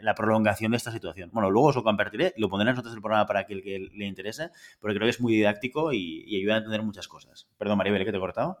la 0.00 0.14
prolongación 0.14 0.72
de 0.72 0.76
esta 0.76 0.92
situación. 0.92 1.30
Bueno, 1.32 1.50
luego 1.50 1.68
os 1.68 1.76
lo 1.76 1.82
compartiré 1.82 2.34
y 2.36 2.40
lo 2.40 2.48
pondré 2.48 2.70
en 2.70 2.76
notas 2.76 2.92
del 2.92 3.00
programa 3.00 3.26
para 3.26 3.40
aquel 3.40 3.62
que 3.62 3.78
le 3.78 4.06
interese, 4.06 4.50
porque 4.80 4.96
creo 4.96 5.06
que 5.06 5.10
es 5.10 5.20
muy 5.20 5.34
didáctico 5.34 5.92
y, 5.92 6.24
y 6.26 6.38
ayuda 6.38 6.54
a 6.54 6.58
entender 6.58 6.82
muchas 6.82 7.08
cosas. 7.08 7.48
Perdón, 7.58 7.78
Maribel, 7.78 8.04
¿que 8.04 8.10
te 8.10 8.18
he 8.18 8.20
cortado? 8.20 8.58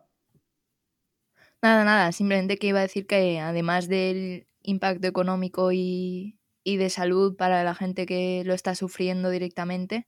Nada, 1.64 1.82
nada, 1.84 2.12
simplemente 2.12 2.58
que 2.58 2.66
iba 2.66 2.80
a 2.80 2.82
decir 2.82 3.06
que 3.06 3.40
además 3.40 3.88
del 3.88 4.46
impacto 4.60 5.06
económico 5.06 5.72
y, 5.72 6.38
de 6.64 6.90
salud 6.90 7.36
para 7.36 7.64
la 7.64 7.74
gente 7.74 8.04
que 8.04 8.42
lo 8.44 8.52
está 8.52 8.74
sufriendo 8.74 9.30
directamente, 9.30 10.06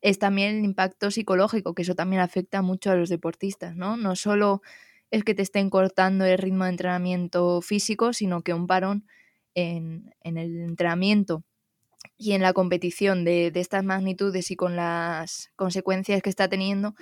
es 0.00 0.20
también 0.20 0.58
el 0.58 0.64
impacto 0.64 1.10
psicológico, 1.10 1.74
que 1.74 1.82
eso 1.82 1.96
también 1.96 2.22
afecta 2.22 2.62
mucho 2.62 2.92
a 2.92 2.94
los 2.94 3.08
deportistas, 3.08 3.74
¿no? 3.74 3.96
No 3.96 4.14
solo 4.14 4.62
es 5.10 5.24
que 5.24 5.34
te 5.34 5.42
estén 5.42 5.70
cortando 5.70 6.24
el 6.24 6.38
ritmo 6.38 6.64
de 6.64 6.70
entrenamiento 6.70 7.62
físico, 7.62 8.12
sino 8.12 8.42
que 8.42 8.54
un 8.54 8.68
parón 8.68 9.06
en, 9.54 10.14
el 10.22 10.60
entrenamiento 10.60 11.44
y 12.16 12.32
en 12.32 12.42
la 12.42 12.52
competición 12.52 13.24
de, 13.24 13.50
de, 13.50 13.60
estas 13.60 13.84
magnitudes 13.84 14.50
y 14.50 14.56
con 14.56 14.76
las 14.76 15.52
consecuencias 15.56 16.22
que 16.22 16.30
está 16.30 16.48
teniendo, 16.48 16.94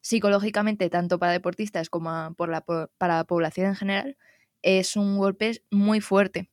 psicológicamente, 0.00 0.90
tanto 0.90 1.18
para 1.18 1.32
deportistas 1.32 1.90
como 1.90 2.34
por 2.34 2.48
la, 2.48 2.62
para 2.62 3.16
la 3.16 3.24
población 3.24 3.68
en 3.68 3.76
general, 3.76 4.16
es 4.62 4.96
un 4.96 5.18
golpe 5.18 5.62
muy 5.70 6.00
fuerte. 6.00 6.50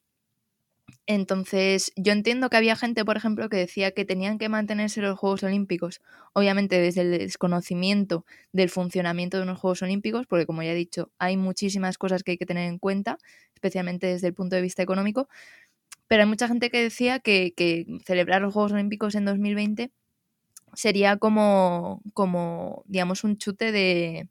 Entonces, 1.07 1.91
yo 1.95 2.11
entiendo 2.13 2.49
que 2.49 2.57
había 2.57 2.75
gente, 2.75 3.05
por 3.05 3.15
ejemplo, 3.15 3.47
que 3.47 3.57
decía 3.57 3.91
que 3.91 4.05
tenían 4.05 4.39
que 4.39 4.49
mantenerse 4.49 5.01
los 5.01 5.19
Juegos 5.19 5.43
Olímpicos, 5.43 6.01
obviamente 6.33 6.79
desde 6.81 7.01
el 7.01 7.11
desconocimiento 7.11 8.25
del 8.53 8.69
funcionamiento 8.71 9.37
de 9.37 9.43
unos 9.43 9.59
Juegos 9.59 9.83
Olímpicos, 9.83 10.25
porque 10.25 10.47
como 10.47 10.63
ya 10.63 10.71
he 10.71 10.75
dicho, 10.75 11.11
hay 11.19 11.37
muchísimas 11.37 11.99
cosas 11.99 12.23
que 12.23 12.31
hay 12.31 12.37
que 12.39 12.47
tener 12.47 12.67
en 12.67 12.79
cuenta, 12.79 13.19
especialmente 13.53 14.07
desde 14.07 14.27
el 14.27 14.33
punto 14.33 14.55
de 14.55 14.63
vista 14.63 14.81
económico, 14.81 15.29
pero 16.07 16.23
hay 16.23 16.29
mucha 16.29 16.47
gente 16.47 16.69
que 16.71 16.81
decía 16.81 17.19
que, 17.19 17.53
celebrar 18.05 18.41
los 18.41 18.53
Juegos 18.53 18.73
Olímpicos 18.73 19.15
en 19.15 19.25
2020 19.25 19.91
sería 20.73 21.17
como, 21.17 22.01
como, 22.13 22.83
digamos, 22.87 23.23
un 23.23 23.37
chute 23.37 23.71
de, 23.71 24.29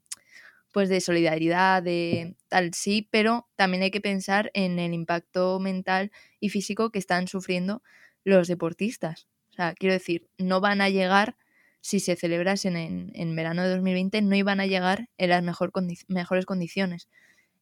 pues 0.75 0.89
de 0.89 1.01
solidaridad, 1.01 1.85
de 1.85 2.35
tal, 2.49 2.75
sí, 2.75 3.09
pero 3.13 3.49
también 3.55 3.85
hay 3.85 3.93
que 3.93 4.01
pensar 4.01 4.51
en 4.55 4.81
el 4.81 4.93
impacto 4.93 5.61
mental 5.61 6.11
y 6.41 6.49
físico 6.49 6.91
que 6.91 6.99
están 6.99 7.29
sufriendo 7.29 7.81
los 8.25 8.49
deportistas. 8.49 9.29
O 9.51 9.53
sea, 9.53 9.75
quiero 9.75 9.93
decir, 9.93 10.29
no 10.37 10.61
van 10.61 10.81
a 10.81 10.89
llegar, 10.89 11.37
si 11.81 12.01
se 12.01 12.17
celebrasen 12.17 12.77
en, 12.77 13.13
en 13.15 13.37
verano 13.37 13.63
de 13.63 13.69
2020, 13.69 14.21
no 14.23 14.35
iban 14.35 14.59
a 14.59 14.67
llegar 14.67 15.09
en 15.17 15.31
las 15.31 15.45
mejor 15.45 15.71
mejores 16.09 16.45
condiciones. 16.45 17.09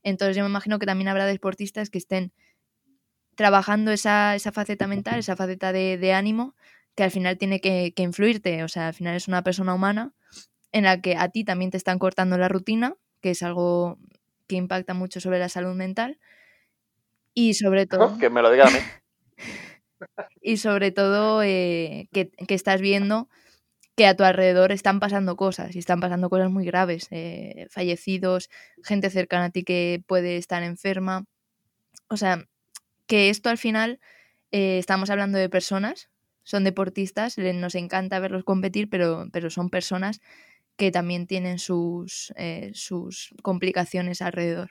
Entonces 0.03 0.35
yo 0.35 0.43
me 0.43 0.49
imagino 0.49 0.79
que 0.79 0.87
también 0.87 1.09
habrá 1.09 1.27
deportistas 1.27 1.91
que 1.91 1.99
estén 1.99 2.33
trabajando 3.35 3.91
esa, 3.93 4.35
esa 4.35 4.53
faceta 4.53 4.87
mental, 4.87 5.19
esa 5.19 5.37
faceta 5.37 5.71
de, 5.75 5.99
de 5.99 6.15
ánimo, 6.15 6.55
que 6.95 7.03
al 7.03 7.11
final 7.11 7.37
tiene 7.37 7.61
que, 7.61 7.93
que, 7.95 8.05
influirte. 8.05 8.65
O 8.65 8.69
sea, 8.69 8.89
al 8.89 8.95
final 8.95 9.17
es 9.17 9.29
una 9.29 9.43
persona 9.43 9.75
humana 9.75 10.15
en 10.73 10.85
la 10.85 11.01
que 11.01 11.17
a 11.17 11.29
ti 11.29 11.45
también 11.45 11.71
te 11.71 11.77
están 11.77 11.99
cortando 11.99 12.39
la 12.39 12.49
rutina, 12.49 12.95
que 13.21 13.31
es 13.31 13.43
algo 13.43 13.99
que 14.47 14.57
impacta 14.57 14.95
mucho 14.95 15.21
sobre 15.21 15.39
la 15.39 15.49
salud 15.49 15.75
mental. 15.75 16.19
Y 17.35 17.55
sobre 17.55 17.87
todo... 17.87 18.19
que 18.19 18.31
me 18.31 18.43
lo 18.43 18.51
diga 18.51 18.67
a 18.67 18.71
mí. 18.71 18.79
y 20.43 20.57
sobre 20.57 20.91
todo 20.91 21.43
eh, 21.43 22.09
que, 22.13 22.31
que, 22.31 22.55
estás 22.55 22.81
viendo 22.81 23.29
que 23.97 24.07
a 24.07 24.17
tu 24.17 24.25
alrededor 24.25 24.73
están 24.73 25.01
pasando 25.01 25.37
cosas 25.37 25.77
y 25.77 25.79
están 25.79 26.01
pasando 26.01 26.31
cosas 26.31 26.51
muy 26.51 26.65
graves, 26.65 27.09
eh, 27.11 27.67
fallecidos, 27.71 28.49
gente 28.83 29.11
cercana 29.11 29.47
a 29.47 29.51
ti 29.51 29.65
que 29.65 30.03
puede 30.07 30.37
estar 30.39 30.63
enferma. 30.63 31.25
O 32.09 32.17
sea, 32.17 32.45
que 33.07 33.29
esto 33.29 33.51
al 33.51 33.59
final 33.59 34.01
eh, 34.51 34.79
estamos 34.79 35.11
hablando 35.11 35.39
de 35.39 35.49
personas, 35.49 36.09
son 36.43 36.65
deportistas, 36.65 37.39
nos 37.39 37.75
encanta 37.75 38.19
verlos 38.19 38.45
competir, 38.45 38.89
pero, 38.89 39.29
pero 39.33 39.51
son 39.51 39.71
personas 39.71 40.21
que 40.77 40.91
también 40.91 41.27
tienen 41.27 41.59
sus, 41.59 42.33
eh, 42.37 42.73
sus 42.75 43.35
complicaciones 43.43 44.23
alrededor. 44.23 44.71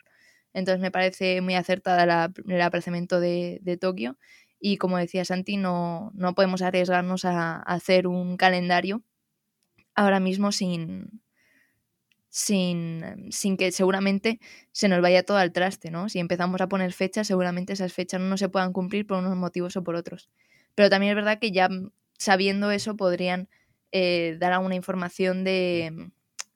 Entonces 0.54 0.82
me 0.82 0.92
parece 0.92 1.42
muy 1.42 1.56
acertada 1.56 2.32
el 2.48 2.62
aplazamiento 2.62 3.20
de, 3.20 3.60
de, 3.62 3.78
Tokio 3.78 4.18
y 4.60 4.78
como 4.78 4.98
decía 4.98 5.26
Santi, 5.26 5.58
no, 5.58 6.12
no 6.14 6.36
podemos 6.36 6.62
arriesgarnos 6.62 7.26
a, 7.26 7.58
hacer 7.62 8.08
un 8.08 8.38
calendario 8.38 9.02
ahora 9.96 10.20
mismo 10.20 10.52
sin, 10.52 11.22
sin, 12.30 13.32
sin 13.32 13.58
que 13.58 13.72
seguramente 13.72 14.40
se 14.72 14.88
nos 14.88 15.02
vaya 15.02 15.24
todo 15.24 15.38
al 15.38 15.52
traste, 15.54 15.92
¿no? 15.92 16.10
Si 16.10 16.20
empezamos 16.20 16.62
a 16.62 16.68
poner 16.68 16.94
fechas, 16.94 17.28
seguramente 17.28 17.74
esas 17.74 17.94
fechas 17.94 18.22
no 18.22 18.38
se 18.38 18.50
puedan 18.50 18.74
cumplir 18.74 19.08
por 19.08 19.18
unos 19.18 19.36
motivos 19.36 19.76
o 19.78 19.84
por 19.84 19.96
otros. 19.96 20.30
Pero 20.76 20.90
también 20.90 21.12
es 21.12 21.16
verdad 21.16 21.40
que 21.40 21.52
ya 21.52 21.70
sabiendo 22.18 22.72
eso 22.72 22.96
podrían 22.96 23.50
eh, 23.92 24.38
dar 24.40 24.54
alguna 24.54 24.76
información 24.76 25.44
de, 25.44 26.12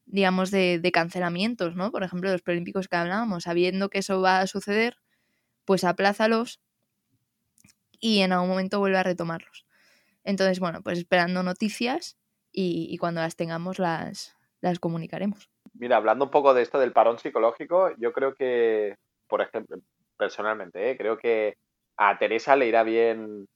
digamos, 0.05 0.51
de, 0.51 0.79
de, 0.79 0.91
cancelamientos, 0.91 1.75
¿no? 1.75 1.91
Por 1.91 2.03
ejemplo, 2.03 2.31
los 2.31 2.41
preolímpicos 2.41 2.87
que 2.87 2.95
hablábamos, 2.95 3.43
sabiendo 3.43 3.89
que 3.89 3.99
eso 3.99 4.21
va 4.21 4.39
a 4.39 4.47
suceder, 4.47 4.97
pues 5.65 5.83
aplázalos 5.83 6.61
y 7.99 8.21
en 8.21 8.33
algún 8.33 8.49
momento 8.49 8.79
vuelve 8.79 8.97
a 8.97 9.03
retomarlos. 9.03 9.65
Entonces, 10.23 10.59
bueno, 10.59 10.81
pues 10.81 10.97
esperando 10.97 11.43
noticias 11.43 12.17
y, 12.51 12.87
y 12.89 12.97
cuando 12.97 13.21
las 13.21 13.35
tengamos 13.35 13.79
las, 13.79 14.35
las 14.61 14.79
comunicaremos. 14.79 15.49
Mira, 15.73 15.97
hablando 15.97 16.25
un 16.25 16.31
poco 16.31 16.53
de 16.53 16.61
esto 16.61 16.79
del 16.79 16.93
parón 16.93 17.19
psicológico, 17.19 17.91
yo 17.97 18.13
creo 18.13 18.33
que, 18.33 18.97
por 19.27 19.41
ejemplo, 19.41 19.77
personalmente, 20.17 20.89
¿eh? 20.89 20.97
creo 20.97 21.17
que 21.17 21.57
a 21.97 22.17
Teresa 22.17 22.55
le 22.55 22.67
irá 22.67 22.83
bien 22.83 23.47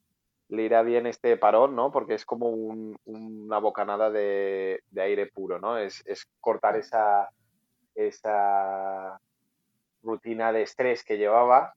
le 0.50 0.64
irá 0.64 0.82
bien 0.82 1.06
este 1.06 1.38
parón, 1.38 1.76
¿no? 1.76 1.92
Porque 1.92 2.16
es 2.16 2.26
como 2.26 2.50
un, 2.50 2.98
una 3.06 3.60
bocanada 3.60 4.10
de, 4.10 4.82
de, 4.90 5.02
aire 5.02 5.28
puro, 5.28 5.60
¿no? 5.60 5.78
Es, 5.78 6.04
es, 6.06 6.26
cortar 6.42 6.76
esa, 6.76 7.30
esa 7.96 9.20
rutina 10.02 10.52
de 10.52 10.64
estrés 10.64 11.04
que 11.04 11.18
llevaba 11.18 11.74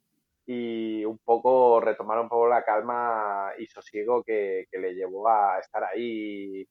y 0.47 1.05
un 1.05 1.19
poco 1.19 1.81
retomar 1.81 2.19
un 2.19 2.29
poco 2.29 2.49
la 2.49 2.65
calma 2.65 3.53
y 3.59 3.67
sosiego 3.67 4.23
que, 4.25 4.67
que 4.71 4.79
le 4.79 4.95
llevó 4.95 5.29
a 5.29 5.59
estar 5.59 5.85
ahí 5.85 6.67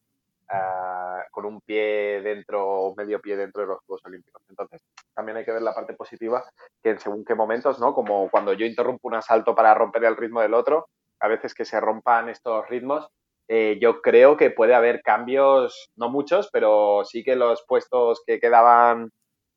uh, 0.52 1.32
con 1.32 1.46
un 1.46 1.62
pie 1.62 2.22
dentro 2.22 2.94
medio 2.98 3.22
pie 3.22 3.38
dentro 3.38 3.62
de 3.62 3.68
los 3.68 3.80
Juegos 3.86 4.06
Olímpicos. 4.06 4.42
Entonces, 4.50 4.82
también 5.14 5.38
hay 5.38 5.46
que 5.46 5.52
ver 5.52 5.62
la 5.62 5.76
parte 5.76 5.94
positiva, 5.94 6.44
que 6.82 6.90
en 6.90 7.00
según 7.00 7.24
qué 7.24 7.36
momentos, 7.36 7.80
¿no? 7.80 7.94
Como 7.94 8.28
cuando 8.32 8.54
yo 8.54 8.66
interrumpo 8.66 9.08
un 9.08 9.16
asalto 9.16 9.54
para 9.54 9.76
romper 9.76 10.04
el 10.06 10.18
ritmo 10.18 10.42
del 10.42 10.56
otro, 10.56 10.88
a 11.22 11.28
veces 11.28 11.54
que 11.54 11.66
se 11.66 11.80
rompan 11.80 12.30
estos 12.30 12.68
ritmos, 12.68 13.08
eh, 13.48 13.78
yo 13.82 14.02
creo 14.02 14.38
que 14.38 14.50
puede 14.50 14.74
haber 14.74 15.02
cambios, 15.02 15.92
no 15.96 16.10
muchos, 16.10 16.50
pero 16.52 17.04
sí 17.06 17.24
que 17.24 17.36
los 17.36 17.64
puestos 17.68 18.24
que 18.26 18.40
quedaban 18.40 19.12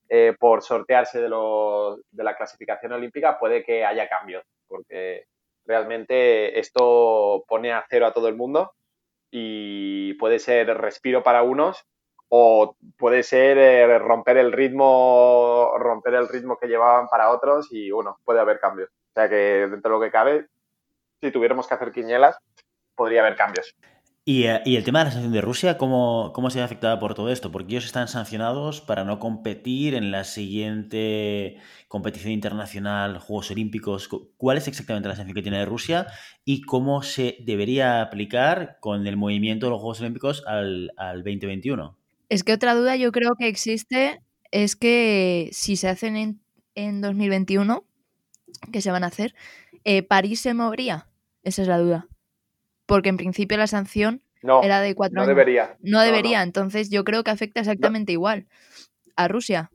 eh, 0.08 0.34
por 0.38 0.62
sortearse 0.62 1.20
de, 1.20 1.28
lo, 1.28 1.98
de 2.10 2.24
la 2.24 2.36
clasificación 2.36 2.92
olímpica 2.92 3.38
puede 3.38 3.64
que 3.64 3.84
haya 3.84 4.08
cambios, 4.08 4.44
porque 4.68 5.24
realmente 5.64 6.58
esto 6.58 7.44
pone 7.48 7.72
a 7.72 7.84
cero 7.88 8.06
a 8.06 8.12
todo 8.12 8.28
el 8.28 8.36
mundo 8.36 8.72
y 9.30 10.14
puede 10.14 10.38
ser 10.38 10.66
respiro 10.76 11.22
para 11.22 11.42
unos 11.42 11.84
o 12.28 12.76
puede 12.98 13.22
ser 13.22 13.58
eh, 13.58 13.98
romper 13.98 14.38
el 14.38 14.52
ritmo 14.52 15.72
romper 15.78 16.14
el 16.14 16.28
ritmo 16.28 16.58
que 16.58 16.68
llevaban 16.68 17.06
para 17.08 17.30
otros 17.30 17.68
y 17.70 17.90
bueno, 17.90 18.18
puede 18.24 18.40
haber 18.40 18.58
cambios. 18.58 18.90
O 18.90 19.12
sea 19.14 19.28
que 19.28 19.68
dentro 19.68 19.92
de 19.92 19.98
lo 19.98 20.00
que 20.00 20.10
cabe, 20.10 20.48
si 21.24 21.32
tuviéramos 21.32 21.66
que 21.66 21.74
hacer 21.74 21.92
quiñelas, 21.92 22.36
podría 22.94 23.20
haber 23.20 23.36
cambios. 23.36 23.74
¿Y, 24.26 24.44
eh, 24.44 24.62
y 24.64 24.76
el 24.76 24.84
tema 24.84 25.00
de 25.00 25.04
la 25.06 25.10
sanción 25.10 25.32
de 25.32 25.42
Rusia, 25.42 25.76
¿cómo, 25.76 26.32
¿cómo 26.34 26.48
se 26.48 26.58
ve 26.58 26.64
afectada 26.64 26.98
por 26.98 27.14
todo 27.14 27.30
esto? 27.30 27.52
Porque 27.52 27.72
ellos 27.72 27.84
están 27.84 28.08
sancionados 28.08 28.80
para 28.80 29.04
no 29.04 29.18
competir 29.18 29.94
en 29.94 30.10
la 30.10 30.24
siguiente 30.24 31.58
competición 31.88 32.32
internacional, 32.32 33.18
Juegos 33.18 33.50
Olímpicos. 33.50 34.08
¿Cuál 34.38 34.56
es 34.56 34.66
exactamente 34.66 35.08
la 35.08 35.16
sanción 35.16 35.34
que 35.34 35.42
tiene 35.42 35.66
Rusia 35.66 36.06
y 36.44 36.62
cómo 36.62 37.02
se 37.02 37.36
debería 37.40 38.00
aplicar 38.00 38.78
con 38.80 39.06
el 39.06 39.18
movimiento 39.18 39.66
de 39.66 39.70
los 39.70 39.80
Juegos 39.80 40.00
Olímpicos 40.00 40.42
al, 40.46 40.92
al 40.96 41.18
2021? 41.18 41.98
Es 42.30 42.44
que 42.44 42.54
otra 42.54 42.74
duda 42.74 42.96
yo 42.96 43.12
creo 43.12 43.34
que 43.38 43.48
existe 43.48 44.22
es 44.50 44.74
que 44.74 45.50
si 45.52 45.76
se 45.76 45.88
hacen 45.88 46.16
en, 46.16 46.40
en 46.74 47.02
2021, 47.02 47.84
que 48.72 48.80
se 48.80 48.90
van 48.90 49.04
a 49.04 49.08
hacer, 49.08 49.34
eh, 49.84 50.02
¿París 50.02 50.40
se 50.40 50.54
movería? 50.54 51.08
Esa 51.44 51.62
es 51.62 51.68
la 51.68 51.78
duda 51.78 52.08
porque 52.86 53.08
en 53.08 53.16
principio 53.16 53.56
la 53.56 53.66
sanción 53.66 54.22
no, 54.42 54.62
era 54.62 54.80
de 54.80 54.94
cuatro 54.94 55.16
no 55.16 55.22
años. 55.22 55.28
Debería. 55.28 55.76
No 55.80 56.00
debería, 56.00 56.38
no, 56.38 56.44
entonces 56.44 56.90
yo 56.90 57.04
creo 57.04 57.24
que 57.24 57.30
afecta 57.30 57.60
exactamente 57.60 58.12
igual 58.12 58.46
a 59.16 59.28
Rusia. 59.28 59.70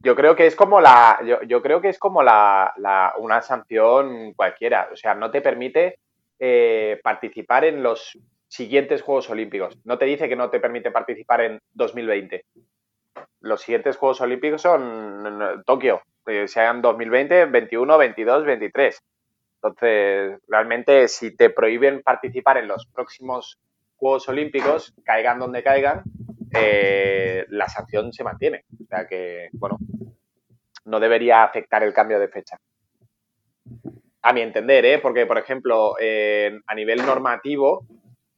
Yo 0.00 0.16
creo 0.16 0.34
que 0.34 0.46
es 0.46 0.56
como 0.56 0.80
la, 0.80 1.20
yo, 1.24 1.42
yo 1.42 1.62
creo 1.62 1.80
que 1.80 1.88
es 1.88 1.98
como 1.98 2.22
la, 2.22 2.72
la, 2.76 3.14
una 3.18 3.40
sanción 3.40 4.32
cualquiera, 4.34 4.88
o 4.92 4.96
sea, 4.96 5.14
no 5.14 5.30
te 5.30 5.40
permite 5.40 5.98
eh, 6.40 7.00
participar 7.02 7.64
en 7.64 7.82
los 7.82 8.18
siguientes 8.48 9.02
Juegos 9.02 9.30
Olímpicos. 9.30 9.78
No 9.84 9.98
te 9.98 10.04
dice 10.04 10.28
que 10.28 10.36
no 10.36 10.50
te 10.50 10.60
permite 10.60 10.90
participar 10.90 11.42
en 11.42 11.60
2020. 11.72 12.44
Los 13.40 13.62
siguientes 13.62 13.96
Juegos 13.96 14.20
Olímpicos 14.20 14.62
son 14.62 15.62
Tokio, 15.64 16.02
que 16.26 16.48
sean 16.48 16.82
2020, 16.82 17.46
21, 17.46 17.98
22, 17.98 18.44
23. 18.44 19.02
Entonces, 19.62 20.40
realmente, 20.48 21.06
si 21.06 21.36
te 21.36 21.50
prohíben 21.50 22.02
participar 22.02 22.56
en 22.56 22.66
los 22.66 22.86
próximos 22.86 23.60
Juegos 23.96 24.28
Olímpicos, 24.28 24.92
caigan 25.04 25.38
donde 25.38 25.62
caigan, 25.62 26.02
eh, 26.52 27.46
la 27.48 27.68
sanción 27.68 28.12
se 28.12 28.24
mantiene. 28.24 28.64
O 28.82 28.86
sea 28.88 29.06
que, 29.06 29.50
bueno, 29.52 29.78
no 30.86 30.98
debería 30.98 31.44
afectar 31.44 31.84
el 31.84 31.94
cambio 31.94 32.18
de 32.18 32.26
fecha. 32.26 32.58
A 34.22 34.32
mi 34.32 34.40
entender, 34.40 34.84
¿eh? 34.84 34.98
porque, 34.98 35.26
por 35.26 35.38
ejemplo, 35.38 35.94
eh, 36.00 36.60
a 36.66 36.74
nivel 36.74 37.06
normativo, 37.06 37.86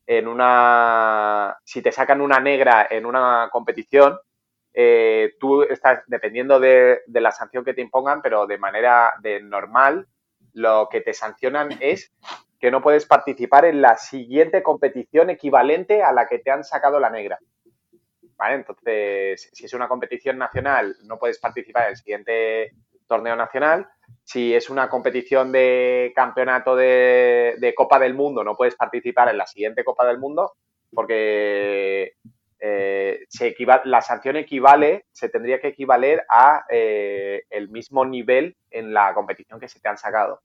en 0.07 0.29
una. 0.29 1.57
Si 1.65 1.81
te 1.81 1.93
sacan 1.93 2.21
una 2.21 2.39
negra 2.39 2.87
en 2.91 3.07
una 3.07 3.49
competición, 3.51 4.19
eh, 4.75 5.33
tú 5.41 5.63
estás 5.63 6.03
dependiendo 6.07 6.61
de, 6.61 7.01
de, 7.07 7.21
la 7.23 7.33
sanción 7.33 7.65
que 7.65 7.73
te 7.73 7.81
impongan, 7.81 8.21
pero 8.21 8.47
de 8.47 8.59
manera 8.59 9.15
de 9.23 9.41
normal, 9.41 10.07
lo 10.55 10.89
que 10.91 11.01
te 11.01 11.13
sancionan 11.13 11.71
es 11.81 12.13
que 12.59 12.71
no 12.71 12.81
puedes 12.81 13.07
participar 13.07 13.67
en 13.67 13.83
la 13.83 13.97
siguiente 13.99 14.63
competición 14.63 15.29
equivalente 15.31 16.03
a 16.03 16.13
la 16.13 16.27
que 16.27 16.39
te 16.39 16.51
han 16.51 16.65
sacado 16.65 16.99
la 16.99 17.11
negra. 17.11 17.39
¿Vale? 18.37 18.55
Entonces, 18.57 19.51
si 19.53 19.67
es 19.67 19.75
una 19.75 19.87
competición 19.87 20.39
nacional, 20.39 20.97
no 21.05 21.19
puedes 21.19 21.39
participar 21.39 21.85
en 21.85 21.91
el 21.91 21.97
siguiente 21.97 22.73
torneo 23.07 23.37
nacional. 23.37 23.87
Si 24.25 24.55
es 24.55 24.71
una 24.71 24.89
competición 24.89 25.53
de 25.53 26.13
campeonato 26.17 26.75
de, 26.75 27.55
de 27.59 27.75
Copa 27.75 27.99
del 27.99 28.15
Mundo, 28.15 28.43
no 28.43 28.57
puedes 28.57 28.75
participar 28.75 29.29
en 29.29 29.39
la 29.39 29.47
siguiente 29.47 29.85
Copa 29.85 30.07
del 30.07 30.19
Mundo 30.19 30.55
porque 30.95 32.15
eh, 32.67 33.27
se 33.29 33.55
la 33.85 34.01
sanción 34.01 34.37
equivale, 34.37 35.05
se 35.13 35.29
tendría 35.29 35.61
que 35.61 35.69
equivaler 35.69 36.25
a 36.31 36.65
eh, 36.71 37.43
el 37.51 37.69
mismo 37.69 38.07
nivel 38.07 38.57
en 38.71 38.95
la 38.95 39.13
competición 39.13 39.61
que 39.61 39.69
se 39.69 39.81
te 39.81 39.89
han 39.91 39.99
sacado. 39.99 40.41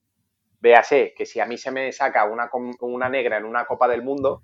véase 0.60 1.14
que 1.16 1.24
si 1.24 1.40
a 1.40 1.46
mí 1.46 1.56
se 1.56 1.70
me 1.70 1.90
saca 1.92 2.26
una, 2.26 2.50
una 2.80 3.08
negra 3.08 3.38
en 3.38 3.46
una 3.46 3.64
Copa 3.64 3.88
del 3.88 4.02
Mundo, 4.02 4.42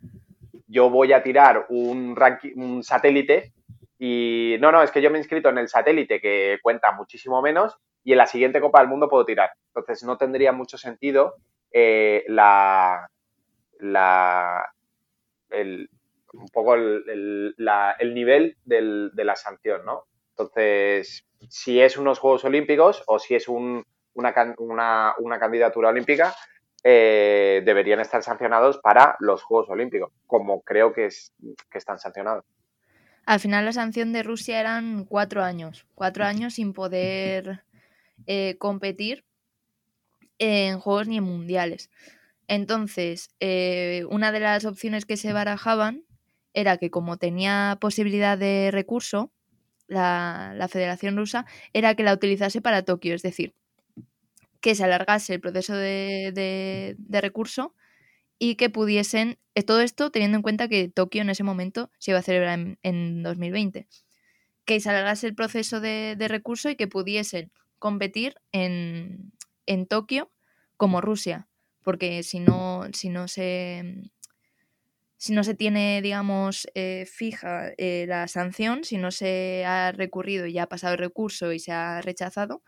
yo 0.66 0.88
voy 0.88 1.12
a 1.12 1.22
tirar 1.22 1.66
un, 1.68 2.16
un 2.54 2.82
satélite 2.82 3.52
y 3.98 4.56
no, 4.58 4.72
no, 4.72 4.82
es 4.82 4.90
que 4.90 5.02
yo 5.02 5.10
me 5.10 5.18
he 5.18 5.20
inscrito 5.20 5.50
en 5.50 5.58
el 5.58 5.68
satélite 5.68 6.18
que 6.18 6.58
cuenta 6.62 6.92
muchísimo 6.92 7.42
menos 7.42 7.76
y 8.02 8.12
en 8.12 8.18
la 8.18 8.26
siguiente 8.26 8.62
Copa 8.62 8.80
del 8.80 8.88
Mundo 8.88 9.10
puedo 9.10 9.26
tirar. 9.26 9.50
Entonces 9.74 10.02
no 10.02 10.16
tendría 10.16 10.52
mucho 10.52 10.78
sentido 10.78 11.34
eh, 11.70 12.24
la, 12.28 13.06
la, 13.80 14.66
el, 15.50 15.90
un 16.38 16.48
poco 16.48 16.74
el, 16.74 17.54
nivel 18.14 18.56
de 18.64 19.24
la 19.24 19.36
sanción, 19.36 19.84
¿no? 19.84 20.04
Entonces, 20.30 21.24
si 21.48 21.80
es 21.80 21.96
unos 21.96 22.18
Juegos 22.18 22.44
Olímpicos 22.44 23.02
o 23.06 23.18
si 23.18 23.34
es 23.34 23.48
una, 23.48 23.84
una, 24.14 25.38
candidatura 25.38 25.88
olímpica, 25.88 26.34
eh, 26.84 27.62
deberían 27.64 28.00
estar 28.00 28.22
sancionados 28.22 28.78
para 28.78 29.16
los 29.20 29.42
Juegos 29.42 29.70
Olímpicos, 29.70 30.12
como 30.26 30.60
creo 30.62 30.92
que, 30.92 31.06
es, 31.06 31.32
que 31.70 31.78
están 31.78 31.98
sancionados. 31.98 32.44
Al 33.24 33.40
final 33.40 33.64
la 33.64 33.72
sanción 33.72 34.12
de 34.12 34.22
Rusia 34.22 34.60
eran 34.60 35.04
cuatro 35.04 35.42
años, 35.42 35.86
cuatro 35.94 36.24
años 36.24 36.54
sin 36.54 36.72
poder 36.72 37.64
eh, 38.26 38.56
competir 38.58 39.24
en 40.38 40.78
Juegos 40.78 41.08
ni 41.08 41.16
en 41.16 41.24
Mundiales. 41.24 41.90
Entonces, 42.46 43.30
eh, 43.40 44.04
una 44.10 44.30
de 44.30 44.40
las 44.40 44.64
opciones 44.64 45.04
que 45.06 45.16
se 45.16 45.32
barajaban 45.32 46.05
era 46.56 46.78
que 46.78 46.90
como 46.90 47.18
tenía 47.18 47.76
posibilidad 47.80 48.38
de 48.38 48.70
recurso, 48.72 49.30
la, 49.88 50.66
Federación 50.70 51.16
Rusa, 51.16 51.44
era 51.74 51.94
que 51.94 52.02
la 52.02 52.14
utilizase 52.14 52.62
para 52.62 52.82
Tokio, 52.82 53.14
es 53.14 53.22
decir, 53.22 53.54
que 54.62 54.74
se 54.74 54.82
alargase 54.82 55.34
el 55.34 55.40
proceso 55.40 55.76
de, 55.76 56.96
recurso 57.10 57.74
y 58.38 58.54
que 58.56 58.70
pudiesen, 58.70 59.38
eh, 59.54 59.62
todo 59.62 59.82
esto 59.82 60.10
teniendo 60.10 60.36
en 60.36 60.42
cuenta 60.42 60.66
que 60.66 60.88
Tokio 60.88 61.20
en 61.20 61.30
ese 61.30 61.44
momento 61.44 61.90
se 61.98 62.12
iba 62.12 62.20
a 62.20 62.22
celebrar 62.22 62.58
en, 62.82 63.22
2020, 63.22 63.86
que 64.64 64.80
se 64.80 64.88
alargase 64.88 65.26
el 65.26 65.34
proceso 65.34 65.80
de, 65.80 66.16
recurso 66.26 66.70
y 66.70 66.76
que 66.76 66.88
pudiesen 66.88 67.52
competir 67.78 68.34
en, 68.52 69.30
en 69.66 69.86
Tokio 69.86 70.30
como 70.78 71.02
Rusia, 71.02 71.48
porque 71.84 72.22
si 72.22 72.40
no, 72.40 72.86
si 72.94 73.10
no 73.10 73.28
se 73.28 74.10
si 75.26 75.34
no 75.34 75.42
se 75.42 75.54
tiene, 75.54 76.00
digamos, 76.02 76.68
eh, 76.74 77.04
fija 77.04 77.72
eh, 77.78 78.06
la 78.08 78.28
sanción, 78.28 78.84
si 78.84 78.96
no 78.96 79.10
se 79.10 79.64
ha 79.66 79.90
recurrido 79.90 80.46
y 80.46 80.52
ya 80.52 80.62
ha 80.64 80.68
pasado 80.68 80.92
el 80.92 80.98
recurso 80.98 81.52
y 81.52 81.58
se 81.58 81.72
ha 81.72 82.00
rechazado, 82.00 82.62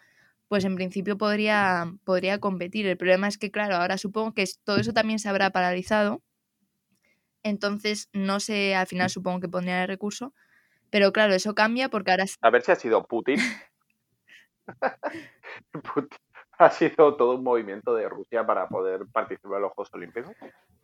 pues 0.49 0.65
en 0.65 0.75
principio 0.75 1.17
podría, 1.17 1.93
podría 2.05 2.41
competir. 2.41 2.87
El 2.87 2.97
problema 2.97 3.29
es 3.29 3.39
que, 3.39 3.53
claro, 3.53 3.77
ahora 3.77 3.97
supongo 3.97 4.35
que 4.35 4.45
todo 4.65 4.79
eso 4.79 4.93
también 4.93 5.21
se 5.21 5.29
habrá 5.29 5.51
paralizado. 5.51 6.21
Entonces, 7.45 8.11
no 8.13 8.41
sé, 8.41 8.75
al 8.75 8.89
final 8.89 9.09
supongo 9.09 9.39
que 9.39 9.49
pondría 9.49 9.83
el 9.83 9.89
recurso. 9.89 10.35
Pero 10.91 11.13
claro, 11.13 11.35
eso 11.35 11.55
cambia 11.55 11.89
porque 11.91 12.11
ahora... 12.11 12.25
A 12.41 12.51
ver 12.51 12.63
si 12.63 12.73
ha 12.73 12.77
sido 12.77 13.07
Putin. 13.07 13.39
Putin. 15.95 16.19
Ha 16.59 16.71
sido 16.71 17.17
todo 17.17 17.37
un 17.37 17.45
movimiento 17.45 17.95
de 17.95 18.09
Rusia 18.09 18.45
para 18.45 18.67
poder 18.67 19.07
participar 19.13 19.59
en 19.59 19.63
los 19.63 19.73
Juegos 19.75 19.95
Olímpicos. 19.95 20.33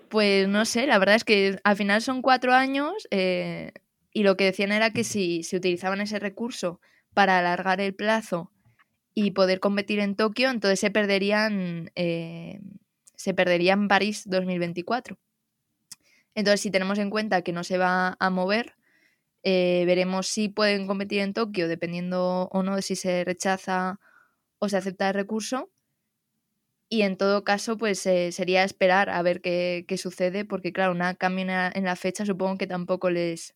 Pues 0.08 0.48
no 0.48 0.64
sé, 0.64 0.86
la 0.86 0.98
verdad 0.98 1.16
es 1.16 1.24
que 1.24 1.58
al 1.64 1.76
final 1.76 2.02
son 2.02 2.22
cuatro 2.22 2.52
años 2.52 2.92
eh, 3.10 3.72
y 4.12 4.22
lo 4.22 4.36
que 4.36 4.44
decían 4.44 4.72
era 4.72 4.90
que 4.90 5.04
si 5.04 5.42
se 5.42 5.56
utilizaban 5.56 6.00
ese 6.00 6.18
recurso 6.18 6.80
para 7.14 7.38
alargar 7.38 7.80
el 7.80 7.94
plazo 7.94 8.52
y 9.14 9.32
poder 9.32 9.60
competir 9.60 10.00
en 10.00 10.16
Tokio, 10.16 10.50
entonces 10.50 10.80
se 10.80 10.90
perderían, 10.90 11.90
eh, 11.96 12.60
se 13.16 13.34
perderían 13.34 13.88
París 13.88 14.24
2024. 14.26 15.18
Entonces, 16.34 16.60
si 16.60 16.70
tenemos 16.70 16.98
en 16.98 17.10
cuenta 17.10 17.42
que 17.42 17.52
no 17.52 17.64
se 17.64 17.78
va 17.78 18.16
a 18.18 18.30
mover, 18.30 18.74
eh, 19.44 19.84
veremos 19.86 20.28
si 20.28 20.48
pueden 20.48 20.86
competir 20.86 21.20
en 21.20 21.34
Tokio, 21.34 21.68
dependiendo 21.68 22.48
o 22.52 22.62
no 22.62 22.76
de 22.76 22.82
si 22.82 22.96
se 22.96 23.24
rechaza 23.24 24.00
o 24.60 24.68
se 24.68 24.78
acepta 24.78 25.08
el 25.08 25.14
recurso. 25.14 25.70
Y 26.88 27.02
en 27.02 27.16
todo 27.16 27.44
caso, 27.44 27.76
pues 27.76 28.04
eh, 28.06 28.30
sería 28.30 28.62
esperar 28.62 29.10
a 29.10 29.22
ver 29.22 29.40
qué, 29.40 29.84
sucede, 29.96 30.44
porque 30.44 30.72
claro, 30.72 30.92
una 30.92 31.14
cambio 31.14 31.46
en 31.48 31.84
la, 31.84 31.96
fecha 31.96 32.26
supongo 32.26 32.58
que 32.58 32.66
tampoco 32.66 33.10
les, 33.10 33.54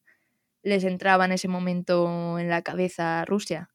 les 0.63 0.85
entraba 0.85 1.27
en 1.27 1.33
ese 1.33 1.49
momento 1.49 2.39
en 2.39 2.49
la 2.49 2.63
cabeza 2.63 3.21
a 3.21 3.25
Rusia. 3.25 3.71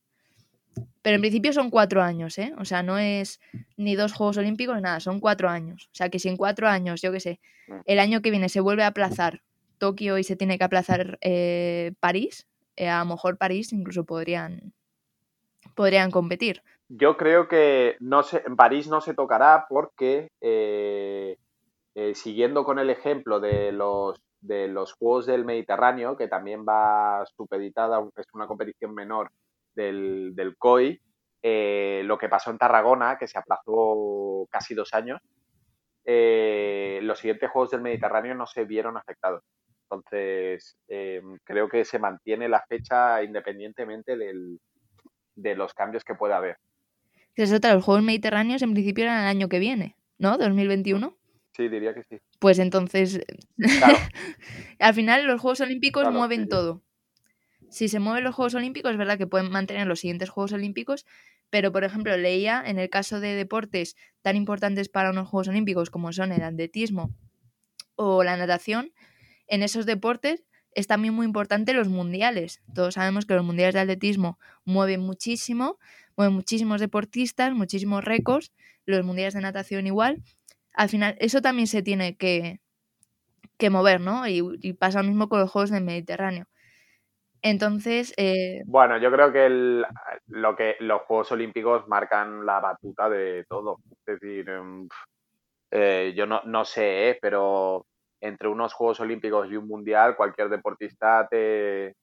Pero 1.01 1.15
en 1.15 1.21
principio 1.21 1.53
son 1.53 1.69
cuatro 1.69 2.01
años, 2.01 2.37
¿eh? 2.37 2.53
O 2.57 2.65
sea, 2.65 2.81
no 2.81 2.97
es 2.97 3.39
ni 3.77 3.95
dos 3.95 4.13
Juegos 4.13 4.37
Olímpicos, 4.37 4.81
nada, 4.81 4.99
son 4.99 5.19
cuatro 5.19 5.49
años. 5.49 5.89
O 5.91 5.95
sea, 5.95 6.09
que 6.09 6.17
si 6.17 6.29
en 6.29 6.37
cuatro 6.37 6.67
años, 6.67 7.01
yo 7.01 7.11
qué 7.11 7.19
sé, 7.19 7.39
mm. 7.67 7.73
el 7.85 7.99
año 7.99 8.21
que 8.21 8.31
viene 8.31 8.49
se 8.49 8.61
vuelve 8.61 8.83
a 8.83 8.87
aplazar 8.87 9.43
Tokio 9.77 10.17
y 10.17 10.23
se 10.23 10.35
tiene 10.35 10.57
que 10.57 10.63
aplazar 10.63 11.19
eh, 11.21 11.91
París, 11.99 12.47
eh, 12.77 12.87
a 12.87 12.99
lo 12.99 13.05
mejor 13.05 13.37
París 13.37 13.73
incluso 13.73 14.05
podrían, 14.05 14.73
podrían 15.75 16.09
competir. 16.09 16.63
Yo 16.89 17.17
creo 17.17 17.47
que 17.47 17.95
no 17.99 18.21
en 18.45 18.55
París 18.55 18.87
no 18.87 19.01
se 19.01 19.13
tocará 19.13 19.65
porque, 19.69 20.29
eh, 20.41 21.37
eh, 21.95 22.15
siguiendo 22.15 22.63
con 22.65 22.77
el 22.79 22.89
ejemplo 22.89 23.39
de 23.39 23.71
los, 23.71 24.21
de 24.41 24.67
los 24.67 24.93
Juegos 24.93 25.25
del 25.25 25.45
Mediterráneo, 25.45 26.17
que 26.17 26.27
también 26.27 26.65
va 26.67 27.25
supeditada, 27.37 28.03
es 28.17 28.27
una 28.33 28.47
competición 28.47 28.93
menor 28.93 29.31
del, 29.75 30.35
del 30.35 30.57
COI, 30.57 30.99
eh, 31.41 32.01
lo 32.05 32.17
que 32.17 32.29
pasó 32.29 32.51
en 32.51 32.57
Tarragona, 32.57 33.17
que 33.17 33.27
se 33.27 33.39
aplazó 33.39 34.47
casi 34.49 34.75
dos 34.75 34.93
años, 34.93 35.19
los 36.05 37.19
siguientes 37.19 37.49
Juegos 37.49 37.71
del 37.71 37.81
Mediterráneo 37.81 38.35
no 38.35 38.45
se 38.45 38.65
vieron 38.65 38.97
afectados. 38.97 39.43
Entonces, 39.89 40.77
creo 41.43 41.69
que 41.69 41.85
se 41.85 41.99
mantiene 41.99 42.49
la 42.49 42.61
fecha 42.67 43.23
independientemente 43.23 44.17
del, 44.17 44.59
de 45.35 45.55
los 45.55 45.73
cambios 45.73 46.03
que 46.03 46.15
pueda 46.15 46.37
haber. 46.37 46.57
Que 47.35 47.43
es 47.43 47.51
otra, 47.53 47.73
los 47.73 47.83
Juegos 47.83 48.03
Mediterráneos 48.03 48.61
en 48.61 48.73
principio 48.73 49.05
eran 49.05 49.21
el 49.21 49.27
año 49.27 49.49
que 49.49 49.59
viene, 49.59 49.95
¿no? 50.17 50.37
2021. 50.37 51.17
Sí, 51.55 51.67
diría 51.67 51.93
que 51.93 52.03
sí. 52.03 52.17
Pues 52.39 52.59
entonces, 52.59 53.21
claro. 53.57 53.97
al 54.79 54.93
final 54.93 55.25
los 55.25 55.39
Juegos 55.41 55.61
Olímpicos 55.61 56.11
mueven 56.11 56.49
todo. 56.49 56.83
Si 57.69 57.87
se 57.87 57.99
mueven 57.99 58.23
los 58.23 58.35
Juegos 58.35 58.53
Olímpicos, 58.55 58.91
es 58.91 58.97
verdad 58.97 59.17
que 59.17 59.27
pueden 59.27 59.51
mantener 59.51 59.87
los 59.87 59.99
siguientes 59.99 60.29
Juegos 60.29 60.53
Olímpicos, 60.53 61.05
pero 61.49 61.71
por 61.71 61.83
ejemplo 61.83 62.15
leía 62.17 62.63
en 62.65 62.77
el 62.79 62.89
caso 62.89 63.19
de 63.19 63.35
deportes 63.35 63.95
tan 64.21 64.35
importantes 64.35 64.89
para 64.89 65.09
unos 65.09 65.27
Juegos 65.27 65.47
Olímpicos 65.47 65.89
como 65.89 66.13
son 66.13 66.31
el 66.31 66.43
atletismo 66.43 67.15
o 67.95 68.23
la 68.23 68.37
natación, 68.37 68.91
en 69.47 69.63
esos 69.63 69.85
deportes 69.85 70.43
es 70.75 70.87
también 70.87 71.13
muy 71.13 71.25
importante 71.25 71.73
los 71.73 71.89
mundiales. 71.89 72.61
Todos 72.73 72.95
sabemos 72.95 73.25
que 73.25 73.33
los 73.33 73.43
mundiales 73.43 73.73
de 73.73 73.81
atletismo 73.81 74.39
mueven 74.65 75.01
muchísimo, 75.01 75.77
mueven 76.17 76.33
muchísimos 76.33 76.79
deportistas, 76.79 77.53
muchísimos 77.53 78.03
récords, 78.03 78.51
los 78.85 79.03
mundiales 79.03 79.33
de 79.33 79.41
natación 79.41 79.87
igual. 79.87 80.21
Al 80.73 80.89
final, 80.89 81.15
eso 81.19 81.41
también 81.41 81.67
se 81.67 81.83
tiene 81.83 82.17
que, 82.17 82.59
que 83.57 83.69
mover, 83.69 84.01
¿no? 84.01 84.27
Y, 84.27 84.73
pasa 84.73 85.01
lo 85.01 85.07
mismo 85.07 85.29
con 85.29 85.39
los 85.39 85.51
Juegos 85.51 85.69
del 85.69 85.83
Mediterráneo. 85.83 86.47
Entonces. 87.41 88.13
Eh, 88.17 88.61
bueno, 88.65 88.97
yo 88.97 89.11
creo 89.11 89.31
que, 89.31 89.83
lo 90.27 90.55
que 90.55 90.75
los 90.79 91.01
Juegos 91.03 91.31
Olímpicos 91.31 91.87
marcan 91.87 92.45
la 92.45 92.59
batuta 92.59 93.09
de 93.09 93.45
todo. 93.47 93.77
Es 94.05 94.19
decir, 94.19 94.49
em, 94.49 94.87
eh, 95.71 96.13
yo 96.15 96.25
no, 96.25 96.41
no 96.45 96.65
sé, 96.65 97.09
¿eh? 97.09 97.19
pero 97.21 97.85
entre 98.23 98.47
unos 98.47 98.73
Juegos 98.73 99.01
Olímpicos 99.01 99.51
y 99.51 99.57
un 99.57 99.67
Mundial, 99.67 100.15
cualquier 100.15 100.47
deportista 100.47 101.27
te, 101.29 101.97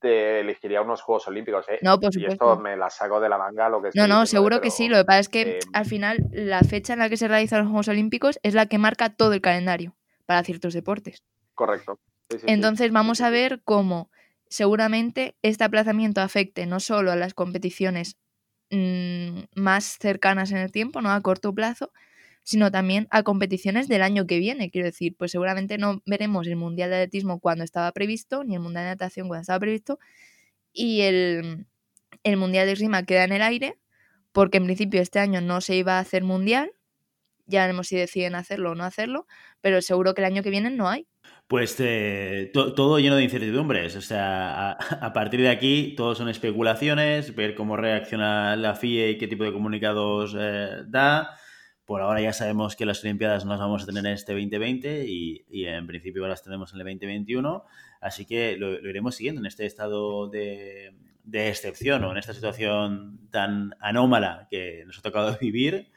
te 0.00 0.40
elegiría 0.40 0.82
unos 0.82 1.02
Juegos 1.02 1.28
Olímpicos. 1.28 1.64
¿eh? 1.68 1.78
No, 1.82 2.00
por 2.00 2.12
supuesto. 2.12 2.30
Y 2.30 2.32
esto 2.32 2.60
me 2.60 2.76
la 2.76 2.90
saco 2.90 3.20
de 3.20 3.28
la 3.28 3.38
manga 3.38 3.68
lo 3.68 3.80
que 3.80 3.90
No, 3.94 4.08
no, 4.08 4.26
seguro 4.26 4.60
que 4.60 4.72
sí. 4.72 4.88
Lo 4.88 4.96
que 4.96 5.04
pasa 5.04 5.20
es 5.20 5.28
que 5.28 5.60
al 5.72 5.86
final 5.86 6.26
la 6.32 6.62
fecha 6.62 6.94
en 6.94 6.98
la 6.98 7.08
que 7.08 7.16
se 7.16 7.28
realizan 7.28 7.60
los 7.60 7.68
Juegos 7.68 7.88
Olímpicos 7.88 8.40
es 8.42 8.54
la 8.54 8.66
que 8.66 8.78
marca 8.78 9.14
todo 9.14 9.32
el 9.32 9.40
calendario 9.40 9.94
para 10.26 10.42
ciertos 10.42 10.74
deportes. 10.74 11.22
Correcto. 11.54 12.00
Entonces 12.46 12.90
vamos 12.90 13.20
a 13.20 13.30
ver 13.30 13.62
cómo 13.64 14.10
seguramente 14.48 15.36
este 15.42 15.62
aplazamiento 15.62 16.20
afecte 16.20 16.66
no 16.66 16.80
solo 16.80 17.12
a 17.12 17.16
las 17.16 17.34
competiciones 17.34 18.16
mm, 18.70 19.44
más 19.54 19.96
cercanas 20.00 20.50
en 20.50 20.58
el 20.58 20.72
tiempo, 20.72 21.00
no 21.02 21.12
a 21.12 21.20
corto 21.20 21.54
plazo, 21.54 21.92
sino 22.42 22.70
también 22.70 23.06
a 23.10 23.22
competiciones 23.22 23.88
del 23.88 24.02
año 24.02 24.26
que 24.26 24.38
viene. 24.38 24.70
Quiero 24.70 24.86
decir, 24.86 25.14
pues 25.16 25.30
seguramente 25.30 25.78
no 25.78 26.02
veremos 26.06 26.46
el 26.46 26.56
Mundial 26.56 26.90
de 26.90 26.96
Atletismo 26.96 27.40
cuando 27.40 27.64
estaba 27.64 27.92
previsto, 27.92 28.44
ni 28.44 28.54
el 28.54 28.60
Mundial 28.60 28.84
de 28.84 28.90
Natación 28.90 29.28
cuando 29.28 29.42
estaba 29.42 29.60
previsto, 29.60 29.98
y 30.72 31.02
el, 31.02 31.66
Mundial 32.36 32.66
de 32.66 32.74
Rima 32.74 33.04
queda 33.04 33.24
en 33.24 33.32
el 33.32 33.42
aire, 33.42 33.78
porque 34.32 34.58
en 34.58 34.64
principio 34.64 35.00
este 35.00 35.18
año 35.18 35.40
no 35.40 35.60
se 35.60 35.76
iba 35.76 35.98
a 35.98 36.00
hacer 36.00 36.24
Mundial, 36.24 36.72
ya 37.46 37.62
veremos 37.62 37.88
si 37.88 37.96
deciden 37.96 38.34
hacerlo 38.34 38.72
o 38.72 38.74
no 38.74 38.84
hacerlo, 38.84 39.26
pero 39.60 39.82
seguro 39.82 40.14
que 40.14 40.22
el 40.22 40.26
año 40.26 40.42
que 40.42 40.50
viene 40.50 40.70
no 40.70 40.88
hay. 40.88 41.06
Pues 41.46 41.76
eh, 41.80 42.50
todo 42.52 42.98
lleno 42.98 43.16
de 43.16 43.24
incertidumbres. 43.24 43.94
O 43.96 44.00
sea, 44.00 44.72
a, 44.72 45.12
partir 45.12 45.40
de 45.40 45.50
aquí 45.50 45.94
todo 45.96 46.14
son 46.14 46.28
especulaciones, 46.28 47.34
ver 47.34 47.54
cómo 47.54 47.76
reacciona 47.76 48.56
la 48.56 48.74
FIE 48.74 49.10
y 49.10 49.18
qué 49.18 49.28
tipo 49.28 49.44
de 49.44 49.52
comunicados 49.52 50.34
eh, 50.38 50.82
da 50.86 51.36
por 51.84 52.00
ahora 52.00 52.20
ya 52.20 52.32
sabemos 52.32 52.76
que 52.76 52.86
las 52.86 53.02
Olimpiadas 53.02 53.44
no 53.44 53.50
las 53.50 53.60
vamos 53.60 53.82
a 53.82 53.86
tener 53.86 54.06
en 54.06 54.12
este 54.12 54.32
2020 54.32 55.06
y, 55.06 55.44
en 55.66 55.86
principio 55.86 56.26
las 56.26 56.42
tenemos 56.42 56.72
en 56.72 56.80
el 56.80 56.86
2021, 56.86 57.64
así 58.00 58.24
que 58.24 58.56
lo, 58.56 58.78
iremos 58.88 59.16
siguiendo 59.16 59.40
en 59.40 59.46
este 59.46 59.66
estado 59.66 60.28
de, 60.28 60.94
excepción 61.32 62.04
o 62.04 62.12
en 62.12 62.18
esta 62.18 62.34
situación 62.34 63.28
tan 63.30 63.74
anómala 63.80 64.46
que 64.50 64.84
nos 64.86 64.98
ha 64.98 65.02
tocado 65.02 65.36
vivir, 65.40 65.90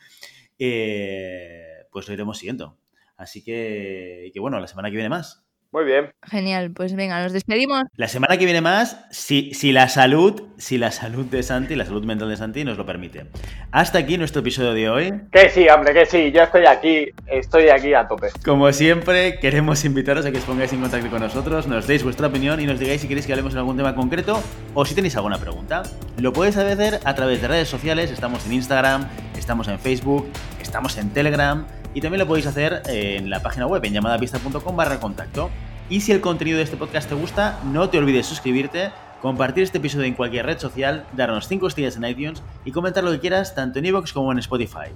eh, 0.57 1.85
pues 1.91 2.07
lo 2.07 2.13
iremos 2.13 2.37
siguiendo. 2.37 2.77
Así 3.17 3.43
que, 3.43 4.31
que 4.33 4.39
bueno, 4.39 4.59
la 4.59 4.67
semana 4.67 4.89
que 4.89 4.95
viene 4.95 5.09
más. 5.09 5.44
Muy 5.75 5.83
bien. 5.83 6.13
Genial, 6.23 6.71
pues 6.71 6.95
venga, 6.95 7.21
nos 7.21 7.33
despedimos. 7.33 7.83
La 7.97 8.07
semana 8.07 8.37
que 8.37 8.45
viene 8.45 8.61
más, 8.61 9.05
si, 9.11 9.53
si 9.53 9.73
la 9.73 9.89
salud, 9.89 10.41
si 10.57 10.77
la 10.77 10.89
salud 10.89 11.25
de 11.25 11.43
Santi, 11.43 11.75
la 11.75 11.83
salud 11.83 12.05
mental 12.05 12.29
de 12.29 12.37
Santi 12.37 12.63
nos 12.63 12.77
lo 12.77 12.85
permite. 12.85 13.25
Hasta 13.71 13.99
aquí 13.99 14.17
nuestro 14.17 14.39
episodio 14.39 14.73
de 14.73 14.89
hoy. 14.89 15.13
Que 15.33 15.49
sí, 15.49 15.67
hombre, 15.67 15.93
que 15.93 16.05
sí, 16.05 16.31
yo 16.31 16.43
estoy 16.43 16.65
aquí, 16.65 17.09
estoy 17.27 17.67
aquí 17.67 17.93
a 17.93 18.07
tope. 18.07 18.29
Como 18.45 18.71
siempre, 18.71 19.37
queremos 19.41 19.83
invitaros 19.83 20.25
a 20.25 20.31
que 20.31 20.37
os 20.37 20.45
pongáis 20.45 20.71
en 20.71 20.79
contacto 20.79 21.09
con 21.09 21.19
nosotros, 21.19 21.67
nos 21.67 21.85
deis 21.87 22.05
vuestra 22.05 22.27
opinión 22.27 22.61
y 22.61 22.65
nos 22.65 22.79
digáis 22.79 23.01
si 23.01 23.09
queréis 23.09 23.27
que 23.27 23.33
hablemos 23.33 23.51
en 23.51 23.59
algún 23.59 23.75
tema 23.75 23.95
concreto 23.95 24.41
o 24.73 24.85
si 24.85 24.95
tenéis 24.95 25.17
alguna 25.17 25.39
pregunta. 25.39 25.83
Lo 26.17 26.31
podéis 26.31 26.55
hacer 26.55 27.01
a 27.03 27.15
través 27.15 27.41
de 27.41 27.49
redes 27.49 27.67
sociales, 27.67 28.11
estamos 28.11 28.45
en 28.45 28.53
Instagram, 28.53 29.09
estamos 29.37 29.67
en 29.67 29.77
Facebook, 29.77 30.25
estamos 30.61 30.97
en 30.97 31.09
Telegram 31.09 31.65
y 31.95 32.01
también 32.01 32.19
lo 32.19 32.27
podéis 32.27 32.45
hacer 32.45 32.83
en 32.87 33.31
la 33.31 33.41
página 33.41 33.65
web 33.65 33.83
en 33.83 33.93
llamadapista.com 33.93 34.75
barra 34.75 34.99
contacto. 34.99 35.49
Y 35.89 36.01
si 36.01 36.11
el 36.11 36.21
contenido 36.21 36.57
de 36.57 36.63
este 36.63 36.77
podcast 36.77 37.09
te 37.09 37.15
gusta, 37.15 37.59
no 37.63 37.89
te 37.89 37.97
olvides 37.97 38.27
suscribirte, 38.27 38.91
compartir 39.21 39.63
este 39.63 39.79
episodio 39.79 40.05
en 40.05 40.13
cualquier 40.13 40.45
red 40.45 40.59
social, 40.59 41.05
darnos 41.13 41.47
5 41.47 41.67
estrellas 41.67 41.95
en 41.95 42.05
iTunes 42.05 42.43
y 42.65 42.71
comentar 42.71 43.03
lo 43.03 43.11
que 43.11 43.19
quieras 43.19 43.55
tanto 43.55 43.79
en 43.79 43.85
iVoox 43.85 44.13
como 44.13 44.31
en 44.31 44.39
Spotify. 44.39 44.89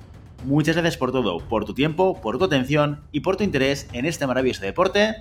Muchas 0.43 0.75
gracias 0.75 0.97
por 0.97 1.11
todo, 1.11 1.39
por 1.39 1.65
tu 1.65 1.73
tiempo, 1.73 2.19
por 2.21 2.37
tu 2.37 2.45
atención 2.45 3.01
y 3.11 3.21
por 3.21 3.37
tu 3.37 3.43
interés 3.43 3.87
en 3.93 4.05
este 4.05 4.27
maravilloso 4.27 4.61
deporte 4.61 5.15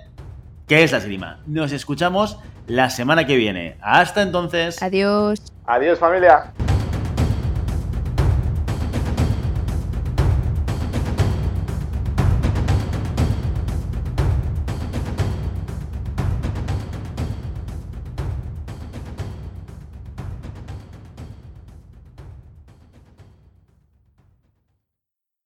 que 0.66 0.82
es 0.82 0.92
la 0.92 0.98
esgrima. 0.98 1.40
Nos 1.46 1.72
escuchamos 1.72 2.38
la 2.66 2.90
semana 2.90 3.26
que 3.26 3.36
viene. 3.36 3.76
Hasta 3.80 4.20
entonces. 4.22 4.82
Adiós. 4.82 5.40
Adiós 5.64 5.98
familia. 5.98 6.52